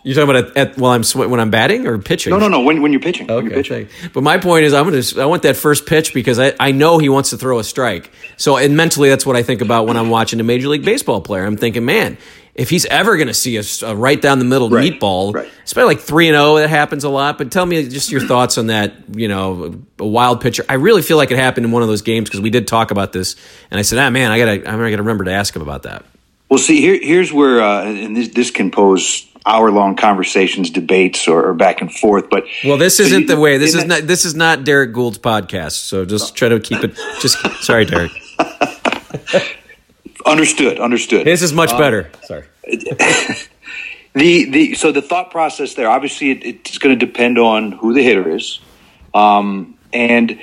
You're 0.05 0.15
talking 0.15 0.31
about 0.31 0.57
at, 0.57 0.71
at 0.71 0.79
while 0.79 0.93
I'm 0.93 1.03
when 1.31 1.41
I'm 1.41 1.51
batting 1.51 1.87
or 1.87 1.99
pitching? 1.99 2.31
No, 2.31 2.39
no, 2.39 2.49
no. 2.49 2.61
When 2.61 2.83
when 2.83 2.93
you're 2.93 3.01
pitching. 3.01 3.31
Okay. 3.31 3.47
You're 3.47 3.55
pitching. 3.55 3.89
But 4.13 4.23
my 4.23 4.39
point 4.39 4.65
is, 4.65 4.73
I'm 4.73 4.85
gonna 4.85 5.03
I 5.19 5.27
want 5.27 5.43
that 5.43 5.57
first 5.57 5.87
pitch 5.87 6.15
because 6.15 6.39
I, 6.39 6.55
I 6.61 6.73
know 6.73 6.99
he 6.99 7.09
wants 7.09 7.31
to 7.31 7.37
throw 7.37 7.59
a 7.59 7.65
strike. 7.65 8.11
So 8.37 8.57
and 8.57 8.77
mentally, 8.77 9.09
that's 9.09 9.27
what 9.27 9.37
I 9.37 9.43
think 9.43 9.61
about 9.61 9.87
when 9.87 9.97
I'm 9.97 10.11
watching 10.11 10.41
a 10.41 10.45
major 10.45 10.69
league 10.69 10.85
baseball 10.85 11.21
player. 11.21 11.45
I'm 11.45 11.57
thinking, 11.57 11.85
man, 11.85 12.17
if 12.59 12.69
he's 12.71 12.85
ever 12.87 13.17
going 13.17 13.29
to 13.29 13.35
see 13.35 13.57
a, 13.57 13.63
a, 13.87 13.95
right 13.95 14.21
down 14.21 14.41
the 14.41 14.45
middle 14.45 14.69
right. 14.69 14.93
meatball, 14.93 15.33
right. 15.33 15.49
it's 15.63 15.73
probably 15.73 15.95
like 15.95 16.05
three 16.05 16.29
and 16.29 16.35
zero. 16.35 16.57
That 16.57 16.69
happens 16.69 17.05
a 17.05 17.09
lot. 17.09 17.39
But 17.39 17.53
tell 17.53 17.65
me 17.65 17.89
just 17.89 18.11
your 18.11 18.21
thoughts 18.21 18.59
on 18.59 18.67
that. 18.67 18.95
You 19.15 19.29
know, 19.29 19.81
a 19.99 20.07
wild 20.07 20.41
pitcher. 20.41 20.65
I 20.69 20.75
really 20.75 21.03
feel 21.03 21.17
like 21.17 21.31
it 21.31 21.39
happened 21.39 21.67
in 21.67 21.73
one 21.73 21.83
of 21.83 21.89
those 21.89 22.03
games 22.03 22.29
because 22.29 22.41
we 22.41 22.51
did 22.51 22.67
talk 22.67 22.91
about 22.91 23.13
this, 23.13 23.37
and 23.71 23.79
I 23.79 23.83
said, 23.83 24.01
ah, 24.01 24.11
man, 24.11 24.33
I 24.33 24.39
gotta 24.39 24.69
I'm 24.69 24.79
gonna 24.79 24.97
remember 24.97 25.25
to 25.25 25.33
ask 25.33 25.55
him 25.55 25.63
about 25.63 25.85
that. 25.85 26.05
Well, 26.49 26.59
see, 26.59 26.81
here, 26.81 26.99
here's 27.01 27.31
where, 27.31 27.61
uh, 27.61 27.85
and 27.85 28.17
this, 28.17 28.29
this 28.29 28.51
can 28.51 28.71
pose 28.71 29.27
hour 29.47 29.71
long 29.71 29.97
conversations, 29.97 30.71
debates, 30.71 31.29
or, 31.29 31.47
or, 31.47 31.55
back 31.55 31.81
and 31.81 31.93
forth. 31.95 32.29
But 32.29 32.45
well, 32.65 32.79
this 32.79 32.99
isn't 32.99 33.27
the 33.27 33.39
way. 33.39 33.59
This 33.59 33.75
is 33.75 33.85
not. 33.85 34.07
This 34.07 34.25
is 34.25 34.35
not 34.35 34.65
Derrick 34.65 34.93
Goold's 34.93 35.19
podcast. 35.19 35.73
So 35.73 36.05
just 36.05 36.35
try 36.35 36.49
to 36.49 36.59
keep 36.59 36.83
it. 36.83 36.97
Just 37.21 37.39
sorry, 37.63 37.85
Derrick. 37.85 38.11
understood. 40.29 40.79
Understood. 40.79 41.27
This 41.27 41.43
is 41.43 41.53
much 41.53 41.73
um, 41.73 41.79
better. 41.79 42.11
Sorry. 42.25 42.45
the 44.15 44.51
the 44.51 44.75
so 44.75 44.93
the 44.93 45.03
thought 45.03 45.31
process 45.31 45.75
there. 45.75 45.89
Obviously, 45.89 46.31
it, 46.31 46.45
it's 46.45 46.79
going 46.79 46.99
to 46.99 47.07
depend 47.07 47.39
on 47.39 47.73
who 47.73 47.95
the 47.95 48.03
hitter 48.03 48.31
is, 48.31 48.61
um, 49.15 49.79
and 49.93 50.39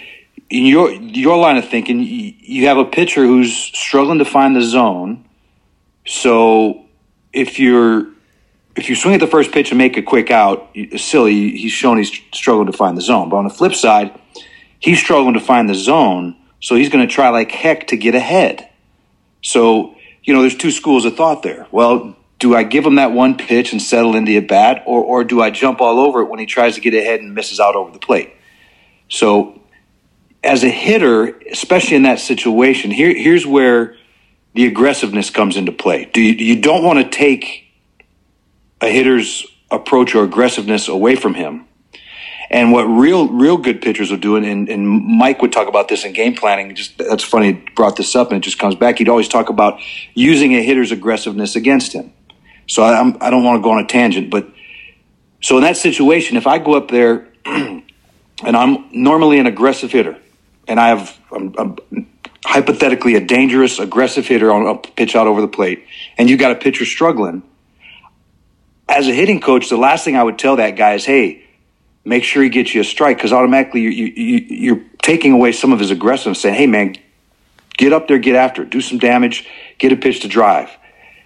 in 0.49 0.65
your 0.65 0.91
your 0.91 1.37
line 1.37 1.57
of 1.57 1.67
thinking, 1.67 2.01
you, 2.01 2.67
have 2.67 2.77
a 2.77 2.85
pitcher 2.85 3.25
who's 3.25 3.53
struggling 3.53 4.19
to 4.19 4.25
find 4.25 4.55
the 4.55 4.61
zone. 4.61 5.25
So 6.05 6.85
if 7.33 7.59
you're 7.59 8.07
if 8.75 8.89
you 8.89 8.95
swing 8.95 9.15
at 9.15 9.19
the 9.19 9.27
first 9.27 9.51
pitch 9.51 9.71
and 9.71 9.77
make 9.77 9.97
a 9.97 10.01
quick 10.01 10.31
out, 10.31 10.69
it's 10.73 11.03
silly. 11.03 11.51
He's 11.57 11.71
shown 11.71 11.97
he's 11.97 12.11
struggling 12.33 12.67
to 12.67 12.77
find 12.77 12.97
the 12.97 13.01
zone. 13.01 13.29
But 13.29 13.37
on 13.37 13.43
the 13.45 13.53
flip 13.53 13.73
side, 13.73 14.17
he's 14.79 14.99
struggling 14.99 15.33
to 15.33 15.39
find 15.39 15.69
the 15.69 15.75
zone, 15.75 16.35
so 16.61 16.75
he's 16.75 16.89
going 16.89 17.05
to 17.07 17.13
try 17.13 17.29
like 17.29 17.51
heck 17.51 17.87
to 17.87 17.97
get 17.97 18.15
ahead. 18.15 18.69
So 19.45 19.95
you 20.23 20.33
know, 20.33 20.41
there's 20.41 20.55
two 20.55 20.71
schools 20.71 21.05
of 21.05 21.15
thought 21.15 21.43
there. 21.43 21.67
Well, 21.71 22.17
do 22.39 22.55
I 22.55 22.63
give 22.63 22.85
him 22.85 22.95
that 22.95 23.11
one 23.11 23.37
pitch 23.37 23.71
and 23.71 23.81
settle 23.81 24.15
into 24.15 24.35
at 24.35 24.47
bat, 24.47 24.83
or 24.85 25.03
or 25.03 25.23
do 25.23 25.41
I 25.41 25.51
jump 25.51 25.81
all 25.81 25.99
over 25.99 26.21
it 26.21 26.25
when 26.25 26.39
he 26.39 26.45
tries 26.45 26.75
to 26.75 26.81
get 26.81 26.93
ahead 26.93 27.21
and 27.21 27.33
misses 27.33 27.59
out 27.59 27.75
over 27.75 27.91
the 27.91 27.99
plate? 27.99 28.33
So, 29.07 29.61
as 30.43 30.63
a 30.63 30.69
hitter, 30.69 31.39
especially 31.51 31.95
in 31.95 32.03
that 32.03 32.19
situation, 32.19 32.91
here 32.91 33.15
here's 33.15 33.45
where 33.45 33.95
the 34.53 34.65
aggressiveness 34.65 35.29
comes 35.29 35.57
into 35.57 35.71
play. 35.71 36.09
Do 36.11 36.21
you, 36.21 36.33
you 36.33 36.61
don't 36.61 36.83
want 36.83 36.99
to 36.99 37.09
take 37.09 37.65
a 38.81 38.87
hitter's 38.87 39.45
approach 39.71 40.15
or 40.15 40.23
aggressiveness 40.23 40.87
away 40.87 41.15
from 41.15 41.33
him. 41.33 41.64
And 42.49 42.71
what 42.71 42.83
real, 42.83 43.27
real 43.29 43.57
good 43.57 43.81
pitchers 43.81 44.11
will 44.11 44.17
do, 44.17 44.35
and, 44.35 44.69
and 44.69 44.87
Mike 44.87 45.41
would 45.41 45.51
talk 45.51 45.67
about 45.67 45.87
this 45.87 46.05
in 46.05 46.13
game 46.13 46.35
planning. 46.35 46.73
Just 46.75 46.97
that's 46.97 47.23
funny. 47.23 47.53
He 47.53 47.65
brought 47.75 47.95
this 47.95 48.15
up, 48.15 48.31
and 48.31 48.37
it 48.37 48.41
just 48.41 48.59
comes 48.59 48.75
back. 48.75 48.99
He'd 48.99 49.09
always 49.09 49.27
talk 49.27 49.49
about 49.49 49.79
using 50.13 50.53
a 50.53 50.61
hitter's 50.61 50.91
aggressiveness 50.91 51.55
against 51.55 51.93
him. 51.93 52.13
So 52.67 52.83
I, 52.83 52.99
I'm, 52.99 53.17
I 53.21 53.29
don't 53.29 53.43
want 53.43 53.59
to 53.59 53.63
go 53.63 53.71
on 53.71 53.83
a 53.83 53.87
tangent, 53.87 54.29
but 54.29 54.47
so 55.41 55.57
in 55.57 55.63
that 55.63 55.77
situation, 55.77 56.37
if 56.37 56.47
I 56.47 56.59
go 56.59 56.75
up 56.75 56.89
there 56.89 57.27
and 57.45 57.83
I'm 58.43 58.89
normally 58.91 59.39
an 59.39 59.47
aggressive 59.47 59.91
hitter, 59.91 60.17
and 60.67 60.79
I 60.79 60.89
have 60.89 61.17
I'm, 61.31 61.53
I'm 61.57 62.07
hypothetically 62.45 63.15
a 63.15 63.21
dangerous, 63.21 63.79
aggressive 63.79 64.27
hitter 64.27 64.51
on 64.51 64.67
a 64.67 64.77
pitch 64.77 65.15
out 65.15 65.27
over 65.27 65.41
the 65.41 65.47
plate, 65.47 65.85
and 66.17 66.29
you 66.29 66.37
got 66.37 66.51
a 66.51 66.55
pitcher 66.55 66.85
struggling 66.85 67.43
as 68.87 69.07
a 69.07 69.13
hitting 69.13 69.41
coach, 69.41 69.69
the 69.69 69.77
last 69.77 70.05
thing 70.05 70.15
I 70.15 70.23
would 70.23 70.37
tell 70.37 70.57
that 70.57 70.71
guy 70.71 70.93
is, 70.93 71.05
hey, 71.05 71.44
make 72.05 72.23
sure 72.23 72.43
he 72.43 72.49
gets 72.49 72.73
you 72.73 72.81
a 72.81 72.83
strike 72.83 73.17
because 73.17 73.33
automatically 73.33 73.81
you, 73.81 73.89
you, 73.89 74.45
you're 74.47 74.81
taking 75.01 75.33
away 75.33 75.51
some 75.51 75.73
of 75.73 75.79
his 75.79 75.91
aggressiveness, 75.91 76.39
saying, 76.41 76.55
hey, 76.55 76.67
man, 76.67 76.95
get 77.77 77.91
up 77.91 78.07
there, 78.07 78.19
get 78.19 78.35
after 78.35 78.61
it, 78.61 78.69
do 78.69 78.79
some 78.79 78.99
damage, 78.99 79.47
get 79.79 79.91
a 79.91 79.95
pitch 79.95 80.21
to 80.21 80.27
drive. 80.27 80.69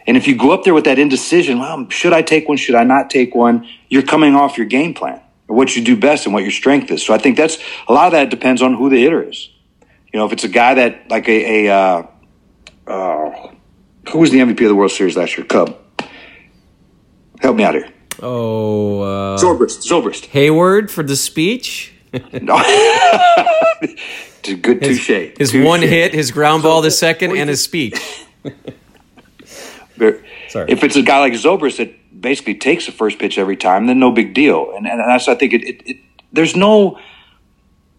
And 0.07 0.17
if 0.17 0.27
you 0.27 0.35
go 0.35 0.51
up 0.51 0.63
there 0.63 0.73
with 0.73 0.85
that 0.85 0.97
indecision, 0.97 1.59
well, 1.59 1.87
should 1.89 2.13
I 2.13 2.21
take 2.21 2.47
one? 2.47 2.57
Should 2.57 2.75
I 2.75 2.83
not 2.83 3.09
take 3.09 3.35
one? 3.35 3.67
You're 3.89 4.03
coming 4.03 4.33
off 4.33 4.57
your 4.57 4.65
game 4.65 4.93
plan 4.93 5.21
or 5.47 5.55
what 5.55 5.75
you 5.75 5.83
do 5.83 5.95
best 5.95 6.25
and 6.25 6.33
what 6.33 6.43
your 6.43 6.51
strength 6.51 6.89
is. 6.89 7.05
So 7.05 7.13
I 7.13 7.17
think 7.17 7.37
that's 7.37 7.57
a 7.87 7.93
lot 7.93 8.07
of 8.07 8.13
that 8.13 8.29
depends 8.29 8.61
on 8.61 8.73
who 8.73 8.89
the 8.89 8.99
hitter 8.99 9.21
is. 9.21 9.49
You 10.11 10.19
know, 10.19 10.25
if 10.25 10.31
it's 10.31 10.43
a 10.43 10.49
guy 10.49 10.75
that 10.75 11.09
like 11.09 11.27
a, 11.27 11.67
a 11.67 11.73
uh, 11.73 12.07
uh, 12.87 13.51
who 14.09 14.17
was 14.19 14.31
the 14.31 14.39
MVP 14.39 14.61
of 14.61 14.69
the 14.69 14.75
World 14.75 14.91
Series 14.91 15.15
last 15.15 15.37
year? 15.37 15.45
Cub. 15.45 15.77
Help 17.39 17.55
me 17.55 17.63
out 17.63 17.75
here. 17.75 17.89
Oh, 18.21 19.01
uh, 19.01 19.37
Zobrist. 19.37 19.87
Zobrist. 19.87 20.29
Heyward 20.29 20.89
for 20.89 21.03
the 21.03 21.15
speech. 21.15 21.93
no. 22.13 22.57
good 24.43 24.81
touche. 24.81 25.07
His, 25.07 25.37
his 25.37 25.51
touche. 25.51 25.65
one 25.65 25.81
hit, 25.81 26.13
his 26.13 26.31
ground 26.31 26.63
ball 26.63 26.81
the 26.81 26.91
second, 26.91 27.35
and 27.37 27.49
his 27.49 27.63
speech. 27.63 27.97
Sorry. 29.97 30.71
If 30.71 30.83
it's 30.83 30.95
a 30.95 31.01
guy 31.01 31.19
like 31.19 31.33
Zobrist 31.33 31.77
that 31.77 32.21
basically 32.21 32.55
takes 32.55 32.85
the 32.85 32.91
first 32.91 33.19
pitch 33.19 33.37
every 33.37 33.57
time, 33.57 33.85
then 33.87 33.99
no 33.99 34.11
big 34.11 34.33
deal. 34.33 34.73
And, 34.75 34.87
and 34.87 34.99
that's 34.99 35.27
I 35.27 35.35
think 35.35 35.53
it, 35.53 35.63
it, 35.63 35.81
it, 35.85 35.97
there's 36.33 36.55
no 36.55 36.99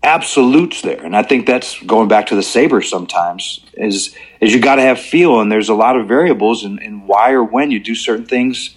absolutes 0.02 0.82
there, 0.82 1.04
and 1.04 1.14
I 1.14 1.22
think 1.22 1.46
that's 1.46 1.80
going 1.82 2.08
back 2.08 2.26
to 2.28 2.34
the 2.34 2.42
Sabres 2.42 2.88
sometimes 2.88 3.64
is 3.74 4.14
is 4.40 4.52
you 4.52 4.60
got 4.60 4.76
to 4.76 4.82
have 4.82 4.98
feel, 4.98 5.40
and 5.40 5.52
there's 5.52 5.68
a 5.68 5.74
lot 5.74 5.96
of 5.96 6.08
variables 6.08 6.64
in, 6.64 6.78
in 6.80 7.06
why 7.06 7.32
or 7.32 7.44
when 7.44 7.70
you 7.70 7.78
do 7.78 7.94
certain 7.94 8.26
things 8.26 8.74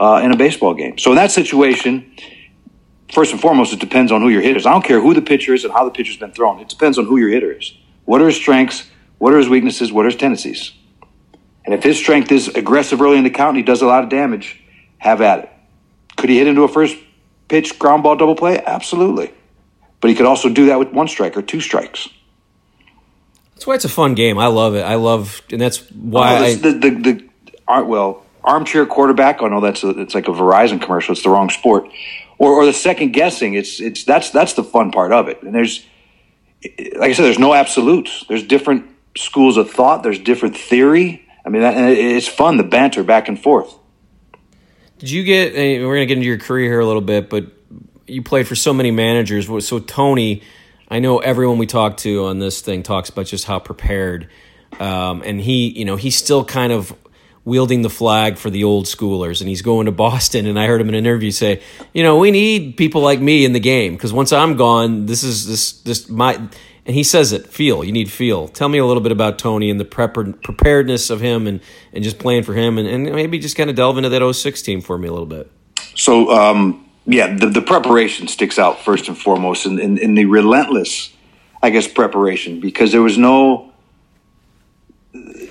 uh, 0.00 0.20
in 0.24 0.32
a 0.32 0.36
baseball 0.36 0.74
game. 0.74 0.98
So 0.98 1.10
in 1.10 1.16
that 1.16 1.30
situation, 1.30 2.10
first 3.12 3.32
and 3.32 3.40
foremost, 3.40 3.72
it 3.72 3.80
depends 3.80 4.10
on 4.10 4.20
who 4.22 4.28
your 4.30 4.40
hitter 4.40 4.56
is. 4.58 4.66
I 4.66 4.72
don't 4.72 4.84
care 4.84 5.00
who 5.00 5.14
the 5.14 5.22
pitcher 5.22 5.54
is 5.54 5.62
and 5.64 5.72
how 5.72 5.84
the 5.84 5.90
pitcher's 5.90 6.16
been 6.16 6.32
thrown. 6.32 6.58
It 6.60 6.68
depends 6.68 6.98
on 6.98 7.04
who 7.04 7.16
your 7.18 7.28
hitter 7.28 7.52
is. 7.52 7.72
What 8.06 8.20
are 8.22 8.26
his 8.26 8.36
strengths? 8.36 8.88
What 9.18 9.32
are 9.34 9.38
his 9.38 9.48
weaknesses? 9.48 9.92
What 9.92 10.06
are 10.06 10.08
his 10.08 10.16
tendencies? 10.16 10.72
And 11.64 11.74
if 11.74 11.82
his 11.82 11.98
strength 11.98 12.32
is 12.32 12.48
aggressive 12.48 13.00
early 13.02 13.18
in 13.18 13.24
the 13.24 13.30
count 13.30 13.50
and 13.50 13.56
he 13.58 13.62
does 13.62 13.82
a 13.82 13.86
lot 13.86 14.02
of 14.02 14.08
damage, 14.08 14.60
have 14.98 15.20
at 15.20 15.40
it. 15.40 15.50
Could 16.16 16.30
he 16.30 16.38
hit 16.38 16.46
into 16.46 16.62
a 16.62 16.68
first 16.68 16.96
pitch 17.48 17.78
ground 17.78 18.02
ball 18.02 18.16
double 18.16 18.34
play? 18.34 18.58
Absolutely. 18.64 19.32
But 20.00 20.08
he 20.08 20.16
could 20.16 20.24
also 20.26 20.48
do 20.48 20.66
that 20.66 20.78
with 20.78 20.88
one 20.92 21.06
strike 21.08 21.36
or 21.36 21.42
two 21.42 21.60
strikes. 21.60 22.08
That's 23.54 23.66
why 23.66 23.74
it's 23.74 23.84
a 23.84 23.90
fun 23.90 24.14
game. 24.14 24.38
I 24.38 24.46
love 24.46 24.74
it. 24.74 24.80
I 24.82 24.94
love, 24.94 25.42
and 25.52 25.60
that's 25.60 25.90
why 25.92 26.32
Oh, 26.32 26.36
I, 26.36 26.54
this- 26.54 26.60
the, 26.62 26.72
the, 26.72 26.90
the, 26.90 27.28
ar- 27.68 27.84
well, 27.84 28.24
armchair 28.44 28.86
quarterback. 28.86 29.42
Oh 29.42 29.48
no, 29.48 29.60
that's 29.60 29.82
a, 29.84 29.90
it's 29.90 30.14
like 30.14 30.28
a 30.28 30.32
Verizon 30.32 30.80
commercial. 30.80 31.12
It's 31.12 31.22
the 31.22 31.30
wrong 31.30 31.50
sport. 31.50 31.88
Or, 32.38 32.52
or 32.54 32.64
the 32.64 32.72
second 32.72 33.12
guessing. 33.12 33.54
It's 33.54 33.80
it's 33.80 34.04
that's 34.04 34.30
that's 34.30 34.54
the 34.54 34.64
fun 34.64 34.92
part 34.92 35.12
of 35.12 35.28
it. 35.28 35.42
And 35.42 35.54
there's, 35.54 35.84
like 36.62 37.10
I 37.10 37.12
said, 37.12 37.24
there's 37.24 37.38
no 37.38 37.52
absolutes. 37.54 38.24
There's 38.28 38.42
different 38.42 38.86
schools 39.16 39.56
of 39.56 39.70
thought. 39.70 40.02
There's 40.02 40.18
different 40.18 40.56
theory. 40.56 41.26
I 41.44 41.48
mean, 41.48 41.62
that, 41.62 41.76
it's 41.76 42.28
fun 42.28 42.56
the 42.56 42.64
banter 42.64 43.02
back 43.02 43.28
and 43.28 43.40
forth. 43.40 43.74
Did 44.98 45.10
you 45.10 45.24
get? 45.24 45.54
We're 45.54 45.94
gonna 45.94 46.06
get 46.06 46.18
into 46.18 46.26
your 46.26 46.38
career 46.38 46.70
here 46.70 46.80
a 46.80 46.86
little 46.86 47.02
bit, 47.02 47.30
but 47.30 47.46
you 48.06 48.22
played 48.22 48.48
for 48.48 48.54
so 48.54 48.72
many 48.72 48.90
managers. 48.90 49.46
So 49.66 49.78
Tony, 49.78 50.42
I 50.88 50.98
know 50.98 51.18
everyone 51.18 51.58
we 51.58 51.66
talk 51.66 51.96
to 51.98 52.26
on 52.26 52.38
this 52.38 52.60
thing 52.60 52.82
talks 52.82 53.08
about 53.08 53.26
just 53.26 53.44
how 53.44 53.58
prepared, 53.58 54.28
um, 54.78 55.22
and 55.24 55.40
he, 55.40 55.68
you 55.78 55.84
know, 55.84 55.96
he's 55.96 56.16
still 56.16 56.44
kind 56.44 56.72
of 56.72 56.94
wielding 57.44 57.82
the 57.82 57.90
flag 57.90 58.36
for 58.36 58.50
the 58.50 58.64
old 58.64 58.86
schoolers, 58.86 59.40
and 59.40 59.48
he's 59.48 59.62
going 59.62 59.86
to 59.86 59.92
Boston. 59.92 60.46
And 60.46 60.58
I 60.58 60.66
heard 60.66 60.80
him 60.80 60.88
in 60.88 60.94
an 60.94 61.06
interview 61.06 61.30
say, 61.30 61.62
you 61.92 62.02
know, 62.02 62.18
we 62.18 62.30
need 62.30 62.76
people 62.76 63.00
like 63.00 63.20
me 63.20 63.44
in 63.44 63.52
the 63.52 63.60
game 63.60 63.94
because 63.94 64.12
once 64.12 64.32
I'm 64.32 64.56
gone, 64.56 65.06
this 65.06 65.22
is 65.22 65.46
this 65.46 65.72
this 65.82 66.08
my. 66.08 66.40
And 66.86 66.96
he 66.96 67.04
says 67.04 67.32
it, 67.32 67.46
feel. 67.46 67.84
You 67.84 67.92
need 67.92 68.10
feel. 68.10 68.48
Tell 68.48 68.68
me 68.68 68.78
a 68.78 68.86
little 68.86 69.02
bit 69.02 69.12
about 69.12 69.38
Tony 69.38 69.70
and 69.70 69.78
the 69.78 69.84
prepar- 69.84 70.42
preparedness 70.42 71.10
of 71.10 71.20
him 71.20 71.46
and, 71.46 71.60
and 71.92 72.02
just 72.02 72.18
playing 72.18 72.42
for 72.42 72.54
him 72.54 72.78
and, 72.78 72.88
and 72.88 73.04
maybe 73.04 73.38
just 73.38 73.54
kind 73.54 73.68
of 73.68 73.76
delve 73.76 73.98
into 73.98 74.08
that 74.08 74.34
06 74.34 74.62
team 74.62 74.80
for 74.80 74.96
me 74.96 75.06
a 75.06 75.12
little 75.12 75.26
bit. 75.26 75.52
So, 75.94 76.30
um, 76.32 76.88
yeah, 77.06 77.34
the, 77.34 77.46
the 77.46 77.62
preparation 77.62 78.28
sticks 78.28 78.58
out 78.58 78.80
first 78.80 79.08
and 79.08 79.16
foremost, 79.16 79.66
in, 79.66 79.98
in 79.98 80.14
the 80.14 80.24
relentless, 80.24 81.12
I 81.62 81.70
guess, 81.70 81.86
preparation 81.86 82.60
because 82.60 82.92
there 82.92 83.02
was 83.02 83.18
no. 83.18 83.69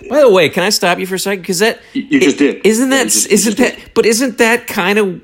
By 0.10 0.22
the 0.22 0.32
way, 0.32 0.50
can 0.50 0.64
I 0.64 0.70
stop 0.70 1.00
you 1.00 1.08
for 1.08 1.16
a 1.16 1.20
second? 1.20 1.42
Because 1.42 1.60
that 1.60 1.80
You 1.94 2.20
just 2.20 2.38
did. 2.40 2.66
Isn't 2.66 2.92
Yeah, 2.92 2.98
that 3.04 3.14
you 3.16 3.22
you 3.22 3.34
isn't 3.34 3.58
just 3.58 3.58
that? 3.58 3.94
But 3.94 4.06
isn't 4.06 4.38
that 4.40 4.68
kind 4.68 5.00
of 5.00 5.22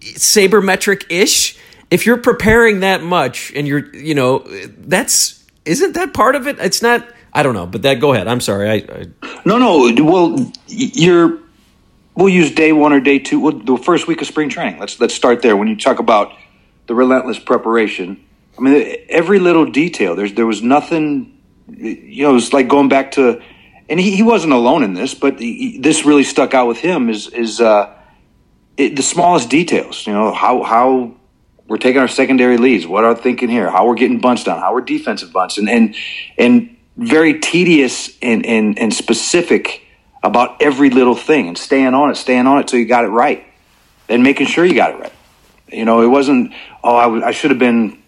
sabermetric 0.00 1.06
ish? 1.10 1.58
If 1.90 2.06
you're 2.06 2.18
preparing 2.18 2.80
that 2.80 3.02
much 3.02 3.52
and 3.54 3.66
you're, 3.66 3.94
you 3.94 4.14
know, 4.14 4.40
that's 4.78 5.44
isn't 5.64 5.94
that 5.94 6.14
part 6.14 6.34
of 6.34 6.46
it? 6.46 6.58
It's 6.58 6.82
not. 6.82 7.06
I 7.32 7.42
don't 7.42 7.54
know, 7.54 7.66
but 7.66 7.82
that. 7.82 8.00
Go 8.00 8.12
ahead. 8.12 8.28
I'm 8.28 8.40
sorry. 8.40 8.70
I, 8.70 8.74
I 8.74 9.06
No, 9.44 9.58
no. 9.58 10.04
Well, 10.04 10.52
you're. 10.68 11.40
We'll 12.14 12.30
use 12.30 12.50
day 12.50 12.72
one 12.72 12.94
or 12.94 13.00
day 13.00 13.18
two. 13.18 13.40
Well, 13.40 13.52
the 13.52 13.76
first 13.76 14.06
week 14.06 14.22
of 14.22 14.26
spring 14.26 14.48
training. 14.48 14.80
Let's 14.80 14.98
let's 15.00 15.14
start 15.14 15.42
there. 15.42 15.56
When 15.56 15.68
you 15.68 15.76
talk 15.76 15.98
about 15.98 16.32
the 16.86 16.94
relentless 16.94 17.38
preparation, 17.38 18.24
I 18.58 18.62
mean, 18.62 18.96
every 19.08 19.38
little 19.38 19.66
detail. 19.66 20.16
There's 20.16 20.32
there 20.32 20.46
was 20.46 20.62
nothing. 20.62 21.36
You 21.68 22.22
know, 22.22 22.36
it's 22.36 22.52
like 22.52 22.68
going 22.68 22.88
back 22.88 23.12
to, 23.12 23.42
and 23.88 24.00
he, 24.00 24.16
he 24.16 24.22
wasn't 24.22 24.52
alone 24.52 24.82
in 24.82 24.94
this, 24.94 25.14
but 25.14 25.38
he, 25.38 25.78
this 25.78 26.04
really 26.04 26.24
stuck 26.24 26.54
out 26.54 26.66
with 26.68 26.78
him. 26.78 27.08
Is 27.08 27.28
is 27.28 27.60
uh, 27.60 27.94
it, 28.76 28.96
the 28.96 29.02
smallest 29.02 29.48
details. 29.48 30.06
You 30.06 30.12
know 30.12 30.32
how 30.32 30.62
how 30.62 31.14
we're 31.66 31.78
taking 31.78 32.00
our 32.00 32.08
secondary 32.08 32.58
leads. 32.58 32.86
What 32.86 33.04
are 33.04 33.14
thinking 33.14 33.48
here? 33.48 33.70
How 33.70 33.86
we're 33.86 33.94
getting 33.94 34.20
bunts 34.20 34.44
down? 34.44 34.60
How 34.60 34.72
we're 34.72 34.80
defensive 34.82 35.32
bunts? 35.32 35.58
And 35.58 35.68
and 35.68 35.94
and 36.38 36.76
very 36.96 37.40
tedious 37.40 38.16
and 38.22 38.44
and, 38.46 38.78
and 38.78 38.92
specific 38.92 39.82
about 40.22 40.60
every 40.60 40.90
little 40.90 41.14
thing 41.14 41.48
and 41.48 41.56
staying 41.56 41.94
on 41.94 42.10
it, 42.10 42.16
staying 42.16 42.46
on 42.46 42.58
it 42.58 42.68
till 42.68 42.78
you 42.78 42.86
got 42.86 43.04
it 43.04 43.08
right, 43.08 43.44
and 44.08 44.22
making 44.22 44.46
sure 44.46 44.64
you 44.64 44.74
got 44.74 44.90
it 44.90 45.00
right. 45.00 45.12
You 45.68 45.84
know, 45.84 46.02
it 46.02 46.08
wasn't. 46.08 46.52
Oh, 46.82 46.96
I, 46.96 47.04
w- 47.04 47.24
I 47.24 47.32
should 47.32 47.50
have 47.50 47.58
been 47.58 48.02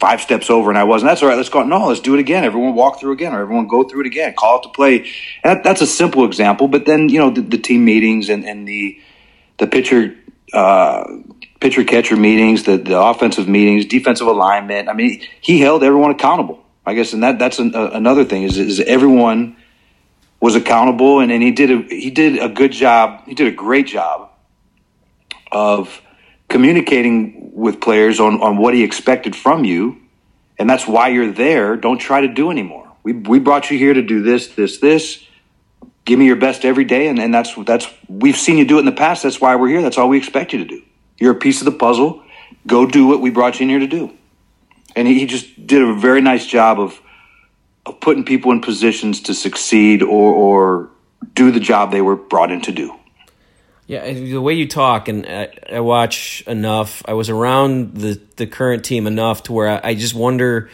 five 0.00 0.20
steps 0.20 0.50
over 0.50 0.70
and 0.70 0.78
I 0.78 0.84
wasn't. 0.84 1.10
That's 1.10 1.22
all 1.22 1.28
right. 1.28 1.36
Let's 1.36 1.48
go. 1.48 1.62
No, 1.62 1.88
let's 1.88 2.00
do 2.00 2.14
it 2.14 2.20
again. 2.20 2.44
Everyone 2.44 2.74
walk 2.74 3.00
through 3.00 3.12
again, 3.12 3.32
or 3.34 3.40
everyone 3.40 3.68
go 3.68 3.84
through 3.84 4.02
it 4.02 4.06
again. 4.06 4.34
Call 4.36 4.58
it 4.58 4.62
to 4.64 4.68
play. 4.70 5.10
That, 5.42 5.64
that's 5.64 5.80
a 5.80 5.86
simple 5.86 6.24
example, 6.24 6.68
but 6.68 6.86
then 6.86 7.08
you 7.08 7.18
know 7.18 7.30
the, 7.30 7.40
the 7.40 7.58
team 7.58 7.84
meetings 7.84 8.28
and 8.28 8.44
and 8.44 8.66
the 8.66 9.00
the 9.58 9.66
pitcher 9.66 10.16
uh, 10.52 11.04
pitcher 11.60 11.84
catcher 11.84 12.16
meetings, 12.16 12.64
the 12.64 12.76
the 12.76 12.98
offensive 12.98 13.48
meetings, 13.48 13.86
defensive 13.86 14.26
alignment. 14.26 14.88
I 14.88 14.92
mean, 14.92 15.22
he 15.40 15.60
held 15.60 15.82
everyone 15.82 16.10
accountable. 16.10 16.64
I 16.86 16.94
guess, 16.94 17.14
and 17.14 17.22
that 17.22 17.38
that's 17.38 17.58
an, 17.58 17.74
uh, 17.74 17.90
another 17.92 18.24
thing 18.24 18.42
is 18.42 18.58
is 18.58 18.80
everyone 18.80 19.56
was 20.40 20.54
accountable, 20.54 21.20
and, 21.20 21.32
and 21.32 21.42
he 21.42 21.52
did 21.52 21.70
a 21.70 21.82
he 21.88 22.10
did 22.10 22.38
a 22.38 22.48
good 22.48 22.72
job. 22.72 23.24
He 23.26 23.34
did 23.34 23.46
a 23.46 23.56
great 23.56 23.86
job 23.86 24.30
of 25.50 26.02
communicating 26.48 27.43
with 27.54 27.80
players 27.80 28.20
on 28.20 28.42
on 28.42 28.58
what 28.58 28.74
he 28.74 28.82
expected 28.82 29.34
from 29.34 29.64
you, 29.64 29.96
and 30.58 30.68
that's 30.68 30.86
why 30.86 31.08
you're 31.08 31.32
there. 31.32 31.76
Don't 31.76 31.98
try 31.98 32.20
to 32.20 32.28
do 32.28 32.50
anymore. 32.50 32.90
We 33.04 33.12
we 33.12 33.38
brought 33.38 33.70
you 33.70 33.78
here 33.78 33.94
to 33.94 34.02
do 34.02 34.22
this, 34.22 34.48
this, 34.48 34.78
this. 34.78 35.24
Give 36.04 36.18
me 36.18 36.26
your 36.26 36.36
best 36.36 36.66
every 36.66 36.84
day 36.84 37.06
and, 37.06 37.18
and 37.18 37.32
that's 37.32 37.54
that's 37.64 37.88
we've 38.08 38.36
seen 38.36 38.58
you 38.58 38.66
do 38.66 38.76
it 38.76 38.80
in 38.80 38.86
the 38.86 38.92
past. 38.92 39.22
That's 39.22 39.40
why 39.40 39.56
we're 39.56 39.68
here. 39.68 39.80
That's 39.80 39.96
all 39.96 40.08
we 40.08 40.18
expect 40.18 40.52
you 40.52 40.58
to 40.58 40.64
do. 40.66 40.82
You're 41.18 41.32
a 41.32 41.38
piece 41.38 41.60
of 41.60 41.64
the 41.64 41.72
puzzle. 41.72 42.22
Go 42.66 42.84
do 42.84 43.06
what 43.06 43.20
we 43.20 43.30
brought 43.30 43.60
you 43.60 43.64
in 43.64 43.70
here 43.70 43.78
to 43.78 43.86
do. 43.86 44.12
And 44.96 45.08
he, 45.08 45.20
he 45.20 45.26
just 45.26 45.66
did 45.66 45.82
a 45.82 45.94
very 45.94 46.20
nice 46.20 46.44
job 46.46 46.80
of 46.80 47.00
of 47.86 48.00
putting 48.00 48.24
people 48.24 48.50
in 48.52 48.60
positions 48.60 49.22
to 49.22 49.34
succeed 49.34 50.02
or 50.02 50.32
or 50.32 50.90
do 51.34 51.50
the 51.50 51.60
job 51.60 51.90
they 51.90 52.02
were 52.02 52.16
brought 52.16 52.50
in 52.50 52.60
to 52.62 52.72
do 52.72 52.94
Yeah, 53.86 54.10
the 54.10 54.40
way 54.40 54.54
you 54.54 54.66
talk, 54.66 55.08
and 55.08 55.26
I, 55.26 55.48
I 55.70 55.80
watch 55.80 56.42
enough. 56.46 57.02
I 57.06 57.12
was 57.12 57.28
around 57.28 57.96
the 57.96 58.20
the 58.36 58.46
current 58.46 58.84
team 58.84 59.06
enough 59.06 59.42
to 59.44 59.52
where 59.52 59.68
I, 59.68 59.90
I 59.90 59.94
just 59.94 60.14
wonder 60.14 60.70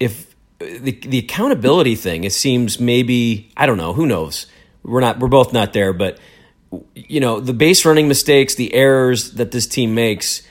if 0.00 0.34
the 0.58 0.90
the 0.90 1.18
accountability 1.18 1.94
thing. 1.94 2.24
It 2.24 2.32
seems 2.32 2.80
maybe 2.80 3.52
I 3.56 3.66
don't 3.66 3.76
know. 3.76 3.92
Who 3.92 4.06
knows? 4.06 4.46
We're 4.82 5.00
not. 5.00 5.20
We're 5.20 5.28
both 5.28 5.52
not 5.52 5.72
there. 5.72 5.92
But 5.92 6.18
you 6.94 7.20
know, 7.20 7.38
the 7.38 7.52
base 7.52 7.84
running 7.84 8.08
mistakes, 8.08 8.56
the 8.56 8.74
errors 8.74 9.32
that 9.32 9.52
this 9.52 9.66
team 9.66 9.94
makes. 9.94 10.42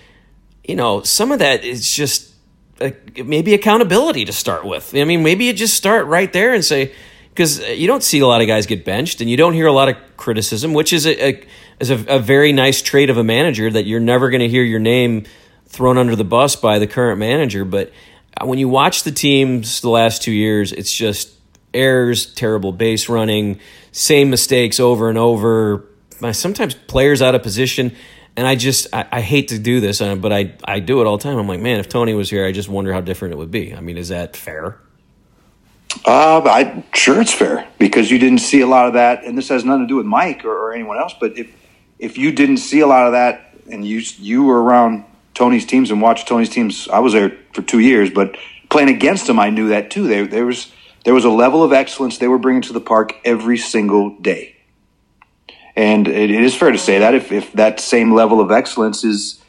You 0.64 0.76
know, 0.76 1.02
some 1.02 1.32
of 1.32 1.40
that 1.40 1.64
is 1.64 1.92
just 1.92 2.34
uh, 2.80 2.92
maybe 3.24 3.54
accountability 3.54 4.26
to 4.26 4.34
start 4.34 4.66
with. 4.66 4.96
I 4.96 5.04
mean, 5.04 5.24
maybe 5.24 5.46
you 5.46 5.54
just 5.54 5.74
start 5.74 6.06
right 6.08 6.32
there 6.32 6.54
and 6.54 6.64
say 6.64 6.94
because 7.38 7.62
uh, 7.62 7.66
you 7.66 7.86
don't 7.86 8.02
see 8.02 8.18
a 8.18 8.26
lot 8.26 8.42
of 8.42 8.48
guys 8.48 8.66
get 8.66 8.84
benched, 8.84 9.22
and 9.22 9.30
you 9.30 9.38
don't 9.38 9.54
hear 9.54 9.68
a 9.68 9.72
lot 9.72 9.90
of 9.90 9.96
criticism, 10.18 10.74
which 10.74 10.92
is 10.92 11.06
a, 11.06 11.24
a 11.24 11.48
is 11.80 11.92
a, 11.92 12.16
a 12.16 12.18
very 12.18 12.52
nice 12.52 12.82
trait 12.82 13.12
of 13.12 13.18
a 13.18 13.24
manager 13.24 13.70
that 13.70 13.86
you're 13.86 14.00
never 14.00 14.32
going 14.32 14.42
to 14.42 14.50
hear 14.50 14.64
your 14.64 14.80
name 14.80 15.24
thrown 15.68 16.00
under 16.00 16.16
the 16.16 16.24
bus 16.24 16.56
by 16.56 16.80
the 16.80 16.88
current 16.88 17.20
manager. 17.20 17.64
But 17.64 17.92
uh, 18.36 18.48
when 18.48 18.58
you 18.58 18.68
watch 18.68 19.04
the 19.04 19.12
teams 19.12 19.82
the 19.82 19.90
last 19.90 20.24
two 20.24 20.32
years, 20.32 20.72
it's 20.72 20.92
just 20.92 21.32
errors, 21.76 22.34
terrible 22.34 22.72
base 22.72 23.08
running, 23.08 23.60
same 23.92 24.32
mistakes 24.32 24.80
over 24.80 25.08
and 25.08 25.20
over. 25.20 25.86
Uh, 26.20 26.34
sometimes 26.34 26.74
players 26.74 27.22
out 27.22 27.36
of 27.36 27.44
position. 27.44 27.96
And 28.36 28.48
I 28.48 28.56
just 28.56 28.88
I, 28.92 29.08
I 29.12 29.22
hate 29.22 29.50
to 29.50 29.60
do 29.60 29.80
this, 29.80 30.02
uh, 30.02 30.16
but 30.16 30.34
I 30.34 30.56
I 30.64 30.80
do 30.80 31.02
it 31.02 31.08
all 31.08 31.18
the 31.18 31.24
time. 31.24 31.38
I'm 31.38 31.48
like, 31.48 31.60
man, 31.60 31.80
if 31.80 31.88
Tony 31.88 32.16
was 32.16 32.32
here, 32.32 32.48
I 32.48 32.52
just 32.52 32.70
wonder 32.70 32.94
how 32.94 33.02
different 33.02 33.36
it 33.36 33.38
would 33.38 33.52
be. 33.52 33.76
I 33.76 33.80
mean, 33.80 33.98
is 33.98 34.10
that 34.10 34.36
fair? 34.36 34.80
Uh, 36.06 36.42
I'm 36.42 36.84
sure 36.94 37.22
it's 37.22 37.34
fair 37.34 37.68
because 37.78 38.10
you 38.10 38.20
didn't 38.20 38.40
see 38.40 38.62
a 38.62 38.68
lot 38.68 38.88
of 38.88 38.94
that, 38.94 39.24
and 39.24 39.38
this 39.38 39.50
has 39.50 39.66
nothing 39.66 39.84
to 39.84 39.88
do 39.88 39.96
with 39.96 40.06
Mike 40.06 40.46
or, 40.46 40.54
or 40.54 40.74
anyone 40.74 40.98
else. 40.98 41.14
But 41.20 41.38
if 41.38 41.54
if 42.00 42.18
you 42.18 42.32
didn't 42.32 42.58
see 42.58 42.80
a 42.80 42.88
lot 42.88 43.06
of 43.08 43.14
that, 43.14 43.54
and 43.70 43.86
you 43.86 44.02
you 44.18 44.44
were 44.44 44.62
around 44.62 45.06
Tony's 45.34 45.66
teams 45.66 45.92
and 45.92 46.02
watched 46.02 46.28
Tony's 46.28 46.50
teams, 46.50 46.88
I 46.88 47.00
was 47.00 47.14
there 47.14 47.38
for 47.54 47.62
two 47.62 47.80
years, 47.80 48.10
but 48.10 48.38
playing 48.70 48.90
against 48.90 49.28
them, 49.28 49.40
I 49.40 49.50
knew 49.50 49.70
that 49.70 49.92
too. 49.92 50.08
There 50.08 50.26
there 50.28 50.46
was 50.46 50.72
there 51.04 51.14
was 51.14 51.26
a 51.26 51.30
level 51.30 51.64
of 51.64 51.74
excellence 51.74 52.18
they 52.18 52.28
were 52.28 52.40
bringing 52.40 52.64
to 52.64 52.74
the 52.74 52.82
park 52.82 53.16
every 53.24 53.58
single 53.58 54.18
day, 54.20 54.56
and 55.76 56.08
it, 56.08 56.32
it 56.32 56.44
is 56.44 56.56
fair 56.56 56.72
to 56.72 56.78
say 56.78 57.00
that 57.00 57.14
if 57.14 57.32
if 57.32 57.54
that 57.54 57.80
same 57.80 58.14
level 58.14 58.40
of 58.40 58.52
excellence 58.52 59.04
is 59.04 59.42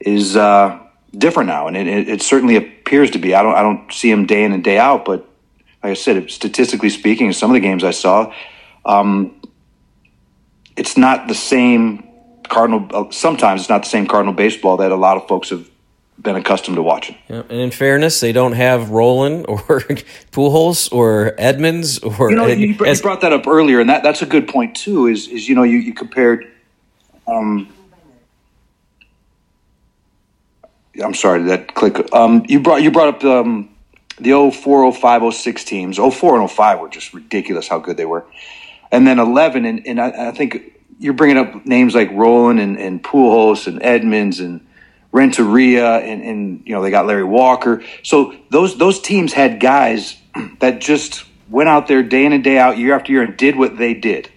is 0.00 0.36
uh, 0.36 0.78
different 1.16 1.48
now, 1.48 1.66
and 1.66 1.76
it, 1.76 1.86
it, 1.86 2.08
it 2.08 2.22
certainly 2.22 2.56
appears 2.56 3.10
to 3.12 3.18
be. 3.18 3.34
I 3.34 3.42
don't 3.42 3.54
I 3.54 3.62
don't 3.62 3.92
see 3.92 4.10
him 4.10 4.26
day 4.26 4.44
in 4.44 4.52
and 4.52 4.62
day 4.62 4.78
out, 4.78 5.04
but 5.04 5.28
like 5.82 5.90
I 5.90 5.94
said, 5.94 6.30
statistically 6.30 6.90
speaking, 6.90 7.26
in 7.26 7.32
some 7.32 7.50
of 7.50 7.54
the 7.54 7.60
games 7.60 7.82
I 7.82 7.90
saw, 7.90 8.32
um, 8.84 9.40
it's 10.76 10.96
not 10.96 11.28
the 11.28 11.34
same 11.34 12.08
Cardinal. 12.48 12.86
Uh, 12.92 13.10
sometimes 13.10 13.62
it's 13.62 13.70
not 13.70 13.82
the 13.82 13.88
same 13.88 14.06
Cardinal 14.06 14.34
baseball 14.34 14.76
that 14.78 14.92
a 14.92 14.96
lot 14.96 15.16
of 15.16 15.26
folks 15.26 15.50
have 15.50 15.68
been 16.20 16.36
accustomed 16.36 16.76
to 16.76 16.82
watching. 16.82 17.16
Yeah, 17.28 17.42
and 17.48 17.58
in 17.58 17.70
fairness, 17.70 18.20
they 18.20 18.32
don't 18.32 18.52
have 18.52 18.90
Rolen 18.90 19.44
or 19.48 19.80
Pujols 20.30 20.92
or 20.92 21.34
Edmonds 21.38 21.98
or. 21.98 22.30
You 22.30 22.36
know, 22.36 22.46
you, 22.46 22.68
you 22.68 23.00
brought 23.00 23.22
that 23.22 23.32
up 23.32 23.46
earlier, 23.46 23.80
and 23.80 23.90
that, 23.90 24.02
that's 24.02 24.22
a 24.22 24.26
good 24.26 24.48
point 24.48 24.76
too. 24.76 25.06
Is 25.06 25.28
is 25.28 25.48
you 25.48 25.54
know 25.54 25.64
you, 25.64 25.78
you 25.78 25.94
compared. 25.94 26.46
Um, 27.26 27.72
I'm 31.02 31.14
sorry, 31.14 31.42
that 31.44 31.74
click? 31.74 32.12
Um, 32.12 32.44
you 32.48 32.60
brought 32.60 32.82
you 32.82 32.90
brought 32.90 33.08
up 33.08 33.24
um, 33.24 33.71
the 34.22 34.50
04, 34.50 34.92
05, 34.92 35.34
06 35.34 35.64
teams. 35.64 35.98
04 35.98 36.40
and 36.40 36.50
05 36.50 36.80
were 36.80 36.88
just 36.88 37.14
ridiculous 37.14 37.68
how 37.68 37.78
good 37.78 37.96
they 37.96 38.06
were. 38.06 38.24
And 38.90 39.06
then 39.06 39.18
11, 39.18 39.64
and, 39.64 39.86
and 39.86 40.00
I, 40.00 40.28
I 40.28 40.30
think 40.32 40.80
you're 40.98 41.14
bringing 41.14 41.38
up 41.38 41.66
names 41.66 41.94
like 41.94 42.10
Rolen 42.12 42.58
and, 42.58 42.78
and 42.78 43.02
Pujols 43.02 43.66
and 43.66 43.82
Edmonds 43.82 44.40
and 44.40 44.66
Renteria 45.12 45.98
and, 45.98 46.22
and 46.22 46.62
you 46.64 46.74
know 46.74 46.82
they 46.82 46.90
got 46.90 47.06
Larry 47.06 47.24
Walker. 47.24 47.82
So 48.02 48.34
those 48.50 48.78
those 48.78 49.00
teams 49.00 49.32
had 49.32 49.60
guys 49.60 50.16
that 50.60 50.80
just 50.80 51.24
went 51.50 51.68
out 51.68 51.86
there 51.86 52.02
day 52.02 52.24
in 52.24 52.32
and 52.32 52.42
day 52.42 52.58
out, 52.58 52.78
year 52.78 52.94
after 52.94 53.12
year, 53.12 53.22
and 53.22 53.36
did 53.36 53.56
what 53.56 53.76
they 53.76 53.92
did. 53.94 54.30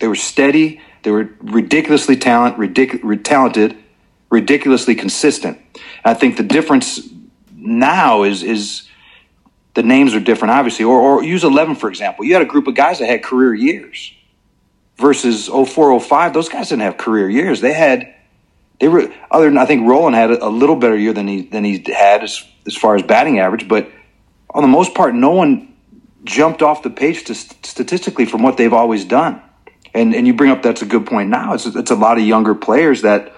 They 0.00 0.08
were 0.08 0.14
steady. 0.14 0.80
They 1.02 1.10
were 1.10 1.30
ridiculously 1.40 2.16
talent, 2.16 2.56
ridic- 2.56 3.22
talented, 3.22 3.76
ridiculously 4.30 4.94
consistent. 4.94 5.60
I 6.02 6.14
think 6.14 6.38
the 6.38 6.42
difference 6.42 7.06
now 7.54 8.22
is 8.22 8.42
is 8.42 8.88
the 9.74 9.82
names 9.82 10.14
are 10.14 10.20
different, 10.20 10.52
obviously. 10.52 10.84
Or, 10.84 11.00
or 11.00 11.24
use 11.24 11.44
11, 11.44 11.76
for 11.76 11.88
example. 11.88 12.24
You 12.24 12.32
had 12.32 12.42
a 12.42 12.46
group 12.46 12.66
of 12.66 12.74
guys 12.74 13.00
that 13.00 13.06
had 13.06 13.22
career 13.22 13.54
years 13.54 14.12
versus 14.96 15.48
04, 15.48 16.00
05. 16.00 16.32
Those 16.32 16.48
guys 16.48 16.68
didn't 16.68 16.82
have 16.82 16.96
career 16.96 17.28
years. 17.28 17.60
They 17.60 17.72
had, 17.72 18.14
they 18.80 18.88
were, 18.88 19.12
other 19.30 19.46
than 19.46 19.58
I 19.58 19.66
think 19.66 19.86
Rolen 19.86 20.14
had 20.14 20.30
a, 20.30 20.46
a 20.46 20.48
little 20.48 20.76
better 20.76 20.96
year 20.96 21.12
than 21.12 21.26
he, 21.26 21.42
than 21.42 21.64
he 21.64 21.84
had 21.86 22.22
as, 22.22 22.44
as 22.66 22.76
far 22.76 22.94
as 22.94 23.02
batting 23.02 23.40
average. 23.40 23.68
But 23.68 23.90
on 24.50 24.62
the 24.62 24.68
most 24.68 24.94
part, 24.94 25.14
no 25.14 25.32
one 25.32 25.74
jumped 26.22 26.62
off 26.62 26.82
the 26.82 26.90
page 26.90 27.24
to, 27.24 27.34
statistically 27.34 28.24
from 28.24 28.42
what 28.42 28.56
they've 28.56 28.72
always 28.72 29.04
done. 29.04 29.42
And, 29.92 30.14
and 30.14 30.26
you 30.26 30.34
bring 30.34 30.50
up 30.50 30.62
that's 30.62 30.82
a 30.82 30.86
good 30.86 31.06
point 31.06 31.30
now. 31.30 31.54
It's, 31.54 31.66
it's 31.66 31.90
a 31.90 31.96
lot 31.96 32.18
of 32.18 32.24
younger 32.24 32.54
players 32.54 33.02
that 33.02 33.32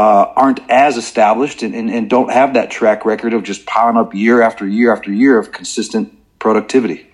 uh, 0.00 0.32
aren't 0.34 0.60
as 0.70 0.96
established 0.96 1.62
and, 1.62 1.74
and, 1.74 1.90
and 1.90 2.08
don't 2.08 2.30
have 2.30 2.54
that 2.54 2.70
track 2.70 3.04
record 3.04 3.34
of 3.34 3.42
just 3.42 3.66
piling 3.66 3.98
up 3.98 4.14
year 4.14 4.40
after 4.40 4.66
year 4.66 4.94
after 4.94 5.12
year 5.12 5.38
of 5.38 5.52
consistent 5.52 6.16
productivity. 6.38 7.06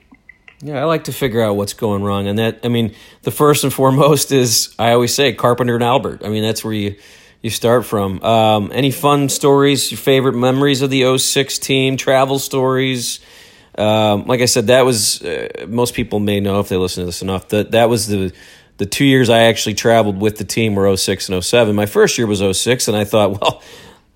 Yeah, 0.62 0.80
I 0.80 0.84
like 0.84 1.04
to 1.04 1.12
figure 1.12 1.42
out 1.42 1.56
what's 1.56 1.72
going 1.72 2.04
wrong. 2.04 2.28
And 2.28 2.38
that, 2.38 2.60
I 2.62 2.68
mean, 2.68 2.94
the 3.22 3.32
first 3.32 3.64
and 3.64 3.72
foremost 3.72 4.30
is, 4.30 4.72
I 4.78 4.92
always 4.92 5.12
say, 5.12 5.32
Carpenter 5.32 5.74
and 5.74 5.82
Albert. 5.82 6.22
I 6.24 6.28
mean, 6.28 6.44
that's 6.44 6.62
where 6.62 6.74
you, 6.74 6.94
you 7.42 7.50
start 7.50 7.84
from. 7.84 8.22
Um, 8.22 8.70
any 8.72 8.92
fun 8.92 9.30
stories, 9.30 9.90
your 9.90 9.98
favorite 9.98 10.36
memories 10.36 10.80
of 10.80 10.90
the 10.90 11.18
06 11.18 11.58
team, 11.58 11.96
travel 11.96 12.38
stories? 12.38 13.18
Um, 13.76 14.26
like 14.26 14.40
I 14.40 14.46
said, 14.46 14.68
that 14.68 14.84
was, 14.84 15.22
uh, 15.22 15.66
most 15.68 15.92
people 15.92 16.20
may 16.20 16.38
know 16.38 16.60
if 16.60 16.68
they 16.68 16.76
listen 16.76 17.02
to 17.02 17.06
this 17.06 17.20
enough, 17.20 17.48
that 17.48 17.72
that 17.72 17.88
was 17.88 18.06
the 18.06 18.32
the 18.78 18.86
two 18.86 19.04
years 19.04 19.30
I 19.30 19.44
actually 19.44 19.74
traveled 19.74 20.20
with 20.20 20.38
the 20.38 20.44
team 20.44 20.74
were 20.74 20.94
06 20.96 21.28
and 21.28 21.44
07. 21.44 21.74
My 21.74 21.86
first 21.86 22.18
year 22.18 22.26
was 22.26 22.42
06, 22.58 22.88
and 22.88 22.96
I 22.96 23.04
thought, 23.04 23.40
well, 23.40 23.62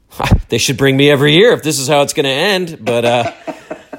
they 0.48 0.58
should 0.58 0.76
bring 0.76 0.96
me 0.96 1.10
every 1.10 1.34
year 1.34 1.52
if 1.52 1.62
this 1.62 1.78
is 1.78 1.88
how 1.88 2.02
it's 2.02 2.12
going 2.12 2.24
to 2.24 2.30
end. 2.30 2.84
But 2.84 3.04
uh, 3.04 3.32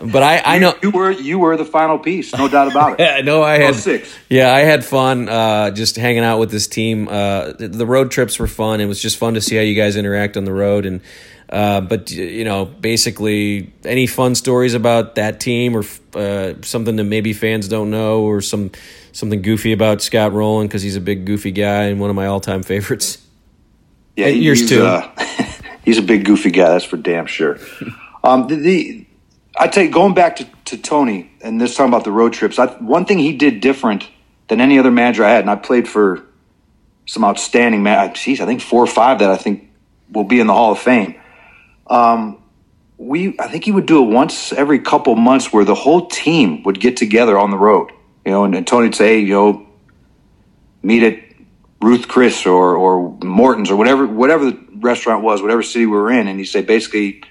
but 0.03 0.23
I, 0.23 0.41
I 0.43 0.59
know 0.59 0.75
you 0.81 0.91
were 0.91 1.11
you 1.11 1.39
were 1.39 1.57
the 1.57 1.65
final 1.65 1.99
piece, 1.99 2.35
no 2.35 2.47
doubt 2.47 2.71
about 2.71 2.99
it. 2.99 3.03
I 3.09 3.21
know 3.21 3.43
I 3.43 3.57
had 3.57 3.75
06. 3.75 4.13
Yeah, 4.29 4.53
I 4.53 4.59
had 4.59 4.83
fun 4.83 5.29
uh, 5.29 5.71
just 5.71 5.95
hanging 5.95 6.23
out 6.23 6.39
with 6.39 6.51
this 6.51 6.67
team. 6.67 7.07
Uh, 7.07 7.53
the 7.57 7.85
road 7.85 8.11
trips 8.11 8.39
were 8.39 8.47
fun. 8.47 8.81
It 8.81 8.85
was 8.85 9.01
just 9.01 9.17
fun 9.17 9.35
to 9.35 9.41
see 9.41 9.55
how 9.55 9.61
you 9.61 9.75
guys 9.75 9.95
interact 9.95 10.37
on 10.37 10.45
the 10.45 10.53
road 10.53 10.85
and. 10.85 11.01
Uh, 11.49 11.81
but 11.81 12.09
you 12.09 12.45
know, 12.45 12.63
basically, 12.63 13.73
any 13.83 14.07
fun 14.07 14.35
stories 14.35 14.73
about 14.73 15.15
that 15.15 15.41
team 15.41 15.75
or 15.75 15.83
uh, 16.17 16.53
something 16.61 16.95
that 16.95 17.03
maybe 17.03 17.33
fans 17.33 17.67
don't 17.67 17.91
know, 17.91 18.21
or 18.21 18.39
some 18.39 18.71
something 19.11 19.41
goofy 19.41 19.73
about 19.73 20.01
Scott 20.01 20.33
Rolen 20.33 20.67
because 20.67 20.81
he's 20.81 20.95
a 20.95 21.01
big 21.01 21.25
goofy 21.25 21.51
guy 21.51 21.85
and 21.85 21.99
one 21.99 22.09
of 22.09 22.15
my 22.15 22.25
all 22.25 22.39
time 22.39 22.63
favorites. 22.63 23.17
Yeah, 24.15 24.27
yours 24.27 24.67
too. 24.67 24.83
Uh, 24.83 25.09
he's 25.85 25.97
a 25.97 26.01
big 26.01 26.25
goofy 26.25 26.51
guy. 26.51 26.69
That's 26.69 26.85
for 26.85 26.97
damn 26.97 27.25
sure. 27.25 27.57
um, 28.23 28.47
the, 28.47 28.55
the 28.55 29.05
I 29.57 29.67
tell 29.67 29.83
you, 29.83 29.91
going 29.91 30.13
back 30.13 30.37
to, 30.37 30.47
to 30.65 30.77
Tony 30.77 31.31
and 31.41 31.59
this 31.59 31.75
talking 31.75 31.89
about 31.89 32.03
the 32.03 32.11
road 32.11 32.33
trips, 32.33 32.59
I, 32.59 32.67
one 32.67 33.05
thing 33.05 33.19
he 33.19 33.33
did 33.33 33.61
different 33.61 34.07
than 34.47 34.61
any 34.61 34.79
other 34.79 34.91
manager 34.91 35.23
I 35.23 35.31
had, 35.31 35.41
and 35.41 35.49
I 35.49 35.55
played 35.55 35.87
for 35.87 36.23
some 37.05 37.23
outstanding 37.23 37.83
man. 37.83 38.13
Geez, 38.13 38.41
I 38.41 38.45
think 38.45 38.61
four 38.61 38.83
or 38.83 38.87
five 38.87 39.19
that 39.19 39.29
I 39.29 39.37
think 39.37 39.69
will 40.11 40.23
be 40.23 40.39
in 40.39 40.47
the 40.47 40.53
Hall 40.53 40.71
of 40.71 40.79
Fame. 40.79 41.15
Um, 41.87 42.41
we, 42.97 43.35
I 43.39 43.47
think 43.47 43.65
he 43.65 43.71
would 43.71 43.85
do 43.85 44.03
it 44.03 44.13
once 44.13 44.53
every 44.53 44.79
couple 44.79 45.15
months, 45.15 45.51
where 45.51 45.65
the 45.65 45.75
whole 45.75 46.07
team 46.07 46.63
would 46.63 46.79
get 46.79 46.97
together 46.97 47.37
on 47.37 47.49
the 47.49 47.57
road 47.57 47.91
you 48.25 48.31
know, 48.31 48.43
and, 48.43 48.55
and 48.55 48.67
Tony'd 48.67 48.95
say, 48.95 49.15
hey, 49.15 49.19
you 49.19 49.33
know, 49.33 49.67
meet 50.83 51.03
at 51.03 51.19
Ruth 51.81 52.07
Chris 52.07 52.45
or 52.45 52.75
or 52.75 53.17
Morton's 53.23 53.71
or 53.71 53.75
whatever 53.75 54.05
whatever 54.05 54.51
the 54.51 54.59
restaurant 54.75 55.23
was, 55.23 55.41
whatever 55.41 55.63
city 55.63 55.85
we 55.85 55.93
were 55.93 56.11
in, 56.11 56.27
and 56.27 56.39
he'd 56.39 56.45
say 56.45 56.61
basically, 56.61 57.23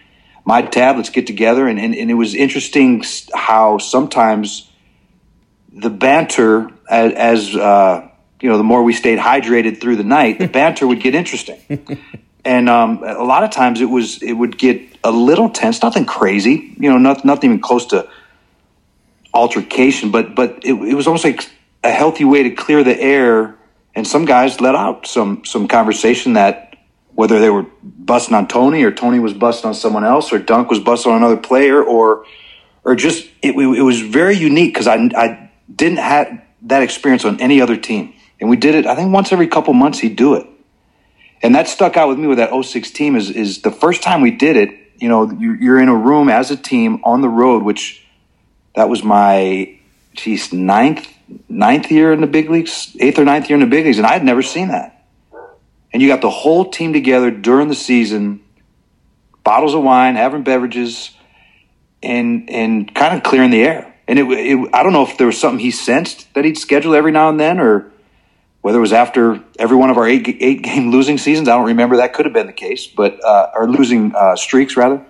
my 0.45 0.63
tab, 0.63 0.97
let's 0.97 1.11
get 1.11 1.27
together, 1.27 1.69
and 1.69 1.79
and, 1.79 1.95
and 1.95 2.11
it 2.11 2.15
was 2.15 2.35
interesting 2.35 3.05
how 3.35 3.79
sometimes 3.79 4.71
the 5.73 5.91
banter 5.91 6.71
as, 6.89 7.13
as 7.13 7.57
uh, 7.57 8.09
you 8.41 8.49
know, 8.49 8.57
the 8.57 8.65
more 8.65 8.83
we 8.83 8.93
stayed 8.93 9.19
hydrated 9.19 9.81
through 9.81 9.97
the 9.97 10.05
night, 10.05 10.39
the 10.39 10.49
banter 10.61 10.87
would 10.87 11.01
get 11.01 11.15
interesting. 11.15 11.61
and 12.45 12.69
um, 12.69 13.03
a 13.05 13.23
lot 13.23 13.45
of 13.45 13.51
times 13.51 13.81
it 13.81 13.87
was 13.91 14.23
it 14.23 14.33
would 14.33 14.59
get 14.59 14.81
a 15.05 15.11
little 15.11 15.51
tense, 15.51 15.83
nothing 15.83 16.05
crazy, 16.05 16.75
you 16.79 16.91
know, 16.91 16.99
not, 16.99 17.25
nothing 17.25 17.51
even 17.51 17.61
close 17.61 17.87
to 17.87 18.09
altercation, 19.33 20.11
but 20.11 20.35
but 20.35 20.61
it, 20.63 20.75
it 20.75 20.95
was 20.95 21.07
almost 21.07 21.25
like 21.25 21.49
a 21.83 21.91
healthy 21.91 22.25
way 22.25 22.43
to 22.45 22.51
clear 22.51 22.85
the 22.85 22.99
air. 22.99 23.57
And 23.95 24.07
some 24.07 24.25
guys 24.25 24.61
let 24.61 24.75
out 24.75 25.07
some 25.07 25.45
some 25.45 25.69
conversation 25.69 26.35
that 26.35 26.77
whether 27.15 27.39
they 27.39 27.51
were 27.51 27.67
busting 27.83 28.35
on 28.35 28.49
Tony 28.49 28.85
or 28.85 28.93
Tony 28.93 29.19
was 29.19 29.35
busting 29.35 29.69
on 29.69 29.75
someone 29.75 30.05
else 30.05 30.33
or 30.33 30.39
Dunk 30.39 30.71
was 30.71 30.79
busting 30.79 31.11
on 31.13 31.19
another 31.19 31.37
player 31.37 31.83
or 31.83 32.25
or 32.85 32.95
just 32.95 33.29
it, 33.43 33.55
it 33.55 33.83
was 33.83 34.01
very 34.01 34.37
unique 34.37 34.73
because 34.73 34.87
I 34.87 34.97
I 35.17 35.51
didn't 35.75 35.99
have 35.99 36.41
that 36.63 36.83
experience 36.83 37.25
on 37.25 37.41
any 37.41 37.61
other 37.61 37.77
team. 37.77 38.15
And 38.41 38.49
we 38.49 38.57
did 38.57 38.75
it, 38.75 38.87
I 38.87 38.95
think 38.95 39.13
once 39.13 39.33
every 39.33 39.49
couple 39.49 39.75
months 39.75 39.99
he'd 39.99 40.17
do 40.17 40.35
it. 40.35 40.47
And 41.43 41.55
that 41.55 41.69
stuck 41.69 41.97
out 41.97 42.09
with 42.09 42.19
me 42.19 42.27
with 42.27 42.39
that 42.39 42.51
06 42.53 42.91
team 42.91 43.17
is, 43.17 43.31
is 43.31 43.63
the 43.63 43.71
first 43.71 44.03
time 44.03 44.21
we 44.21 44.31
did 44.31 44.57
it, 44.57 44.71
you 44.99 45.09
know, 45.09 45.31
you're 45.31 45.81
in 45.81 45.89
a 45.89 45.97
room 45.97 46.29
as 46.29 46.51
a 46.51 46.57
team 46.57 47.01
on 47.05 47.23
the 47.23 47.29
road, 47.29 47.63
which 47.63 48.07
that 48.75 48.89
was 48.89 49.03
my 49.03 49.79
geez 50.15 50.53
ninth 50.53 51.09
ninth 51.49 51.91
year 51.91 52.13
in 52.13 52.21
the 52.21 52.27
big 52.27 52.51
leagues, 52.51 52.97
eighth 52.99 53.19
or 53.19 53.25
ninth 53.25 53.49
year 53.49 53.57
in 53.57 53.61
the 53.61 53.71
big 53.71 53.85
leagues, 53.85 53.99
and 53.99 54.07
I 54.07 54.13
had 54.13 54.25
never 54.25 54.43
seen 54.43 54.69
that. 54.69 55.07
And 55.93 56.01
you 56.01 56.09
got 56.09 56.21
the 56.21 56.31
whole 56.31 56.71
team 56.71 56.93
together 56.93 57.31
during 57.31 57.69
the 57.69 57.75
season, 57.75 58.43
bottles 59.43 59.75
of 59.75 59.83
wine, 59.83 60.17
having 60.17 60.43
beverages, 60.43 61.11
and 62.03 62.49
and 62.51 62.95
kind 62.95 63.17
of 63.17 63.23
clearing 63.23 63.51
the 63.51 63.63
air. 63.63 63.95
And 64.07 64.19
it, 64.19 64.27
it 64.31 64.71
I 64.73 64.83
don't 64.83 64.93
know 64.93 65.07
if 65.07 65.19
there 65.19 65.27
was 65.27 65.39
something 65.39 65.61
he 65.61 65.71
sensed 65.71 66.33
that 66.35 66.45
he'd 66.45 66.59
schedule 66.59 66.95
every 66.95 67.13
now 67.13 67.29
and 67.29 67.41
then, 67.41 67.59
or 67.59 67.91
whether 68.61 68.79
it 68.79 68.83
was 68.83 68.93
after 68.93 69.43
every 69.59 69.77
one 69.77 69.91
of 69.91 69.97
our 69.97 70.07
eight 70.07 70.37
eight 70.41 70.63
game 70.63 70.91
losing 70.91 71.19
seasons. 71.19 71.49
I 71.49 71.57
don't 71.57 71.67
remember. 71.67 71.97
That 71.97 72.13
could 72.15 72.27
have 72.27 72.35
been 72.35 72.47
the 72.47 72.53
case, 72.53 72.87
but 72.87 73.23
uh, 73.25 73.51
losing 73.67 74.15
uh, 74.15 74.37
streaks 74.37 74.77
rather. 74.77 75.05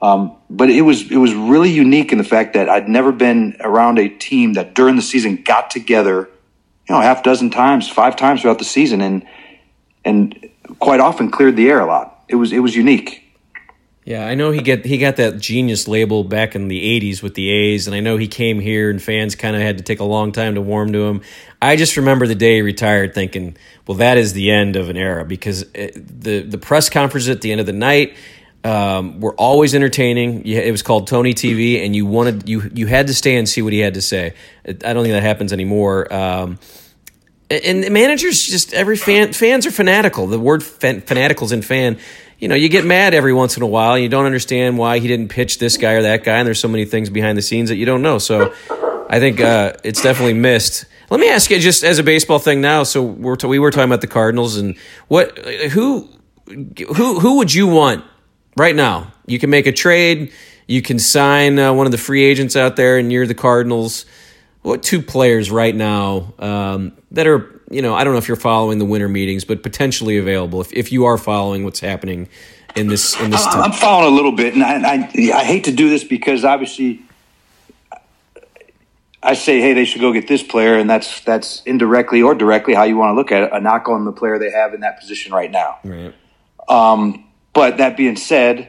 Um, 0.00 0.36
but 0.48 0.70
it 0.70 0.82
was 0.82 1.10
it 1.10 1.16
was 1.16 1.34
really 1.34 1.70
unique 1.70 2.12
in 2.12 2.18
the 2.18 2.24
fact 2.24 2.54
that 2.54 2.68
I'd 2.68 2.88
never 2.88 3.10
been 3.10 3.56
around 3.60 3.98
a 3.98 4.08
team 4.08 4.52
that 4.52 4.74
during 4.74 4.96
the 4.96 5.02
season 5.02 5.42
got 5.42 5.70
together, 5.70 6.28
you 6.88 6.94
know, 6.94 7.00
half 7.00 7.22
dozen 7.22 7.50
times, 7.50 7.88
five 7.88 8.14
times 8.14 8.42
throughout 8.42 8.58
the 8.58 8.64
season, 8.64 9.00
and 9.00 9.26
and 10.04 10.48
quite 10.78 11.00
often 11.00 11.30
cleared 11.30 11.56
the 11.56 11.68
air 11.68 11.80
a 11.80 11.86
lot. 11.86 12.24
It 12.28 12.36
was 12.36 12.52
it 12.52 12.60
was 12.60 12.76
unique. 12.76 13.24
Yeah, 14.04 14.24
I 14.24 14.36
know 14.36 14.52
he 14.52 14.62
get 14.62 14.86
he 14.86 14.96
got 14.96 15.16
that 15.16 15.38
genius 15.38 15.86
label 15.86 16.24
back 16.24 16.54
in 16.54 16.68
the 16.68 16.80
'80s 16.98 17.22
with 17.22 17.34
the 17.34 17.50
A's, 17.50 17.86
and 17.86 17.94
I 17.94 18.00
know 18.00 18.16
he 18.16 18.28
came 18.28 18.58
here 18.58 18.88
and 18.88 19.02
fans 19.02 19.34
kind 19.34 19.54
of 19.54 19.60
had 19.60 19.76
to 19.78 19.84
take 19.84 20.00
a 20.00 20.04
long 20.04 20.32
time 20.32 20.54
to 20.54 20.62
warm 20.62 20.92
to 20.92 21.00
him. 21.08 21.20
I 21.60 21.76
just 21.76 21.96
remember 21.96 22.26
the 22.26 22.34
day 22.34 22.54
he 22.54 22.62
retired, 22.62 23.14
thinking, 23.14 23.56
"Well, 23.86 23.98
that 23.98 24.16
is 24.16 24.32
the 24.32 24.50
end 24.50 24.76
of 24.76 24.88
an 24.88 24.96
era," 24.96 25.26
because 25.26 25.66
it, 25.74 25.92
the 26.22 26.40
the 26.40 26.56
press 26.56 26.88
conference 26.88 27.28
at 27.28 27.42
the 27.42 27.52
end 27.52 27.60
of 27.60 27.66
the 27.66 27.74
night 27.74 28.14
um, 28.68 29.20
were 29.20 29.34
always 29.34 29.74
entertaining. 29.74 30.44
It 30.44 30.70
was 30.70 30.82
called 30.82 31.06
Tony 31.06 31.32
TV, 31.32 31.82
and 31.84 31.96
you 31.96 32.04
wanted 32.04 32.48
you 32.48 32.70
you 32.74 32.86
had 32.86 33.06
to 33.06 33.14
stay 33.14 33.36
and 33.36 33.48
see 33.48 33.62
what 33.62 33.72
he 33.72 33.78
had 33.78 33.94
to 33.94 34.02
say. 34.02 34.34
I 34.66 34.72
don't 34.72 35.02
think 35.02 35.14
that 35.14 35.22
happens 35.22 35.52
anymore. 35.52 36.12
Um, 36.12 36.58
and 37.50 37.90
managers 37.90 38.42
just 38.42 38.74
every 38.74 38.98
fan 38.98 39.32
fans 39.32 39.66
are 39.66 39.70
fanatical. 39.70 40.26
The 40.26 40.38
word 40.38 40.62
fan, 40.62 41.00
fanaticals 41.00 41.52
in 41.52 41.62
fan. 41.62 41.98
You 42.38 42.48
know, 42.48 42.54
you 42.54 42.68
get 42.68 42.84
mad 42.84 43.14
every 43.14 43.32
once 43.32 43.56
in 43.56 43.62
a 43.62 43.66
while. 43.66 43.94
And 43.94 44.02
you 44.02 44.08
don't 44.10 44.26
understand 44.26 44.76
why 44.76 44.98
he 44.98 45.08
didn't 45.08 45.28
pitch 45.28 45.58
this 45.58 45.78
guy 45.78 45.92
or 45.92 46.02
that 46.02 46.22
guy, 46.22 46.36
and 46.36 46.46
there's 46.46 46.60
so 46.60 46.68
many 46.68 46.84
things 46.84 47.08
behind 47.08 47.38
the 47.38 47.42
scenes 47.42 47.70
that 47.70 47.76
you 47.76 47.86
don't 47.86 48.02
know. 48.02 48.18
So, 48.18 48.54
I 49.08 49.18
think 49.18 49.40
uh, 49.40 49.72
it's 49.82 50.02
definitely 50.02 50.34
missed. 50.34 50.84
Let 51.08 51.20
me 51.20 51.30
ask 51.30 51.50
you, 51.50 51.58
just 51.58 51.84
as 51.84 51.98
a 51.98 52.02
baseball 52.02 52.38
thing 52.38 52.60
now. 52.60 52.82
So 52.82 53.02
we're 53.02 53.36
t- 53.36 53.46
we 53.46 53.58
were 53.58 53.70
talking 53.70 53.88
about 53.88 54.02
the 54.02 54.08
Cardinals 54.08 54.58
and 54.58 54.76
what 55.08 55.38
who 55.38 56.06
who 56.46 57.18
who 57.18 57.38
would 57.38 57.54
you 57.54 57.66
want 57.66 58.04
right 58.58 58.74
now. 58.74 59.12
You 59.26 59.38
can 59.38 59.50
make 59.50 59.66
a 59.66 59.72
trade. 59.72 60.32
You 60.66 60.82
can 60.82 60.98
sign 60.98 61.58
uh, 61.58 61.72
one 61.72 61.86
of 61.86 61.92
the 61.92 61.98
free 61.98 62.24
agents 62.24 62.56
out 62.56 62.76
there, 62.76 62.98
and 62.98 63.12
you're 63.12 63.26
the 63.26 63.34
Cardinals. 63.34 64.04
What 64.62 64.82
two 64.82 65.00
players 65.00 65.50
right 65.50 65.74
now 65.74 66.34
um, 66.38 66.92
that 67.12 67.26
are, 67.26 67.62
you 67.70 67.80
know, 67.80 67.94
I 67.94 68.04
don't 68.04 68.12
know 68.12 68.18
if 68.18 68.28
you're 68.28 68.36
following 68.36 68.78
the 68.78 68.84
winter 68.84 69.08
meetings, 69.08 69.44
but 69.44 69.62
potentially 69.62 70.18
available 70.18 70.60
if, 70.60 70.72
if 70.72 70.92
you 70.92 71.04
are 71.06 71.16
following 71.16 71.64
what's 71.64 71.80
happening 71.80 72.28
in 72.74 72.88
this 72.88 73.18
in 73.20 73.30
this. 73.30 73.46
I'm, 73.46 73.62
I'm 73.62 73.72
following 73.72 74.12
a 74.12 74.16
little 74.16 74.32
bit, 74.32 74.54
and 74.54 74.62
I, 74.62 74.94
I 74.94 75.38
I 75.40 75.44
hate 75.44 75.64
to 75.64 75.72
do 75.72 75.88
this 75.88 76.04
because 76.04 76.44
obviously. 76.44 77.02
I 79.20 79.34
say, 79.34 79.60
hey, 79.60 79.72
they 79.74 79.84
should 79.84 80.00
go 80.00 80.12
get 80.12 80.28
this 80.28 80.44
player, 80.44 80.78
and 80.78 80.88
that's 80.88 81.20
that's 81.22 81.62
indirectly 81.64 82.22
or 82.22 82.36
directly 82.36 82.74
how 82.74 82.84
you 82.84 82.96
want 82.96 83.10
to 83.10 83.14
look 83.14 83.32
at 83.32 83.42
it, 83.42 83.50
a 83.52 83.60
knock 83.60 83.88
on 83.88 84.04
the 84.04 84.12
player 84.12 84.38
they 84.38 84.50
have 84.50 84.74
in 84.74 84.80
that 84.80 85.00
position 85.00 85.32
right 85.32 85.50
now. 85.50 85.78
Right. 85.82 86.14
Um, 86.68 87.27
but 87.58 87.78
that 87.78 87.96
being 87.96 88.16
said, 88.16 88.68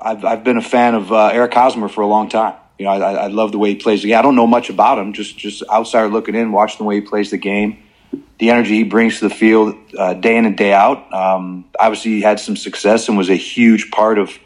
I've, 0.00 0.24
I've 0.24 0.44
been 0.44 0.56
a 0.56 0.62
fan 0.62 0.94
of 0.94 1.12
uh, 1.12 1.30
Eric 1.32 1.52
Hosmer 1.52 1.88
for 1.88 2.02
a 2.02 2.06
long 2.06 2.28
time. 2.28 2.54
You 2.78 2.84
know, 2.84 2.92
I, 2.92 3.12
I 3.12 3.26
love 3.26 3.50
the 3.50 3.58
way 3.58 3.70
he 3.70 3.76
plays 3.76 4.02
the. 4.02 4.14
I 4.14 4.22
don't 4.22 4.36
know 4.36 4.46
much 4.46 4.70
about 4.70 4.98
him, 4.98 5.12
just 5.12 5.36
just 5.36 5.64
outsider 5.68 6.08
looking 6.08 6.36
in, 6.36 6.52
watching 6.52 6.78
the 6.78 6.84
way 6.84 6.94
he 6.96 7.00
plays 7.00 7.32
the 7.32 7.36
game, 7.36 7.82
the 8.38 8.50
energy 8.50 8.76
he 8.76 8.84
brings 8.84 9.18
to 9.18 9.28
the 9.28 9.34
field 9.34 9.74
uh, 9.98 10.14
day 10.14 10.36
in 10.36 10.46
and 10.46 10.56
day 10.56 10.72
out. 10.72 11.12
Um, 11.12 11.64
obviously, 11.78 12.12
he 12.12 12.20
had 12.20 12.38
some 12.38 12.56
success 12.56 13.08
and 13.08 13.18
was 13.18 13.30
a 13.30 13.34
huge 13.34 13.90
part 13.90 14.18
of 14.18 14.38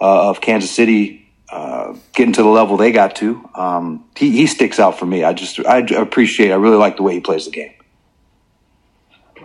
uh, 0.00 0.30
of 0.30 0.40
Kansas 0.40 0.72
City 0.72 1.30
uh, 1.50 1.94
getting 2.14 2.32
to 2.32 2.42
the 2.42 2.48
level 2.48 2.76
they 2.76 2.90
got 2.90 3.14
to. 3.16 3.48
Um, 3.54 4.04
he, 4.16 4.32
he 4.32 4.46
sticks 4.48 4.80
out 4.80 4.98
for 4.98 5.06
me. 5.06 5.22
I 5.22 5.32
just 5.32 5.64
I 5.64 5.78
appreciate. 5.78 6.50
I 6.50 6.56
really 6.56 6.78
like 6.78 6.96
the 6.96 7.04
way 7.04 7.14
he 7.14 7.20
plays 7.20 7.44
the 7.44 7.52
game. 7.52 7.74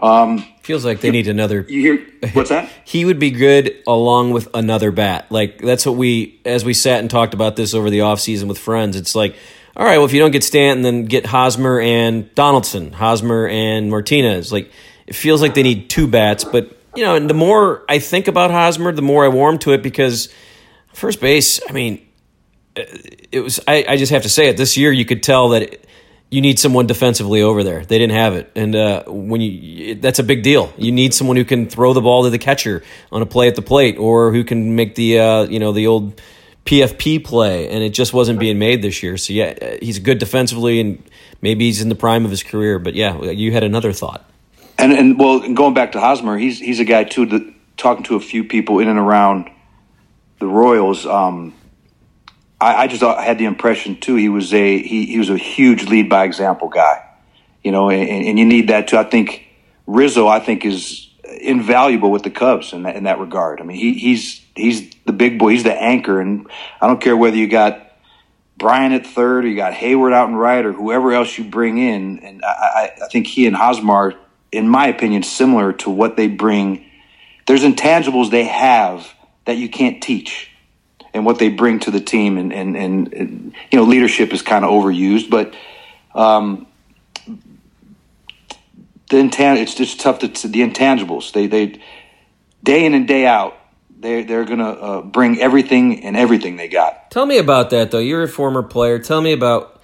Um, 0.02 0.46
Feels 0.62 0.84
like 0.84 1.02
they 1.02 1.12
need 1.12 1.28
another. 1.28 1.66
You 1.68 1.82
hear 1.82 2.32
what's 2.34 2.50
that? 2.50 2.70
he 2.86 3.06
would 3.06 3.20
be 3.20 3.32
good 3.32 3.76
along 3.88 4.32
with 4.32 4.50
another 4.54 4.92
bat. 4.92 5.28
Like 5.30 5.60
that's 5.60 5.86
what 5.86 5.96
we, 5.96 6.42
as 6.46 6.66
we 6.66 6.74
sat 6.74 7.00
and 7.00 7.10
talked 7.10 7.34
about 7.34 7.56
this 7.56 7.74
over 7.74 7.90
the 7.90 8.00
offseason 8.00 8.48
with 8.48 8.60
friends. 8.60 8.96
It's 8.96 9.16
like, 9.16 9.36
all 9.76 9.86
right, 9.86 9.98
well, 9.98 10.06
if 10.06 10.14
you 10.14 10.20
don't 10.20 10.32
get 10.32 10.44
Stanton, 10.44 10.82
then 10.84 11.06
get 11.06 11.26
Hosmer 11.26 11.80
and 11.80 12.34
Donaldson, 12.36 12.92
Hosmer 12.92 13.48
and 13.48 13.90
Martinez. 13.90 14.52
Like 14.52 14.72
it 15.06 15.16
feels 15.16 15.42
like 15.42 15.54
they 15.54 15.64
need 15.64 15.90
two 15.90 16.08
bats. 16.08 16.44
But 16.44 16.78
you 16.96 17.04
know, 17.04 17.16
and 17.16 17.30
the 17.30 17.34
more 17.34 17.86
I 17.88 18.00
think 18.00 18.28
about 18.28 18.52
Hosmer, 18.52 18.92
the 18.92 19.02
more 19.02 19.24
I 19.24 19.30
warm 19.30 19.60
to 19.60 19.72
it 19.72 19.84
because 19.84 20.34
first 20.94 21.22
base. 21.22 21.62
I 21.70 21.72
mean, 21.72 22.06
it 22.76 23.40
was. 23.42 23.60
I, 23.68 23.86
I 23.88 23.98
just 23.98 24.12
have 24.12 24.24
to 24.24 24.30
say 24.30 24.50
it. 24.50 24.58
This 24.58 24.78
year, 24.78 24.92
you 24.92 25.06
could 25.06 25.24
tell 25.24 25.50
that. 25.50 25.62
It, 25.62 25.87
you 26.30 26.42
need 26.42 26.60
someone 26.60 26.88
defensively 26.88 27.42
over 27.42 27.64
there. 27.64 27.86
They 27.86 27.98
didn't 27.98 28.16
have 28.16 28.36
it, 28.36 28.52
and 28.56 28.76
uh, 28.76 29.04
when 29.08 29.42
you 29.42 29.96
that's 29.96 30.20
a 30.20 30.24
big 30.24 30.44
deal. 30.44 30.74
You 30.78 30.92
need 30.92 31.14
someone 31.14 31.38
who 31.38 31.46
can 31.46 31.70
throw 31.70 31.94
the 31.94 32.02
ball 32.02 32.24
to 32.24 32.30
the 32.30 32.38
catcher 32.38 32.84
on 33.12 33.22
a 33.22 33.26
play 33.26 33.48
at 33.48 33.56
the 33.56 33.62
plate, 33.62 33.98
or 33.98 34.32
who 34.32 34.44
can 34.44 34.76
make 34.76 34.96
the 34.96 35.20
uh, 35.20 35.44
you 35.44 35.60
know 35.60 35.72
the 35.72 35.88
old 35.88 36.22
PFP 36.66 37.24
play, 37.24 37.70
and 37.70 37.82
it 37.82 37.92
just 37.92 38.14
wasn't 38.14 38.40
being 38.40 38.60
made 38.60 38.82
this 38.82 39.02
year. 39.02 39.16
So 39.18 39.32
yeah, 39.32 39.78
he's 39.82 40.00
good 40.00 40.20
defensively, 40.20 40.82
and 40.82 41.02
maybe 41.42 41.66
he's 41.66 41.82
in 41.82 41.88
the 41.88 41.96
prime 41.96 42.26
of 42.26 42.32
his 42.32 42.44
career. 42.44 42.78
But 42.78 42.94
yeah, 42.94 43.22
you 43.24 43.54
had 43.54 43.64
another 43.64 43.94
thought. 43.94 44.30
And 44.78 44.92
and 44.92 45.18
well, 45.18 45.40
going 45.54 45.74
back 45.74 45.94
to 45.94 46.00
Hosmer, 46.00 46.38
he's 46.38 46.60
he's 46.60 46.80
a 46.80 46.86
guy 46.86 47.06
too. 47.06 47.54
Talking 47.78 48.04
to 48.06 48.16
a 48.16 48.20
few 48.20 48.44
people 48.44 48.80
in 48.80 48.88
and 48.90 49.00
around 49.00 49.50
the 50.40 50.48
Royals. 50.48 51.06
Um, 51.06 51.54
I, 52.60 52.84
I 52.84 52.88
just 52.88 53.02
had 53.02 53.38
the 53.38 53.46
impression 53.46 54.00
too. 54.00 54.16
He 54.16 54.30
was 54.30 54.54
a 54.54 54.82
he, 54.82 55.06
he 55.06 55.20
was 55.20 55.30
a 55.30 55.38
huge 55.38 55.88
lead 55.88 56.10
by 56.10 56.26
example 56.26 56.70
guy, 56.70 57.04
you 57.64 57.72
know, 57.72 57.90
and, 57.90 58.26
and 58.26 58.40
you 58.40 58.46
need 58.46 58.70
that 58.70 58.88
too. 58.88 58.98
I 58.98 59.04
think 59.04 59.48
Rizzo, 59.86 60.28
I 60.28 60.40
think, 60.40 60.66
is 60.66 61.10
invaluable 61.42 62.10
with 62.10 62.24
the 62.24 62.30
Cubs 62.30 62.74
in 62.74 62.84
that, 62.84 62.96
in 62.96 63.04
that 63.04 63.20
regard. 63.20 63.62
I 63.62 63.64
mean, 63.64 63.78
he, 63.78 63.94
he's 63.94 64.42
he's 64.56 64.90
the 65.06 65.14
big 65.14 65.38
boy. 65.38 65.52
He's 65.52 65.64
the 65.64 65.74
anchor, 65.74 66.20
and 66.20 66.48
I 66.82 66.88
don't 66.88 67.02
care 67.02 67.16
whether 67.16 67.38
you 67.38 67.48
got 67.48 67.92
Bryant 68.58 68.94
at 68.94 69.06
third 69.06 69.46
or 69.46 69.48
you 69.48 69.56
got 69.56 69.74
Heyward 69.74 70.14
out 70.14 70.30
and 70.30 70.40
right 70.40 70.66
or 70.66 70.74
whoever 70.74 71.14
else 71.14 71.38
you 71.38 71.44
bring 71.44 71.78
in. 71.78 72.20
And 72.20 72.44
I, 72.44 72.92
I 73.04 73.08
think 73.10 73.28
he 73.28 73.46
and 73.46 73.56
Hosmer, 73.56 74.16
in 74.52 74.68
my 74.68 74.88
opinion, 74.88 75.22
similar 75.22 75.74
to 75.74 75.92
what 75.92 76.18
they 76.18 76.28
bring. 76.28 76.86
There's 77.46 77.64
intangibles 77.64 78.32
they 78.32 78.46
have 78.46 79.08
that 79.46 79.58
you 79.58 79.70
can't 79.70 80.02
teach 80.02 80.52
and 81.18 81.26
what 81.26 81.40
they 81.40 81.50
bring 81.50 81.80
to 81.82 81.92
the 81.92 82.00
team. 82.00 82.38
And, 82.38 82.54
and, 82.54 82.78
and, 82.78 83.14
and 83.14 83.54
you 83.72 83.80
know, 83.80 83.84
leadership 83.84 84.32
is 84.32 84.42
kind 84.42 84.64
of 84.64 84.72
overused, 84.72 85.30
but 85.30 85.54
um, 86.16 86.68
the 89.10 89.18
intan- 89.18 89.58
it's 89.58 89.76
just 89.76 90.00
tough 90.00 90.20
to, 90.20 90.28
the 90.28 90.62
intangibles. 90.62 91.34
They, 91.34 91.48
they, 91.48 91.82
day 92.64 92.86
in 92.86 92.94
and 92.94 93.08
day 93.08 93.26
out, 93.26 93.58
they 94.00 94.24
they're 94.24 94.46
gonna 94.46 94.70
uh, 94.70 95.02
bring 95.02 95.42
everything 95.42 96.04
and 96.04 96.16
everything 96.16 96.56
they 96.56 96.68
got. 96.68 97.10
Tell 97.10 97.26
me 97.26 97.38
about 97.38 97.72
that 97.72 97.92
though. 97.92 98.00
You're 98.00 98.24
a 98.24 98.28
former 98.28 98.64
player. 98.64 99.00
Tell 99.00 99.22
me 99.22 99.34
about. 99.34 99.82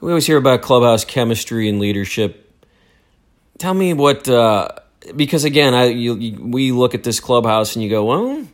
We 0.00 0.10
always 0.10 0.26
hear 0.26 0.36
about 0.36 0.60
clubhouse 0.60 1.04
chemistry 1.04 1.66
and 1.66 1.80
leadership. 1.80 2.52
Tell 3.56 3.72
me 3.72 3.94
what, 3.94 4.28
uh, 4.28 4.68
because 5.16 5.44
again, 5.44 5.72
I 5.72 5.86
you, 5.86 6.16
you, 6.16 6.42
we 6.42 6.72
look 6.72 6.94
at 6.94 7.04
this 7.04 7.20
clubhouse 7.20 7.74
and 7.74 7.82
you 7.82 7.88
go, 7.88 8.04
well, 8.04 8.46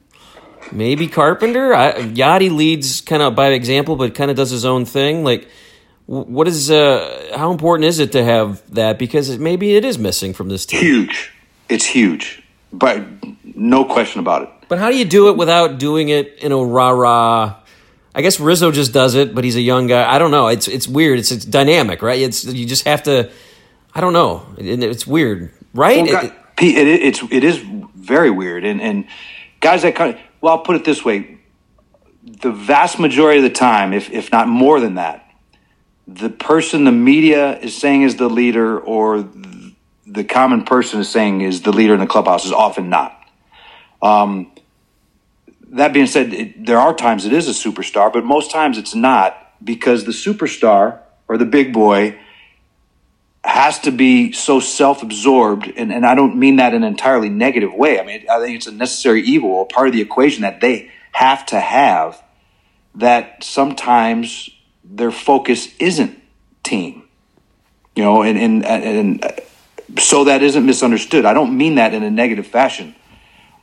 maybe 0.73 1.09
Carpenter. 1.09 1.75
I, 1.75 1.93
Yadi 1.93 2.51
leads 2.55 3.01
kind 3.01 3.23
of 3.23 3.35
by 3.35 3.49
example, 3.49 3.97
but 3.97 4.14
kind 4.14 4.31
of 4.31 4.37
does 4.37 4.51
his 4.51 4.64
own 4.64 4.85
thing. 4.85 5.25
Like, 5.25 5.49
what 6.07 6.49
is 6.49 6.71
uh, 6.71 7.33
how 7.37 7.53
important 7.53 7.87
is 7.87 7.99
it 7.99 8.12
to 8.12 8.25
have 8.25 8.62
that? 8.75 8.99
Because 8.99 9.39
maybe 9.39 9.77
it 9.77 9.85
is 9.85 9.99
missing 9.99 10.35
from 10.35 10.49
this 10.49 10.66
team. 10.66 10.81
Huge. 10.81 11.33
It's 11.68 11.87
huge, 11.87 12.43
but 12.73 13.05
no 13.45 13.85
question 13.85 14.21
about 14.21 14.43
it. 14.43 14.49
But 14.68 14.79
how 14.79 14.91
do 14.91 14.97
you 14.97 15.05
do 15.05 15.29
it 15.29 15.37
without 15.37 15.79
doing 15.79 16.09
it 16.09 16.39
in 16.41 16.53
a 16.53 16.59
rah 16.59 16.91
rah? 16.91 17.57
I 18.12 18.23
guess 18.23 18.41
Rizzo 18.41 18.73
just 18.73 18.93
does 18.93 19.14
it, 19.14 19.35
but 19.35 19.45
he's 19.45 19.55
a 19.55 19.61
young 19.61 19.87
guy. 19.87 20.12
I 20.12 20.18
don't 20.18 20.33
know. 20.33 20.49
It's 20.49 20.66
it's 20.66 20.89
weird. 20.89 21.21
It's 21.21 21.31
it's 21.31 21.45
dynamic, 21.45 22.03
right? 22.03 22.21
It's 22.21 22.45
you 22.45 22.66
just 22.66 22.85
have 22.87 23.05
to. 23.05 23.31
I 23.95 24.01
don't 24.01 24.12
know. 24.12 24.47
It's 24.59 25.07
weird, 25.07 25.53
right? 25.75 26.05
Well, 26.05 26.25
it, 26.25 26.33
it, 26.61 27.03
it's 27.03 27.23
it 27.31 27.45
is 27.45 27.59
very 27.95 28.31
weird, 28.31 28.64
and 28.64 28.81
and 28.81 29.07
guys 29.61 29.83
that 29.83 29.95
kind 29.95 30.14
of 30.14 30.21
well, 30.41 30.55
I'll 30.55 30.62
put 30.62 30.76
it 30.76 30.84
this 30.84 31.05
way: 31.05 31.38
the 32.22 32.53
vast 32.53 32.99
majority 32.99 33.38
of 33.38 33.45
the 33.45 33.51
time, 33.51 33.93
if 33.93 34.11
if 34.11 34.32
not 34.32 34.49
more 34.49 34.80
than 34.80 34.95
that, 34.95 35.30
the 36.07 36.30
person 36.30 36.84
the 36.84 36.93
media 36.93 37.59
is 37.59 37.76
saying 37.76 38.03
is 38.03 38.16
the 38.16 38.28
leader, 38.28 38.78
or 38.78 39.28
the 40.07 40.24
common 40.24 40.64
person 40.64 41.01
is 41.01 41.09
saying 41.09 41.41
is 41.41 41.62
the 41.62 41.72
leader 41.72 41.95
in 41.95 42.01
the 42.01 42.07
clubhouse, 42.07 42.45
is 42.45 42.53
often 42.53 42.91
not. 42.91 43.16
Um, 44.03 44.53
that 45.70 45.93
being 45.93 46.07
said, 46.07 46.32
it, 46.32 46.66
there 46.66 46.78
are 46.78 46.95
times 46.95 47.26
it 47.26 47.32
is 47.32 47.49
a 47.49 47.53
superstar, 47.53 48.12
but 48.12 48.24
most 48.24 48.51
times 48.51 48.76
it's 48.76 48.95
not 48.95 49.36
because 49.62 50.05
the 50.05 50.12
superstar 50.12 51.01
or 51.28 51.38
the 51.38 51.45
big 51.45 51.72
boy 51.72 52.18
has 53.43 53.78
to 53.80 53.91
be 53.91 54.32
so 54.32 54.61
self-absorbed 54.61 55.72
and, 55.76 55.93
and 55.93 56.05
i 56.05 56.14
don't 56.14 56.36
mean 56.36 56.57
that 56.57 56.74
in 56.74 56.82
an 56.82 56.88
entirely 56.88 57.28
negative 57.28 57.72
way. 57.72 57.99
I 57.99 58.05
mean 58.05 58.26
i 58.30 58.38
think 58.38 58.57
it's 58.57 58.66
a 58.66 58.72
necessary 58.72 59.22
evil 59.22 59.62
a 59.62 59.64
part 59.64 59.88
of 59.88 59.95
the 59.95 60.03
equation 60.03 60.43
that 60.43 60.61
they 60.61 60.91
have 61.12 61.47
to 61.47 61.59
have 61.59 62.22
that 62.97 63.43
sometimes 63.43 64.51
their 64.84 65.11
focus 65.11 65.68
isn't 65.78 66.20
team 66.62 67.05
you 67.97 68.03
know 68.03 68.22
and 68.22 68.38
and, 68.38 68.64
and 68.64 69.41
so 69.99 70.24
that 70.24 70.43
isn't 70.43 70.64
misunderstood. 70.64 71.24
I 71.24 71.34
don't 71.34 71.57
mean 71.57 71.76
that 71.76 71.95
in 71.95 72.03
a 72.03 72.11
negative 72.11 72.47
fashion. 72.47 72.95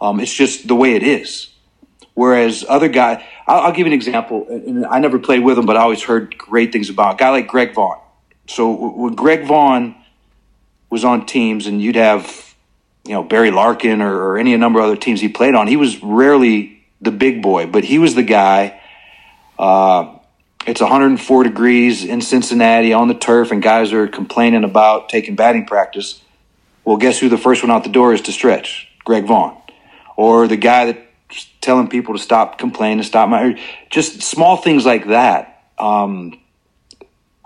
Um, 0.01 0.19
it's 0.19 0.33
just 0.33 0.67
the 0.67 0.75
way 0.75 0.95
it 0.95 1.03
is. 1.03 1.49
Whereas 2.13 2.65
other 2.67 2.87
guys 2.87 3.23
I'll, 3.45 3.67
I'll 3.67 3.71
give 3.71 3.85
you 3.85 3.87
an 3.87 3.93
example 3.93 4.47
i 4.89 4.99
never 4.99 5.19
played 5.19 5.43
with 5.43 5.55
him 5.55 5.67
but 5.67 5.77
i 5.77 5.81
always 5.81 6.01
heard 6.01 6.35
great 6.35 6.71
things 6.71 6.89
about 6.89 7.13
a 7.13 7.17
guy 7.17 7.29
like 7.29 7.47
greg 7.47 7.75
vaughn 7.75 7.99
so 8.47 8.71
when 8.71 9.13
Greg 9.13 9.45
Vaughn 9.45 9.95
was 10.89 11.03
on 11.03 11.25
teams, 11.25 11.67
and 11.67 11.81
you'd 11.81 11.95
have, 11.95 12.55
you 13.05 13.13
know, 13.13 13.23
Barry 13.23 13.51
Larkin 13.51 14.01
or, 14.01 14.15
or 14.15 14.37
any 14.37 14.55
number 14.55 14.79
of 14.79 14.85
other 14.85 14.95
teams 14.95 15.19
he 15.19 15.27
played 15.27 15.53
on, 15.53 15.67
he 15.67 15.75
was 15.75 16.01
rarely 16.01 16.81
the 17.01 17.11
big 17.11 17.41
boy, 17.41 17.67
but 17.67 17.83
he 17.83 17.99
was 17.99 18.15
the 18.15 18.23
guy. 18.23 18.81
Uh, 19.59 20.17
it's 20.65 20.81
104 20.81 21.43
degrees 21.43 22.03
in 22.03 22.21
Cincinnati 22.21 22.93
on 22.93 23.07
the 23.07 23.13
turf, 23.13 23.51
and 23.51 23.61
guys 23.61 23.93
are 23.93 24.07
complaining 24.07 24.63
about 24.63 25.09
taking 25.09 25.35
batting 25.35 25.65
practice. 25.65 26.21
Well, 26.83 26.97
guess 26.97 27.19
who 27.19 27.29
the 27.29 27.37
first 27.37 27.63
one 27.63 27.71
out 27.71 27.83
the 27.83 27.89
door 27.89 28.13
is 28.13 28.21
to 28.21 28.31
stretch? 28.31 28.87
Greg 29.03 29.25
Vaughn. 29.25 29.57
Or 30.15 30.47
the 30.47 30.57
guy 30.57 30.93
that's 31.29 31.49
telling 31.61 31.89
people 31.89 32.15
to 32.15 32.19
stop 32.19 32.57
complaining, 32.57 32.99
to 32.99 33.03
stop 33.03 33.29
my. 33.29 33.61
Just 33.89 34.21
small 34.21 34.57
things 34.57 34.85
like 34.85 35.07
that. 35.07 35.63
Um, 35.77 36.39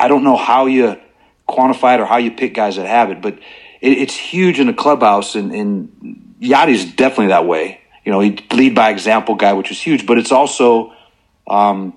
I 0.02 0.08
don't 0.08 0.24
know 0.24 0.36
how 0.36 0.66
you 0.66 1.00
quantify 1.48 1.96
it 1.96 2.00
or 2.02 2.06
how 2.06 2.18
you 2.18 2.32
pick 2.32 2.56
guys 2.56 2.78
that 2.78 2.88
have 2.88 3.12
it, 3.12 3.22
but 3.22 3.36
it, 3.82 3.98
it's 4.00 4.16
huge 4.16 4.60
in 4.60 4.66
the 4.66 4.74
clubhouse, 4.74 5.36
and, 5.36 5.54
and 5.54 6.36
Yadi's 6.42 6.92
definitely 6.94 7.28
that 7.28 7.46
way. 7.46 7.82
You 8.04 8.12
know, 8.12 8.20
he 8.20 8.44
lead 8.52 8.74
by 8.74 8.90
example 8.90 9.36
guy, 9.36 9.54
which 9.54 9.70
is 9.70 9.80
huge, 9.80 10.08
but 10.08 10.18
it's 10.18 10.32
also 10.32 10.94
um, 11.48 11.94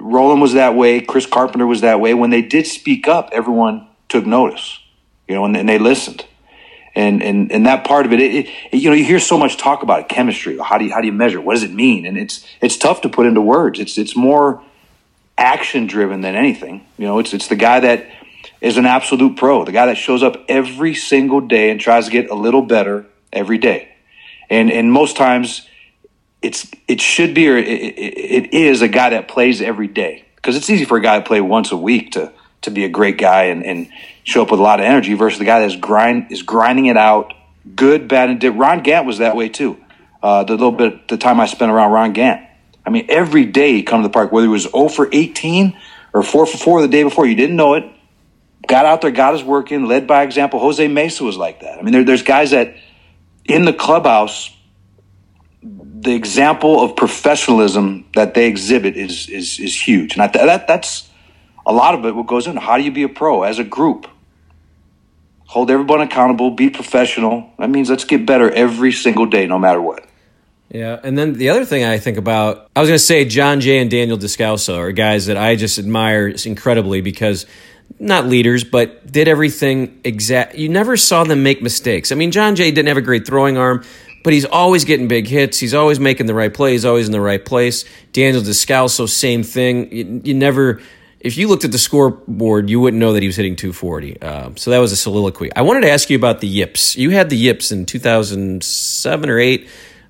Rolen 0.00 0.40
was 0.40 0.54
that 0.54 0.74
way. 0.74 1.02
Chris 1.02 1.26
Carpenter 1.26 1.66
was 1.66 1.82
that 1.82 2.00
way. 2.00 2.14
When 2.14 2.30
they 2.30 2.40
did 2.40 2.66
speak 2.66 3.06
up, 3.08 3.28
everyone 3.32 3.86
took 4.08 4.24
notice. 4.24 4.78
You 5.26 5.34
know, 5.34 5.44
and, 5.44 5.54
and 5.54 5.68
they 5.68 5.78
listened. 5.78 6.24
And, 6.94 7.22
and 7.22 7.52
and 7.52 7.66
that 7.66 7.84
part 7.84 8.06
of 8.06 8.12
it, 8.14 8.20
it, 8.20 8.46
it, 8.72 8.78
you 8.78 8.88
know, 8.88 8.96
you 8.96 9.04
hear 9.04 9.20
so 9.20 9.36
much 9.36 9.58
talk 9.58 9.82
about 9.82 10.00
it, 10.00 10.08
chemistry. 10.08 10.58
How 10.58 10.78
do 10.78 10.86
you 10.86 10.92
how 10.92 11.00
do 11.00 11.06
you 11.06 11.12
measure? 11.12 11.40
What 11.40 11.52
does 11.54 11.62
it 11.62 11.72
mean? 11.72 12.06
And 12.06 12.16
it's 12.16 12.44
it's 12.62 12.76
tough 12.76 13.02
to 13.02 13.08
put 13.08 13.26
into 13.26 13.42
words. 13.42 13.78
It's 13.78 13.98
it's 13.98 14.16
more 14.16 14.62
action 15.38 15.86
driven 15.86 16.20
than 16.20 16.34
anything. 16.34 16.84
You 16.98 17.06
know, 17.06 17.18
it's 17.20 17.32
it's 17.32 17.48
the 17.48 17.56
guy 17.56 17.80
that 17.80 18.06
is 18.60 18.76
an 18.76 18.86
absolute 18.86 19.36
pro, 19.36 19.64
the 19.64 19.72
guy 19.72 19.86
that 19.86 19.96
shows 19.96 20.22
up 20.22 20.44
every 20.48 20.94
single 20.94 21.40
day 21.40 21.70
and 21.70 21.80
tries 21.80 22.06
to 22.06 22.10
get 22.10 22.28
a 22.30 22.34
little 22.34 22.62
better 22.62 23.06
every 23.32 23.58
day. 23.58 23.88
and 24.50 24.70
and 24.70 24.92
most 24.92 25.16
times 25.16 25.66
it's 26.42 26.70
it 26.86 27.00
should 27.00 27.34
be 27.34 27.48
or 27.48 27.56
it, 27.56 27.66
it, 27.68 28.46
it 28.46 28.54
is 28.54 28.82
a 28.82 28.88
guy 28.88 29.10
that 29.10 29.28
plays 29.28 29.60
every 29.60 29.88
day 29.88 30.24
because 30.36 30.56
it's 30.56 30.70
easy 30.70 30.84
for 30.84 30.96
a 30.96 31.00
guy 31.00 31.18
to 31.18 31.24
play 31.24 31.40
once 31.40 31.72
a 31.72 31.76
week 31.76 32.12
to 32.12 32.32
to 32.62 32.70
be 32.70 32.84
a 32.84 32.88
great 32.88 33.18
guy 33.18 33.44
and, 33.44 33.64
and 33.64 33.88
show 34.24 34.42
up 34.42 34.50
with 34.50 34.60
a 34.60 34.62
lot 34.62 34.80
of 34.80 34.86
energy 34.86 35.14
versus 35.14 35.38
the 35.38 35.44
guy 35.44 35.60
that's 35.60 35.76
grind 35.76 36.30
is 36.30 36.42
grinding 36.42 36.86
it 36.86 36.96
out, 36.96 37.34
good, 37.74 38.08
bad, 38.08 38.30
and 38.30 38.40
did. 38.40 38.50
Ron 38.50 38.82
Gant 38.82 39.06
was 39.06 39.18
that 39.18 39.36
way 39.36 39.48
too. 39.48 39.76
Uh, 40.22 40.42
the 40.42 40.52
little 40.52 40.72
bit 40.72 41.06
the 41.08 41.16
time 41.16 41.38
I 41.38 41.46
spent 41.46 41.70
around 41.70 41.92
Ron 41.92 42.12
Gant. 42.12 42.47
I 42.88 42.90
mean, 42.90 43.04
every 43.10 43.44
day 43.44 43.82
come 43.82 44.00
to 44.00 44.08
the 44.08 44.12
park, 44.12 44.32
whether 44.32 44.46
it 44.46 44.50
was 44.50 44.62
0 44.62 44.88
for 44.88 45.10
18 45.12 45.78
or 46.14 46.22
4 46.22 46.46
for 46.46 46.56
4 46.56 46.80
the 46.80 46.88
day 46.88 47.02
before, 47.02 47.26
you 47.26 47.34
didn't 47.34 47.54
know 47.54 47.74
it. 47.74 47.84
Got 48.66 48.86
out 48.86 49.02
there, 49.02 49.10
got 49.10 49.34
his 49.34 49.44
work 49.44 49.70
in, 49.70 49.84
led 49.84 50.06
by 50.06 50.22
example. 50.22 50.58
Jose 50.58 50.88
Mesa 50.88 51.22
was 51.22 51.36
like 51.36 51.60
that. 51.60 51.78
I 51.78 51.82
mean, 51.82 51.92
there, 51.92 52.02
there's 52.02 52.22
guys 52.22 52.52
that 52.52 52.76
in 53.44 53.66
the 53.66 53.74
clubhouse 53.74 54.56
the 55.62 56.14
example 56.14 56.82
of 56.82 56.96
professionalism 56.96 58.06
that 58.14 58.32
they 58.32 58.46
exhibit 58.46 58.96
is 58.96 59.28
is 59.28 59.58
is 59.58 59.78
huge, 59.78 60.14
and 60.14 60.22
I, 60.22 60.28
that 60.28 60.66
that's 60.66 61.10
a 61.66 61.72
lot 61.74 61.94
of 61.94 62.06
it. 62.06 62.14
What 62.14 62.26
goes 62.26 62.46
in? 62.46 62.56
How 62.56 62.78
do 62.78 62.84
you 62.84 62.92
be 62.92 63.02
a 63.02 63.08
pro 63.08 63.42
as 63.42 63.58
a 63.58 63.64
group? 63.64 64.06
Hold 65.46 65.70
everyone 65.70 66.00
accountable. 66.00 66.52
Be 66.52 66.70
professional. 66.70 67.52
That 67.58 67.68
means 67.68 67.90
let's 67.90 68.04
get 68.04 68.24
better 68.24 68.50
every 68.50 68.92
single 68.92 69.26
day, 69.26 69.46
no 69.46 69.58
matter 69.58 69.82
what. 69.82 70.07
Yeah, 70.70 71.00
and 71.02 71.16
then 71.16 71.32
the 71.34 71.48
other 71.48 71.64
thing 71.64 71.84
I 71.84 71.98
think 71.98 72.18
about, 72.18 72.68
I 72.76 72.80
was 72.80 72.88
going 72.88 72.98
to 72.98 73.04
say 73.04 73.24
Jon 73.24 73.60
Jay 73.60 73.78
and 73.78 73.90
Daniel 73.90 74.18
Descalso 74.18 74.76
are 74.76 74.92
guys 74.92 75.26
that 75.26 75.38
I 75.38 75.56
just 75.56 75.78
admire 75.78 76.28
incredibly 76.28 77.00
because 77.00 77.46
not 77.98 78.26
leaders, 78.26 78.64
but 78.64 79.10
did 79.10 79.28
everything 79.28 80.00
exact. 80.04 80.56
You 80.56 80.68
never 80.68 80.96
saw 80.96 81.24
them 81.24 81.42
make 81.42 81.62
mistakes. 81.62 82.12
I 82.12 82.16
mean, 82.16 82.30
Jon 82.30 82.54
Jay 82.54 82.70
didn't 82.70 82.88
have 82.88 82.98
a 82.98 83.02
great 83.02 83.26
throwing 83.26 83.56
arm, 83.56 83.82
but 84.22 84.32
he's 84.32 84.44
always 84.44 84.84
getting 84.84 85.08
big 85.08 85.26
hits. 85.26 85.58
He's 85.58 85.74
always 85.74 85.98
making 85.98 86.26
the 86.26 86.34
right 86.34 86.52
play. 86.52 86.72
He's 86.72 86.84
always 86.84 87.06
in 87.06 87.12
the 87.12 87.20
right 87.20 87.42
place. 87.42 87.84
Daniel 88.12 88.42
Descalso, 88.42 89.08
same 89.08 89.42
thing. 89.42 89.90
You, 89.90 90.20
you 90.24 90.34
never, 90.34 90.82
if 91.18 91.38
you 91.38 91.48
looked 91.48 91.64
at 91.64 91.72
the 91.72 91.78
scoreboard, 91.78 92.68
you 92.68 92.78
wouldn't 92.78 93.00
know 93.00 93.14
that 93.14 93.22
he 93.22 93.26
was 93.26 93.36
hitting 93.36 93.56
240. 93.56 94.20
Um, 94.20 94.56
so 94.58 94.70
that 94.70 94.78
was 94.78 94.92
a 94.92 94.96
soliloquy. 94.96 95.50
I 95.56 95.62
wanted 95.62 95.80
to 95.82 95.90
ask 95.90 96.10
you 96.10 96.16
about 96.16 96.40
the 96.40 96.46
yips. 96.46 96.96
You 96.96 97.10
had 97.10 97.30
the 97.30 97.36
yips 97.36 97.72
in 97.72 97.86
2007 97.86 99.30
or 99.30 99.38
eight. 99.38 99.68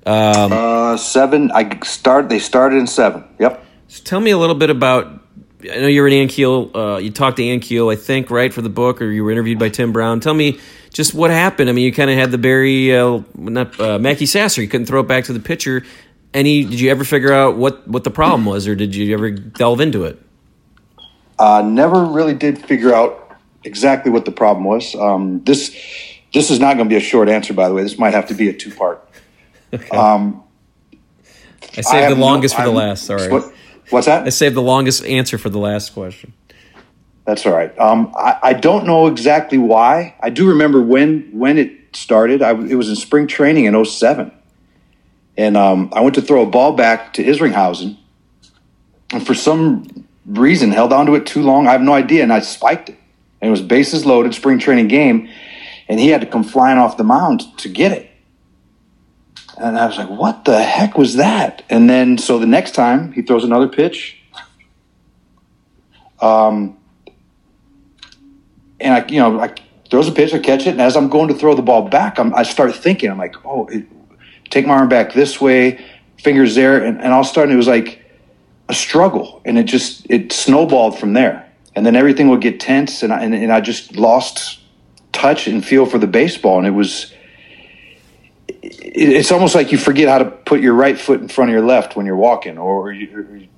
Um, 0.09 0.53
uh, 0.53 0.97
seven. 0.97 1.51
I 1.51 1.79
start. 1.85 2.31
They 2.31 2.39
started 2.39 2.77
in 2.77 2.87
seven. 2.87 3.25
Yep. 3.39 3.63
So 3.89 4.03
tell 4.05 4.21
me 4.21 4.31
a 4.31 4.39
little 4.39 4.55
bit 4.55 4.71
about. 4.71 5.23
I 5.61 5.81
know 5.81 5.87
you 5.87 6.01
were 6.01 6.09
in 6.09 6.29
Ankiel. 6.29 6.75
Uh, 6.75 6.99
you 6.99 7.11
talked 7.11 7.37
to 7.39 7.43
Ankiel, 7.43 7.93
I 7.93 7.97
think, 7.97 8.31
right 8.31 8.55
for 8.55 8.63
the 8.63 8.71
book, 8.71 9.03
or 9.03 9.11
you 9.11 9.23
were 9.23 9.31
interviewed 9.31 9.59
by 9.59 9.69
Tim 9.69 9.93
Brown. 9.93 10.21
Tell 10.21 10.33
me 10.33 10.61
just 10.95 11.13
what 11.13 11.31
happened. 11.31 11.69
I 11.69 11.73
mean, 11.73 11.85
you 11.85 11.93
kind 11.93 12.11
of 12.11 12.17
had 12.17 12.31
the 12.31 12.39
Barry, 12.39 12.97
uh, 12.97 13.23
not 13.35 13.79
uh, 13.79 13.99
Mackey 13.99 14.25
Sasser. 14.25 14.63
You 14.63 14.69
couldn't 14.69 14.87
throw 14.87 15.01
it 15.01 15.09
back 15.09 15.25
to 15.25 15.35
the 15.35 15.41
pitcher. 15.41 15.85
Any? 16.33 16.65
Did 16.65 16.81
you 16.81 16.91
ever 16.91 17.05
figure 17.05 17.33
out 17.33 17.57
what 17.57 17.87
what 17.87 18.05
the 18.05 18.11
problem 18.11 18.47
was, 18.47 18.67
or 18.67 18.75
did 18.75 18.95
you 18.95 19.13
ever 19.13 19.31
delve 19.31 19.81
into 19.81 20.05
it? 20.05 20.23
Uh, 21.39 21.63
never 21.63 22.05
really 22.05 22.35
did 22.35 22.59
figure 22.59 22.95
out 22.95 23.37
exactly 23.63 24.11
what 24.11 24.25
the 24.25 24.33
problem 24.33 24.65
was. 24.65 24.95
Um, 24.95 25.45
this 25.45 25.71
this 26.33 26.51
is 26.51 26.61
not 26.61 26.77
going 26.77 26.89
to 26.89 26.93
be 26.93 26.97
a 26.97 27.01
short 27.01 27.29
answer, 27.29 27.53
by 27.53 27.69
the 27.69 27.75
way. 27.75 27.83
This 27.83 27.99
might 27.99 28.15
have 28.15 28.29
to 28.29 28.35
be 28.35 28.49
a 28.49 28.53
two 28.53 28.71
part. 28.75 29.08
Okay. 29.73 29.97
Um, 29.97 30.43
I 31.77 31.81
saved 31.83 32.07
I 32.07 32.09
the 32.09 32.21
longest 32.21 32.55
no, 32.57 32.65
for 32.65 32.71
the 32.71 32.77
last. 32.77 33.05
Sorry. 33.05 33.31
What, 33.31 33.53
what's 33.91 34.07
that? 34.07 34.27
I 34.27 34.31
saved 34.31 34.55
the 34.55 34.63
longest 34.63 35.05
answer 35.05 35.39
for 35.39 35.51
the 35.51 35.59
last 35.59 35.93
question. 35.93 36.33
That's 37.25 37.45
all 37.45 37.53
right. 37.53 37.79
Um, 37.79 38.13
I, 38.17 38.39
I, 38.43 38.53
don't 38.55 38.87
know 38.87 39.07
exactly 39.07 39.59
why. 39.59 40.15
I 40.19 40.31
do 40.31 40.49
remember 40.49 40.81
when 40.81 41.29
when 41.33 41.59
it 41.59 41.95
started. 41.95 42.41
I, 42.41 42.53
it 42.53 42.75
was 42.75 42.89
in 42.89 42.97
spring 42.97 43.27
training 43.27 43.67
in 43.67 43.85
07. 43.85 44.33
And 45.37 45.57
um, 45.57 45.91
I 45.93 46.01
went 46.01 46.15
to 46.15 46.23
throw 46.23 46.43
a 46.43 46.47
ball 46.47 46.73
back 46.73 47.13
to 47.15 47.25
Isringhausen. 47.25 47.99
And 49.13 49.27
for 49.27 49.35
some 49.35 50.07
reason, 50.27 50.73
held 50.73 50.93
onto 50.93 51.15
it 51.15 51.27
too 51.27 51.43
long. 51.43 51.67
I 51.67 51.73
have 51.73 51.83
no 51.83 51.93
idea. 51.93 52.23
And 52.23 52.33
I 52.33 52.41
spiked 52.41 52.89
it. 52.89 52.99
And 53.41 53.49
it 53.49 53.51
was 53.51 53.63
bases 53.63 54.07
loaded, 54.07 54.35
spring 54.35 54.59
training 54.59 54.89
game. 54.89 55.29
And 55.87 56.01
he 56.01 56.09
had 56.09 56.23
to 56.23 56.27
come 56.27 56.45
flying 56.45 56.79
off 56.79 56.97
the 56.97 57.05
mound 57.05 57.43
to 57.59 57.69
get 57.69 57.93
it. 57.93 58.08
And 59.61 59.79
I 59.79 59.87
was 59.87 59.99
like, 59.99 60.09
what 60.09 60.45
the 60.45 60.63
heck 60.63 60.97
was 60.97 61.17
that? 61.17 61.65
And 61.69 61.91
then, 61.91 62.19
so 62.19 62.39
the 62.39 62.47
next 62.47 62.75
time 62.75 63.13
he 63.13 63.23
throws 63.23 63.45
another 63.45 63.69
pitch. 63.69 64.17
Um, 66.21 66.77
and 68.81 68.95
I, 68.95 69.07
you 69.09 69.21
know, 69.21 69.41
I 69.41 69.55
throws 69.91 70.09
a 70.09 70.13
pitch, 70.13 70.35
I 70.35 70.39
catch 70.39 70.67
it, 70.67 70.71
and 70.71 70.81
as 70.81 70.97
I'm 70.97 71.09
going 71.09 71.29
to 71.29 71.35
throw 71.35 71.55
the 71.55 71.63
ball 71.63 71.89
back, 71.89 72.19
I'm, 72.19 72.35
i 72.35 72.43
start 72.43 72.75
thinking, 72.75 73.11
I'm 73.11 73.19
like, 73.19 73.35
oh, 73.45 73.67
it, 73.67 73.87
take 74.51 74.67
my 74.67 74.75
arm 74.75 74.89
back 74.89 75.13
this 75.13 75.41
way, 75.41 75.85
fingers 76.19 76.55
there, 76.55 76.83
and, 76.83 77.01
and 77.01 77.13
all 77.13 77.21
of 77.21 77.27
a 77.27 77.29
sudden 77.31 77.55
it 77.55 77.57
was 77.57 77.69
like 77.69 78.05
a 78.69 78.75
struggle, 78.75 79.41
and 79.45 79.59
it 79.59 79.65
just 79.65 80.07
it 80.11 80.33
snowballed 80.33 80.99
from 80.99 81.15
there, 81.15 81.51
and 81.75 81.87
then 81.87 81.97
everything 81.97 82.29
would 82.29 82.41
get 82.41 82.61
tense, 82.61 83.03
and 83.03 83.13
I, 83.13 83.23
and, 83.23 83.35
and 83.35 83.53
I 83.53 83.61
just 83.61 83.97
lost 83.97 84.61
touch 85.13 85.47
and 85.47 85.65
feel 85.65 85.87
for 85.87 85.99
the 85.99 86.07
baseball, 86.07 86.59
and 86.59 86.67
it 86.67 86.73
was. 86.73 87.13
It's 88.63 89.31
almost 89.31 89.55
like 89.55 89.71
you 89.73 89.79
forget 89.79 90.09
how 90.09 90.19
to 90.19 90.25
put 90.25 90.61
your 90.61 90.75
right 90.75 90.99
foot 90.99 91.21
in 91.21 91.29
front 91.29 91.51
of 91.51 91.55
your 91.55 91.65
left 91.65 91.97
when 91.97 92.07
you're 92.07 92.17
walking, 92.17 92.59
or 92.59 92.93
you, 92.93 93.49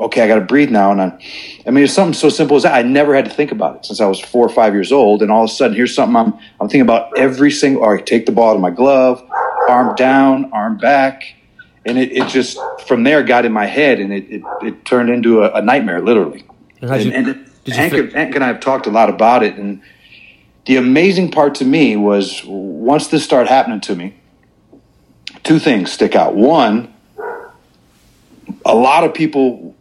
okay, 0.00 0.22
I 0.22 0.28
got 0.28 0.36
to 0.36 0.40
breathe 0.40 0.70
now. 0.70 0.90
And 0.92 1.00
I, 1.00 1.24
I 1.66 1.70
mean, 1.70 1.84
it's 1.84 1.92
something 1.92 2.14
so 2.14 2.28
simple 2.28 2.56
as 2.56 2.64
that. 2.64 2.74
I 2.74 2.82
never 2.82 3.14
had 3.14 3.24
to 3.24 3.30
think 3.30 3.52
about 3.52 3.76
it 3.76 3.86
since 3.86 4.00
I 4.00 4.06
was 4.06 4.20
four 4.20 4.44
or 4.44 4.48
five 4.48 4.74
years 4.74 4.90
old. 4.92 5.22
And 5.22 5.30
all 5.30 5.44
of 5.44 5.50
a 5.50 5.52
sudden, 5.52 5.76
here's 5.76 5.94
something 5.94 6.16
I'm, 6.16 6.34
I'm 6.60 6.68
thinking 6.68 6.82
about 6.82 7.16
every 7.16 7.50
single, 7.50 7.82
or 7.82 7.96
I 7.96 8.00
take 8.00 8.26
the 8.26 8.32
ball 8.32 8.54
to 8.54 8.60
my 8.60 8.70
glove, 8.70 9.22
arm 9.68 9.94
down, 9.94 10.52
arm 10.52 10.76
back. 10.78 11.34
And 11.84 11.98
it, 11.98 12.12
it 12.12 12.28
just, 12.28 12.58
from 12.86 13.04
there, 13.04 13.22
got 13.22 13.44
in 13.44 13.52
my 13.52 13.66
head 13.66 14.00
and 14.00 14.12
it, 14.12 14.28
it, 14.28 14.42
it 14.62 14.84
turned 14.84 15.08
into 15.08 15.42
a, 15.42 15.52
a 15.52 15.62
nightmare, 15.62 16.02
literally. 16.02 16.44
And, 17.14 17.28
and, 17.28 17.28
and 17.28 17.74
Hank, 17.74 17.92
Hank 18.12 18.34
and 18.34 18.44
I 18.44 18.48
have 18.48 18.60
talked 18.60 18.86
a 18.86 18.90
lot 18.90 19.08
about 19.08 19.42
it. 19.42 19.56
And 19.56 19.80
the 20.66 20.76
amazing 20.76 21.30
part 21.30 21.54
to 21.56 21.64
me 21.64 21.96
was 21.96 22.42
once 22.44 23.06
this 23.06 23.24
started 23.24 23.48
happening 23.48 23.80
to 23.82 23.96
me, 23.96 24.14
two 25.48 25.58
things 25.58 25.90
stick 25.90 26.14
out. 26.14 26.34
One, 26.34 26.92
a 28.66 28.74
lot 28.74 29.04
of 29.04 29.14
people 29.14 29.74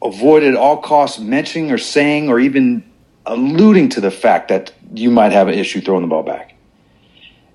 avoided 0.00 0.54
all 0.54 0.76
costs 0.76 1.18
mentioning 1.18 1.72
or 1.72 1.78
saying 1.78 2.28
or 2.28 2.38
even 2.38 2.84
alluding 3.26 3.88
to 3.88 4.00
the 4.00 4.12
fact 4.12 4.46
that 4.48 4.72
you 4.94 5.10
might 5.10 5.32
have 5.32 5.48
an 5.48 5.54
issue 5.54 5.80
throwing 5.80 6.02
the 6.02 6.08
ball 6.08 6.22
back. 6.22 6.54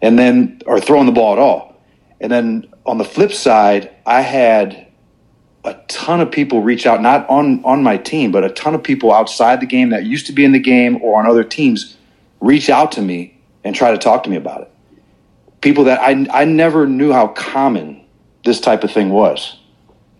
And 0.02 0.20
then, 0.20 0.62
or 0.66 0.82
throwing 0.82 1.06
the 1.06 1.14
ball 1.14 1.32
at 1.34 1.40
all. 1.40 1.82
And 2.20 2.30
then 2.30 2.68
on 2.86 2.98
the 2.98 3.06
flip 3.06 3.32
side, 3.32 3.92
I 4.06 4.22
had 4.22 4.88
a 5.64 5.74
ton 5.88 6.20
of 6.20 6.30
people 6.30 6.62
reach 6.62 6.86
out, 6.86 7.02
not 7.02 7.30
on, 7.30 7.64
on 7.64 7.82
my 7.82 7.96
team, 7.96 8.34
but 8.34 8.44
a 8.44 8.50
ton 8.50 8.76
of 8.76 8.84
people 8.84 9.14
outside 9.14 9.62
the 9.62 9.66
game 9.66 9.92
that 9.92 10.04
used 10.04 10.26
to 10.28 10.34
be 10.34 10.44
in 10.44 10.52
the 10.52 10.60
game 10.60 11.02
or 11.02 11.18
on 11.18 11.26
other 11.26 11.46
teams 11.46 11.96
reach 12.42 12.70
out 12.70 12.92
to 12.94 13.02
me 13.02 13.40
and 13.64 13.74
try 13.74 13.92
to 13.92 13.98
talk 13.98 14.24
to 14.24 14.30
me 14.30 14.36
about 14.36 14.64
it. 14.64 14.72
People 15.62 15.86
that 15.86 16.00
I, 16.00 16.28
I 16.32 16.46
never 16.46 16.88
knew 16.88 17.12
how 17.12 17.28
common 17.28 18.06
this 18.46 18.60
type 18.60 18.84
of 18.84 18.92
thing 18.92 19.10
was. 19.10 19.58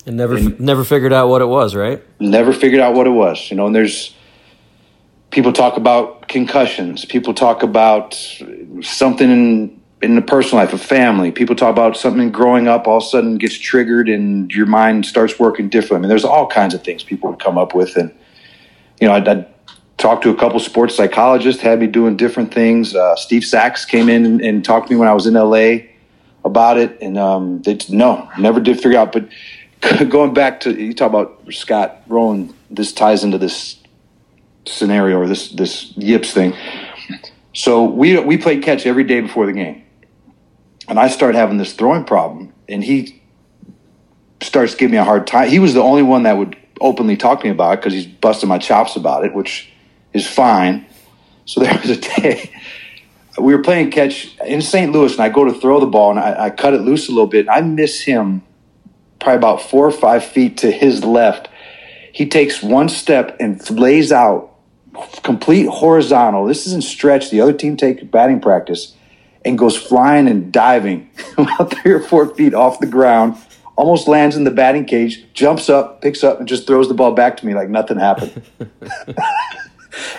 And 0.06 0.18
never 0.18 0.38
and 0.38 0.60
never 0.60 0.84
figured 0.84 1.14
out 1.14 1.28
what 1.28 1.42
it 1.42 1.48
was, 1.48 1.76
right? 1.76 2.02
Never 2.20 2.54
figured 2.54 2.82
out 2.82 2.94
what 2.94 3.08
it 3.08 3.12
was. 3.12 3.50
You 3.52 3.58
know, 3.58 3.68
and 3.68 3.76
there's 3.76 4.16
people 5.32 5.54
talk 5.54 5.78
about 5.78 6.28
concussions. 6.28 7.06
People 7.06 7.34
talk 7.34 7.64
about 7.64 8.14
something 8.82 9.30
in 9.30 9.82
in 10.02 10.16
the 10.16 10.22
personal 10.22 10.64
life, 10.64 10.74
a 10.74 10.78
family. 10.78 11.32
People 11.32 11.56
talk 11.56 11.72
about 11.72 11.98
something 11.98 12.32
growing 12.32 12.68
up 12.68 12.88
all 12.88 12.98
of 12.98 13.04
a 13.04 13.06
sudden 13.08 13.38
gets 13.38 13.58
triggered 13.58 14.08
and 14.08 14.52
your 14.52 14.68
mind 14.68 15.06
starts 15.08 15.40
working 15.40 15.70
different. 15.70 16.02
I 16.02 16.02
mean, 16.02 16.10
there's 16.10 16.26
all 16.26 16.48
kinds 16.48 16.76
of 16.76 16.84
things 16.84 17.04
people 17.04 17.32
would 17.32 17.40
come 17.40 17.58
up 17.58 17.74
with, 17.74 17.98
and 17.98 18.14
you 19.02 19.08
know, 19.08 19.14
I'd, 19.14 19.28
I'd 19.28 19.48
talked 19.98 20.24
to 20.24 20.30
a 20.30 20.36
couple 20.36 20.60
sports 20.60 20.96
psychologists, 20.96 21.62
had 21.62 21.80
me 21.80 21.88
doing 21.88 22.16
different 22.16 22.54
things. 22.54 22.96
Uh, 22.96 23.16
Steve 23.16 23.44
Sax 23.44 23.86
came 23.86 24.10
in 24.10 24.26
and, 24.26 24.42
and, 24.42 24.64
talked 24.64 24.88
to 24.88 24.94
me 24.94 25.00
when 25.00 25.08
I 25.08 25.14
was 25.14 25.26
in 25.26 25.34
LA 25.34 25.90
about 26.46 26.78
it, 26.78 26.98
and 27.02 27.18
um, 27.18 27.62
they 27.64 27.78
no, 27.90 28.30
never 28.38 28.60
did 28.60 28.80
figure 28.80 28.98
out, 28.98 29.12
but 29.12 29.28
going 30.10 30.34
back 30.34 30.62
to 30.62 30.74
you 30.74 30.94
talk 30.94 31.10
about 31.10 31.42
Scott 31.52 32.02
Rolen, 32.08 32.54
this 32.70 32.92
ties 32.94 33.24
into 33.24 33.38
this 33.38 33.78
scenario 34.66 35.18
or 35.18 35.28
this 35.28 35.50
this 35.52 35.96
Yips 35.98 36.32
thing. 36.32 36.54
So 37.54 37.84
we 37.84 38.18
we 38.20 38.38
played 38.38 38.64
catch 38.64 38.86
every 38.86 39.04
day 39.04 39.22
before 39.22 39.46
the 39.46 39.54
game, 39.54 39.84
and 40.88 41.00
I 41.00 41.08
started 41.08 41.38
having 41.38 41.58
this 41.58 41.74
throwing 41.74 42.06
problem, 42.06 42.54
and 42.70 42.84
he 42.84 43.22
starts 44.42 44.76
giving 44.76 44.92
me 44.92 44.98
a 44.98 45.04
hard 45.04 45.26
time. 45.26 45.50
He 45.50 45.60
was 45.60 45.74
the 45.74 45.82
only 45.82 46.04
one 46.04 46.24
that 46.24 46.38
would 46.38 46.56
openly 46.80 47.18
talk 47.18 47.40
to 47.40 47.46
me 47.46 47.52
about 47.52 47.74
it 47.74 47.78
because 47.78 47.94
he's 47.94 48.06
busting 48.06 48.48
my 48.48 48.60
chops 48.60 48.96
about 48.96 49.26
it, 49.26 49.34
which 49.34 49.72
is 50.14 50.28
fine. 50.28 50.86
So 51.46 51.60
there 51.62 51.78
was 51.82 51.90
a 51.90 51.98
day 51.98 52.52
we 53.40 53.56
were 53.56 53.62
playing 53.62 53.92
catch 53.92 54.36
in 54.46 54.62
St. 54.62 54.92
Louis, 54.92 55.14
and 55.14 55.22
I 55.22 55.30
go 55.30 55.46
to 55.46 55.54
throw 55.54 55.80
the 55.80 55.86
ball, 55.86 56.12
and 56.12 56.20
I, 56.20 56.46
I 56.46 56.50
cut 56.50 56.74
it 56.74 56.82
loose 56.82 57.08
a 57.08 57.12
little 57.12 57.28
bit. 57.28 57.48
I 57.50 57.62
miss 57.62 58.02
him 58.02 58.44
probably 59.20 59.38
about 59.38 59.62
four 59.62 59.86
or 59.86 59.92
five 59.92 60.24
feet 60.24 60.58
to 60.58 60.72
his 60.72 61.04
left. 61.04 61.50
He 62.12 62.28
takes 62.28 62.64
one 62.64 62.90
step 62.90 63.38
and 63.40 63.68
lays 63.70 64.12
out 64.12 64.54
complete 65.22 65.68
horizontal. 65.68 66.46
This 66.46 66.66
isn't 66.66 66.84
stretch. 66.84 67.30
The 67.30 67.42
other 67.42 67.54
team 67.54 67.78
take 67.78 68.10
batting 68.10 68.40
practice 68.40 68.96
and 69.46 69.58
goes 69.58 69.78
flying 69.78 70.28
and 70.28 70.52
diving 70.52 71.10
about 71.38 71.72
three 71.76 71.92
or 71.92 72.00
four 72.00 72.34
feet 72.34 72.56
off 72.56 72.80
the 72.80 72.88
ground, 72.88 73.38
almost 73.76 74.08
lands 74.08 74.36
in 74.36 74.46
the 74.46 74.52
batting 74.52 74.86
cage, 74.86 75.26
jumps 75.34 75.70
up, 75.70 76.02
picks 76.02 76.24
up, 76.24 76.40
and 76.40 76.48
just 76.48 76.66
throws 76.66 76.88
the 76.88 76.96
ball 76.96 77.12
back 77.12 77.38
to 77.38 77.46
me 77.46 77.54
like 77.54 77.70
nothing 77.70 78.00
happened. 78.00 78.42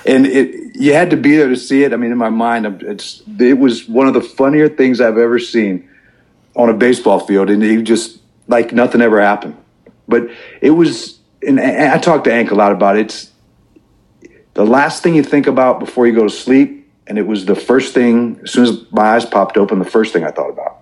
and 0.07 0.26
it, 0.26 0.76
you 0.76 0.93
had 0.93 1.11
to 1.11 1.16
be 1.16 1.37
there 1.37 1.49
to 1.49 1.57
see 1.57 1.83
it. 1.83 1.93
I 1.93 1.97
mean, 1.97 2.12
in 2.12 2.18
my 2.18 2.31
mind, 2.31 2.83
it's 2.83 3.22
it 3.39 3.59
was 3.59 3.89
one 3.89 4.07
of 4.07 4.14
the 4.14 4.20
funnier 4.20 4.68
things 4.68 5.01
I've 5.01 5.18
ever 5.18 5.39
seen 5.39 5.89
on 6.57 6.68
a 6.68 6.74
baseball 6.74 7.20
field, 7.20 7.51
and 7.51 7.62
he 7.62 7.83
just 7.83 8.20
like 8.47 8.72
nothing 8.72 9.01
ever 9.01 9.20
happened. 9.20 9.57
But 10.07 10.31
it 10.61 10.70
was, 10.70 11.18
and 11.47 11.61
I 11.61 11.99
talked 11.99 12.24
to 12.24 12.31
Hank 12.31 12.51
a 12.51 12.55
lot 12.55 12.72
about 12.72 12.97
it. 12.97 13.07
It's 13.07 13.33
the 14.55 14.64
last 14.64 15.03
thing 15.03 15.14
you 15.14 15.22
think 15.22 15.47
about 15.47 15.79
before 15.81 16.07
you 16.07 16.14
go 16.14 16.24
to 16.24 16.31
sleep, 16.31 16.91
and 17.07 17.18
it 17.18 17.26
was 17.26 17.45
the 17.45 17.55
first 17.55 17.95
thing. 17.95 18.41
As 18.43 18.53
soon 18.53 18.64
as 18.64 18.91
my 18.91 19.14
eyes 19.14 19.24
popped 19.24 19.57
open, 19.57 19.79
the 19.79 19.85
first 19.85 20.12
thing 20.12 20.24
I 20.24 20.31
thought 20.31 20.51
about, 20.51 20.79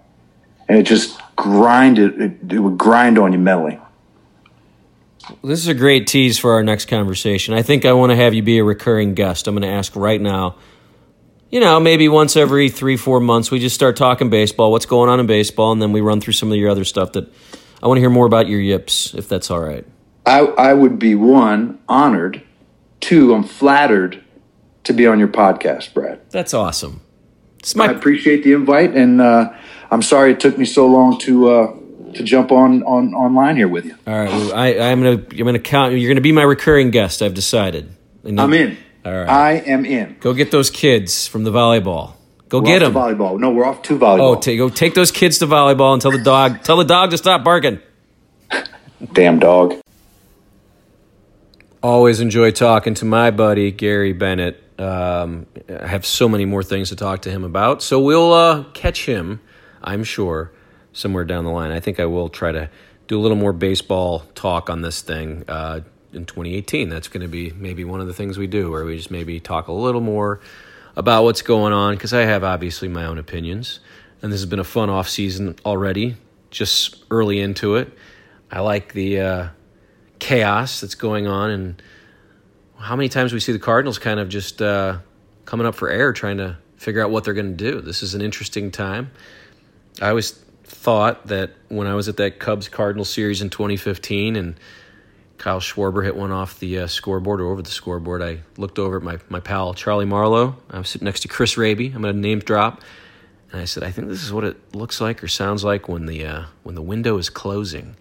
and 0.68 0.78
it 0.78 0.84
just 0.84 1.20
grinded. 1.36 2.20
It, 2.20 2.52
it 2.52 2.58
would 2.60 2.78
grind 2.78 3.18
on 3.18 3.32
you 3.32 3.38
mentally. 3.38 3.78
This 5.42 5.58
is 5.58 5.68
a 5.68 5.74
great 5.74 6.06
tease 6.06 6.38
for 6.38 6.52
our 6.52 6.62
next 6.62 6.86
conversation. 6.86 7.54
I 7.54 7.62
think 7.62 7.84
I 7.84 7.92
want 7.92 8.10
to 8.10 8.16
have 8.16 8.34
you 8.34 8.42
be 8.42 8.58
a 8.58 8.64
recurring 8.64 9.14
guest. 9.14 9.46
I'm 9.46 9.54
going 9.54 9.68
to 9.68 9.74
ask 9.74 9.94
right 9.96 10.20
now. 10.20 10.56
You 11.50 11.60
know, 11.60 11.78
maybe 11.78 12.08
once 12.08 12.36
every 12.36 12.68
three, 12.70 12.96
four 12.96 13.20
months, 13.20 13.50
we 13.50 13.58
just 13.58 13.74
start 13.74 13.96
talking 13.96 14.30
baseball, 14.30 14.72
what's 14.72 14.86
going 14.86 15.08
on 15.08 15.20
in 15.20 15.26
baseball, 15.26 15.72
and 15.72 15.80
then 15.80 15.92
we 15.92 16.00
run 16.00 16.20
through 16.20 16.32
some 16.32 16.50
of 16.50 16.58
your 16.58 16.70
other 16.70 16.84
stuff 16.84 17.12
that 17.12 17.32
I 17.82 17.86
want 17.86 17.98
to 17.98 18.00
hear 18.00 18.10
more 18.10 18.26
about 18.26 18.48
your 18.48 18.60
yips, 18.60 19.14
if 19.14 19.28
that's 19.28 19.50
all 19.50 19.60
right. 19.60 19.86
I, 20.24 20.40
I 20.40 20.72
would 20.72 20.98
be 20.98 21.14
one, 21.14 21.78
honored. 21.88 22.42
Two, 23.00 23.32
I'm 23.32 23.44
flattered 23.44 24.24
to 24.84 24.92
be 24.92 25.06
on 25.06 25.18
your 25.18 25.28
podcast, 25.28 25.94
Brad. 25.94 26.20
That's 26.30 26.52
awesome. 26.52 27.00
My- 27.74 27.86
I 27.86 27.92
appreciate 27.92 28.42
the 28.42 28.52
invite, 28.52 28.94
and 28.94 29.20
uh, 29.20 29.52
I'm 29.90 30.02
sorry 30.02 30.32
it 30.32 30.40
took 30.40 30.58
me 30.58 30.64
so 30.64 30.86
long 30.86 31.18
to. 31.20 31.48
Uh, 31.48 31.76
to 32.16 32.22
jump 32.22 32.52
on, 32.52 32.82
on 32.82 33.14
online 33.14 33.56
here 33.56 33.68
with 33.68 33.84
you. 33.84 33.96
All 34.06 34.18
right, 34.18 34.28
well, 34.28 34.54
I, 34.54 34.66
I'm 34.90 35.02
gonna 35.02 35.22
I'm 35.30 35.44
gonna 35.44 35.58
count. 35.58 35.94
You're 35.94 36.10
gonna 36.10 36.20
be 36.20 36.32
my 36.32 36.42
recurring 36.42 36.90
guest. 36.90 37.22
I've 37.22 37.34
decided. 37.34 37.94
And 38.24 38.40
I'm 38.40 38.52
in. 38.52 38.76
All 39.04 39.12
right, 39.12 39.28
I 39.28 39.52
am 39.52 39.84
in. 39.84 40.16
Go 40.20 40.34
get 40.34 40.50
those 40.50 40.70
kids 40.70 41.26
from 41.26 41.44
the 41.44 41.52
volleyball. 41.52 42.14
Go 42.48 42.60
we're 42.60 42.66
get 42.66 42.78
them. 42.80 42.94
volleyball. 42.94 43.38
No, 43.38 43.50
we're 43.50 43.64
off 43.64 43.82
to 43.82 43.98
volleyball. 43.98 44.36
Oh, 44.36 44.40
t- 44.40 44.56
go 44.56 44.68
take 44.68 44.94
those 44.94 45.10
kids 45.10 45.38
to 45.38 45.46
volleyball 45.46 45.92
and 45.92 46.02
tell 46.02 46.10
the 46.10 46.22
dog 46.22 46.62
tell 46.64 46.76
the 46.76 46.84
dog 46.84 47.10
to 47.10 47.18
stop 47.18 47.44
barking. 47.44 47.80
Damn 49.12 49.38
dog. 49.38 49.80
Always 51.82 52.20
enjoy 52.20 52.50
talking 52.50 52.94
to 52.94 53.04
my 53.04 53.30
buddy 53.30 53.70
Gary 53.70 54.12
Bennett. 54.12 54.62
Um, 54.78 55.46
I 55.68 55.86
have 55.86 56.04
so 56.04 56.28
many 56.28 56.44
more 56.44 56.62
things 56.62 56.88
to 56.90 56.96
talk 56.96 57.22
to 57.22 57.30
him 57.30 57.44
about, 57.44 57.82
so 57.82 58.00
we'll 58.00 58.32
uh, 58.32 58.64
catch 58.74 59.06
him. 59.06 59.40
I'm 59.82 60.04
sure 60.04 60.52
somewhere 60.96 61.24
down 61.24 61.44
the 61.44 61.50
line. 61.50 61.70
I 61.70 61.80
think 61.80 62.00
I 62.00 62.06
will 62.06 62.28
try 62.28 62.52
to 62.52 62.70
do 63.06 63.18
a 63.18 63.22
little 63.22 63.36
more 63.36 63.52
baseball 63.52 64.20
talk 64.34 64.70
on 64.70 64.82
this 64.82 65.02
thing 65.02 65.44
uh, 65.46 65.80
in 66.12 66.24
2018. 66.24 66.88
That's 66.88 67.08
going 67.08 67.20
to 67.20 67.28
be 67.28 67.50
maybe 67.52 67.84
one 67.84 68.00
of 68.00 68.06
the 68.06 68.14
things 68.14 68.38
we 68.38 68.46
do, 68.46 68.70
where 68.70 68.84
we 68.84 68.96
just 68.96 69.10
maybe 69.10 69.38
talk 69.38 69.68
a 69.68 69.72
little 69.72 70.00
more 70.00 70.40
about 70.96 71.24
what's 71.24 71.42
going 71.42 71.72
on, 71.72 71.94
because 71.94 72.14
I 72.14 72.22
have 72.22 72.42
obviously 72.42 72.88
my 72.88 73.04
own 73.04 73.18
opinions. 73.18 73.80
And 74.22 74.32
this 74.32 74.40
has 74.40 74.48
been 74.48 74.58
a 74.58 74.64
fun 74.64 74.88
off 74.88 75.08
season 75.08 75.56
already, 75.64 76.16
just 76.50 77.04
early 77.10 77.40
into 77.40 77.76
it. 77.76 77.92
I 78.50 78.60
like 78.60 78.94
the 78.94 79.20
uh, 79.20 79.48
chaos 80.18 80.80
that's 80.80 80.94
going 80.94 81.26
on, 81.26 81.50
and 81.50 81.82
how 82.78 82.96
many 82.96 83.10
times 83.10 83.34
we 83.34 83.40
see 83.40 83.52
the 83.52 83.58
Cardinals 83.58 83.98
kind 83.98 84.18
of 84.18 84.30
just 84.30 84.62
uh, 84.62 84.98
coming 85.44 85.66
up 85.66 85.74
for 85.74 85.90
air, 85.90 86.14
trying 86.14 86.38
to 86.38 86.56
figure 86.78 87.02
out 87.04 87.10
what 87.10 87.24
they're 87.24 87.34
going 87.34 87.54
to 87.54 87.70
do. 87.70 87.82
This 87.82 88.02
is 88.02 88.14
an 88.14 88.22
interesting 88.22 88.70
time. 88.70 89.10
I 90.00 90.08
always 90.08 90.32
thought 90.66 91.28
that 91.28 91.50
when 91.68 91.86
I 91.86 91.94
was 91.94 92.08
at 92.08 92.16
that 92.18 92.38
Cubs 92.38 92.68
Cardinal 92.68 93.04
series 93.04 93.40
in 93.40 93.50
2015 93.50 94.36
and 94.36 94.58
Kyle 95.38 95.60
Schwarber 95.60 96.04
hit 96.04 96.16
one 96.16 96.32
off 96.32 96.58
the 96.58 96.80
uh, 96.80 96.86
scoreboard 96.86 97.40
or 97.40 97.50
over 97.52 97.62
the 97.62 97.70
scoreboard, 97.70 98.22
I 98.22 98.40
looked 98.56 98.78
over 98.78 98.96
at 98.96 99.02
my, 99.02 99.18
my 99.28 99.40
pal 99.40 99.74
Charlie 99.74 100.06
Marlowe. 100.06 100.56
I 100.70 100.78
was 100.78 100.88
sitting 100.88 101.04
next 101.04 101.20
to 101.20 101.28
Chris 101.28 101.56
Raby. 101.56 101.86
I'm 101.86 102.02
going 102.02 102.14
to 102.14 102.20
name 102.20 102.40
drop. 102.40 102.82
And 103.52 103.60
I 103.60 103.64
said, 103.64 103.84
I 103.84 103.90
think 103.92 104.08
this 104.08 104.24
is 104.24 104.32
what 104.32 104.44
it 104.44 104.74
looks 104.74 105.00
like 105.00 105.22
or 105.22 105.28
sounds 105.28 105.62
like 105.62 105.88
when 105.88 106.06
the, 106.06 106.26
uh, 106.26 106.44
when 106.62 106.74
the 106.74 106.82
window 106.82 107.16
is 107.18 107.30
closing. 107.30 107.96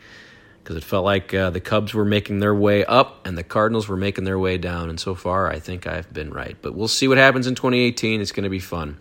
Because 0.63 0.77
it 0.77 0.83
felt 0.83 1.05
like 1.05 1.31
uh, 1.31 1.51
the 1.51 1.59
Cubs 1.59 1.93
were 1.93 2.05
making 2.05 2.39
their 2.39 2.55
way 2.55 2.83
up 2.85 3.27
and 3.27 3.37
the 3.37 3.43
Cardinals 3.43 3.87
were 3.87 3.97
making 3.97 4.23
their 4.23 4.39
way 4.39 4.57
down. 4.57 4.89
And 4.89 4.99
so 4.99 5.13
far, 5.13 5.47
I 5.47 5.59
think 5.59 5.85
I've 5.85 6.11
been 6.11 6.31
right. 6.31 6.57
But 6.59 6.73
we'll 6.73 6.87
see 6.87 7.07
what 7.07 7.19
happens 7.19 7.45
in 7.45 7.53
2018. 7.53 8.19
It's 8.19 8.31
going 8.31 8.45
to 8.45 8.49
be 8.49 8.59
fun. 8.59 8.97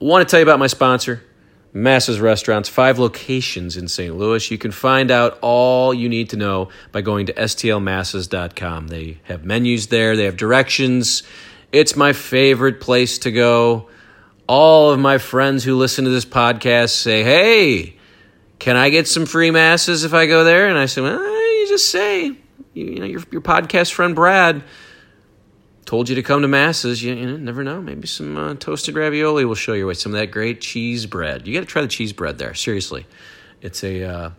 I 0.00 0.04
want 0.04 0.28
to 0.28 0.30
tell 0.30 0.40
you 0.40 0.44
about 0.44 0.58
my 0.58 0.66
sponsor, 0.66 1.22
Massa's 1.76 2.20
Restaurants, 2.20 2.68
five 2.68 3.00
locations 3.00 3.76
in 3.76 3.88
St. 3.88 4.16
Louis. 4.16 4.48
You 4.48 4.56
can 4.56 4.70
find 4.70 5.10
out 5.10 5.36
all 5.42 5.92
you 5.92 6.08
need 6.08 6.30
to 6.30 6.36
know 6.36 6.68
by 6.92 7.02
going 7.02 7.26
to 7.26 7.32
stlmassas.com. 7.32 8.86
They 8.86 9.18
have 9.24 9.44
menus 9.44 9.88
there, 9.88 10.16
they 10.16 10.24
have 10.24 10.36
directions. 10.36 11.24
It's 11.72 11.96
my 11.96 12.12
favorite 12.12 12.80
place 12.80 13.18
to 13.18 13.32
go. 13.32 13.88
All 14.46 14.92
of 14.92 15.00
my 15.00 15.18
friends 15.18 15.64
who 15.64 15.76
listen 15.76 16.04
to 16.04 16.10
this 16.12 16.24
podcast 16.24 16.90
say, 16.90 17.24
Hey, 17.24 17.96
can 18.60 18.76
I 18.76 18.90
get 18.90 19.08
some 19.08 19.26
free 19.26 19.50
masses 19.50 20.04
if 20.04 20.14
I 20.14 20.26
go 20.26 20.44
there? 20.44 20.68
And 20.68 20.78
I 20.78 20.86
say, 20.86 21.00
Well, 21.00 21.18
you 21.18 21.66
just 21.68 21.90
say, 21.90 22.26
you, 22.26 22.36
you 22.84 23.00
know, 23.00 23.06
your, 23.06 23.22
your 23.32 23.40
podcast 23.40 23.90
friend 23.92 24.14
Brad 24.14 24.62
told 25.84 26.08
you 26.08 26.14
to 26.14 26.22
come 26.22 26.42
to 26.42 26.48
Massa's. 26.48 27.02
You, 27.02 27.14
you 27.14 27.38
never 27.38 27.62
know. 27.62 27.80
Maybe 27.80 28.06
some 28.06 28.36
uh, 28.36 28.54
toasted 28.54 28.94
ravioli 28.94 29.44
will 29.44 29.54
show 29.54 29.72
your 29.72 29.86
way. 29.86 29.94
Some 29.94 30.14
of 30.14 30.20
that 30.20 30.30
great 30.30 30.60
cheese 30.60 31.06
bread. 31.06 31.46
You 31.46 31.54
got 31.54 31.60
to 31.60 31.66
try 31.66 31.82
the 31.82 31.88
cheese 31.88 32.12
bread 32.12 32.38
there. 32.38 32.54
Seriously, 32.54 33.06
it's 33.60 33.84
a 33.84 34.04
uh, 34.04 34.30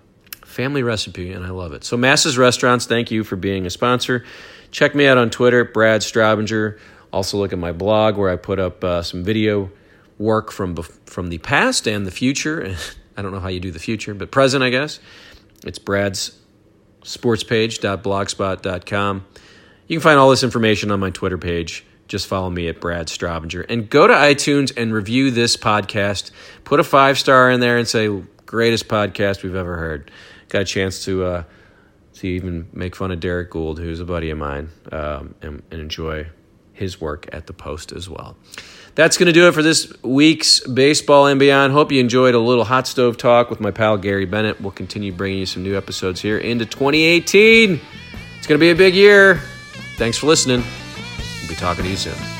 family 0.43 0.83
recipe, 0.83 1.31
and 1.31 1.45
I 1.45 1.49
love 1.49 1.73
it. 1.73 1.83
So 1.83 1.97
Massa's 1.97 2.37
Restaurants, 2.37 2.85
thank 2.85 3.11
you 3.11 3.23
for 3.23 3.35
being 3.35 3.65
a 3.65 3.69
sponsor. 3.69 4.25
Check 4.71 4.95
me 4.95 5.07
out 5.07 5.17
on 5.17 5.29
Twitter, 5.29 5.63
Brad 5.63 6.03
Strabinger. 6.03 6.79
Also 7.13 7.37
look 7.37 7.53
at 7.53 7.59
my 7.59 7.71
blog 7.71 8.17
where 8.17 8.29
I 8.29 8.35
put 8.35 8.59
up 8.59 8.83
uh, 8.83 9.01
some 9.01 9.23
video 9.23 9.71
work 10.17 10.51
from 10.51 10.75
from 11.05 11.27
the 11.27 11.37
past 11.39 11.87
and 11.87 12.05
the 12.05 12.11
future. 12.11 12.75
I 13.17 13.21
don't 13.21 13.31
know 13.31 13.39
how 13.39 13.47
you 13.47 13.61
do 13.61 13.71
the 13.71 13.79
future, 13.79 14.13
but 14.13 14.31
present, 14.31 14.63
I 14.63 14.69
guess. 14.69 14.99
It's 15.65 15.79
Brad's 15.79 16.37
sportspage.blogspot.com. 17.03 19.25
You 19.87 19.97
can 19.97 20.01
find 20.01 20.19
all 20.19 20.29
this 20.29 20.43
information 20.43 20.91
on 20.91 20.99
my 20.99 21.11
Twitter 21.11 21.37
page. 21.37 21.85
Just 22.07 22.27
follow 22.27 22.49
me 22.49 22.67
at 22.67 22.79
Brad 22.79 23.09
Strabinger 23.09 23.61
and 23.61 23.89
go 23.89 24.07
to 24.07 24.13
iTunes 24.13 24.75
and 24.77 24.93
review 24.93 25.31
this 25.31 25.57
podcast. 25.57 26.31
Put 26.63 26.79
a 26.79 26.83
five 26.83 27.17
star 27.17 27.49
in 27.49 27.59
there 27.59 27.77
and 27.77 27.87
say, 27.87 28.07
greatest 28.45 28.87
podcast 28.87 29.43
we've 29.43 29.55
ever 29.55 29.75
heard. 29.77 30.11
Got 30.49 30.63
a 30.63 30.65
chance 30.65 31.03
to, 31.05 31.23
uh, 31.23 31.43
to 32.15 32.27
even 32.27 32.67
make 32.73 32.95
fun 32.95 33.11
of 33.11 33.19
Derrick 33.19 33.51
Goold, 33.51 33.79
who's 33.79 33.99
a 33.99 34.05
buddy 34.05 34.29
of 34.29 34.37
mine, 34.37 34.69
um, 34.91 35.35
and, 35.41 35.63
and 35.71 35.81
enjoy 35.81 36.27
his 36.73 37.01
work 37.01 37.27
at 37.33 37.47
the 37.47 37.53
Post 37.53 37.91
as 37.91 38.09
well. 38.09 38.37
That's 38.95 39.17
going 39.17 39.27
to 39.27 39.33
do 39.33 39.47
it 39.47 39.53
for 39.53 39.63
this 39.63 39.91
week's 40.03 40.61
Baseball 40.61 41.27
and 41.27 41.39
Beyond. 41.39 41.73
Hope 41.73 41.91
you 41.91 41.99
enjoyed 41.99 42.35
a 42.35 42.39
little 42.39 42.63
hot 42.63 42.87
stove 42.87 43.17
talk 43.17 43.49
with 43.49 43.59
my 43.59 43.71
pal 43.71 43.97
Gary 43.97 44.25
Bennett. 44.25 44.61
We'll 44.61 44.71
continue 44.71 45.11
bringing 45.11 45.39
you 45.39 45.45
some 45.45 45.63
new 45.63 45.75
episodes 45.75 46.21
here 46.21 46.37
into 46.37 46.65
2018. 46.65 47.79
It's 48.37 48.47
going 48.47 48.59
to 48.59 48.63
be 48.63 48.69
a 48.69 48.75
big 48.75 48.93
year. 48.93 49.41
Thanks 49.97 50.17
for 50.17 50.27
listening. 50.27 50.63
We'll 51.41 51.49
be 51.49 51.55
talking 51.55 51.83
to 51.83 51.89
you 51.89 51.95
soon. 51.95 52.34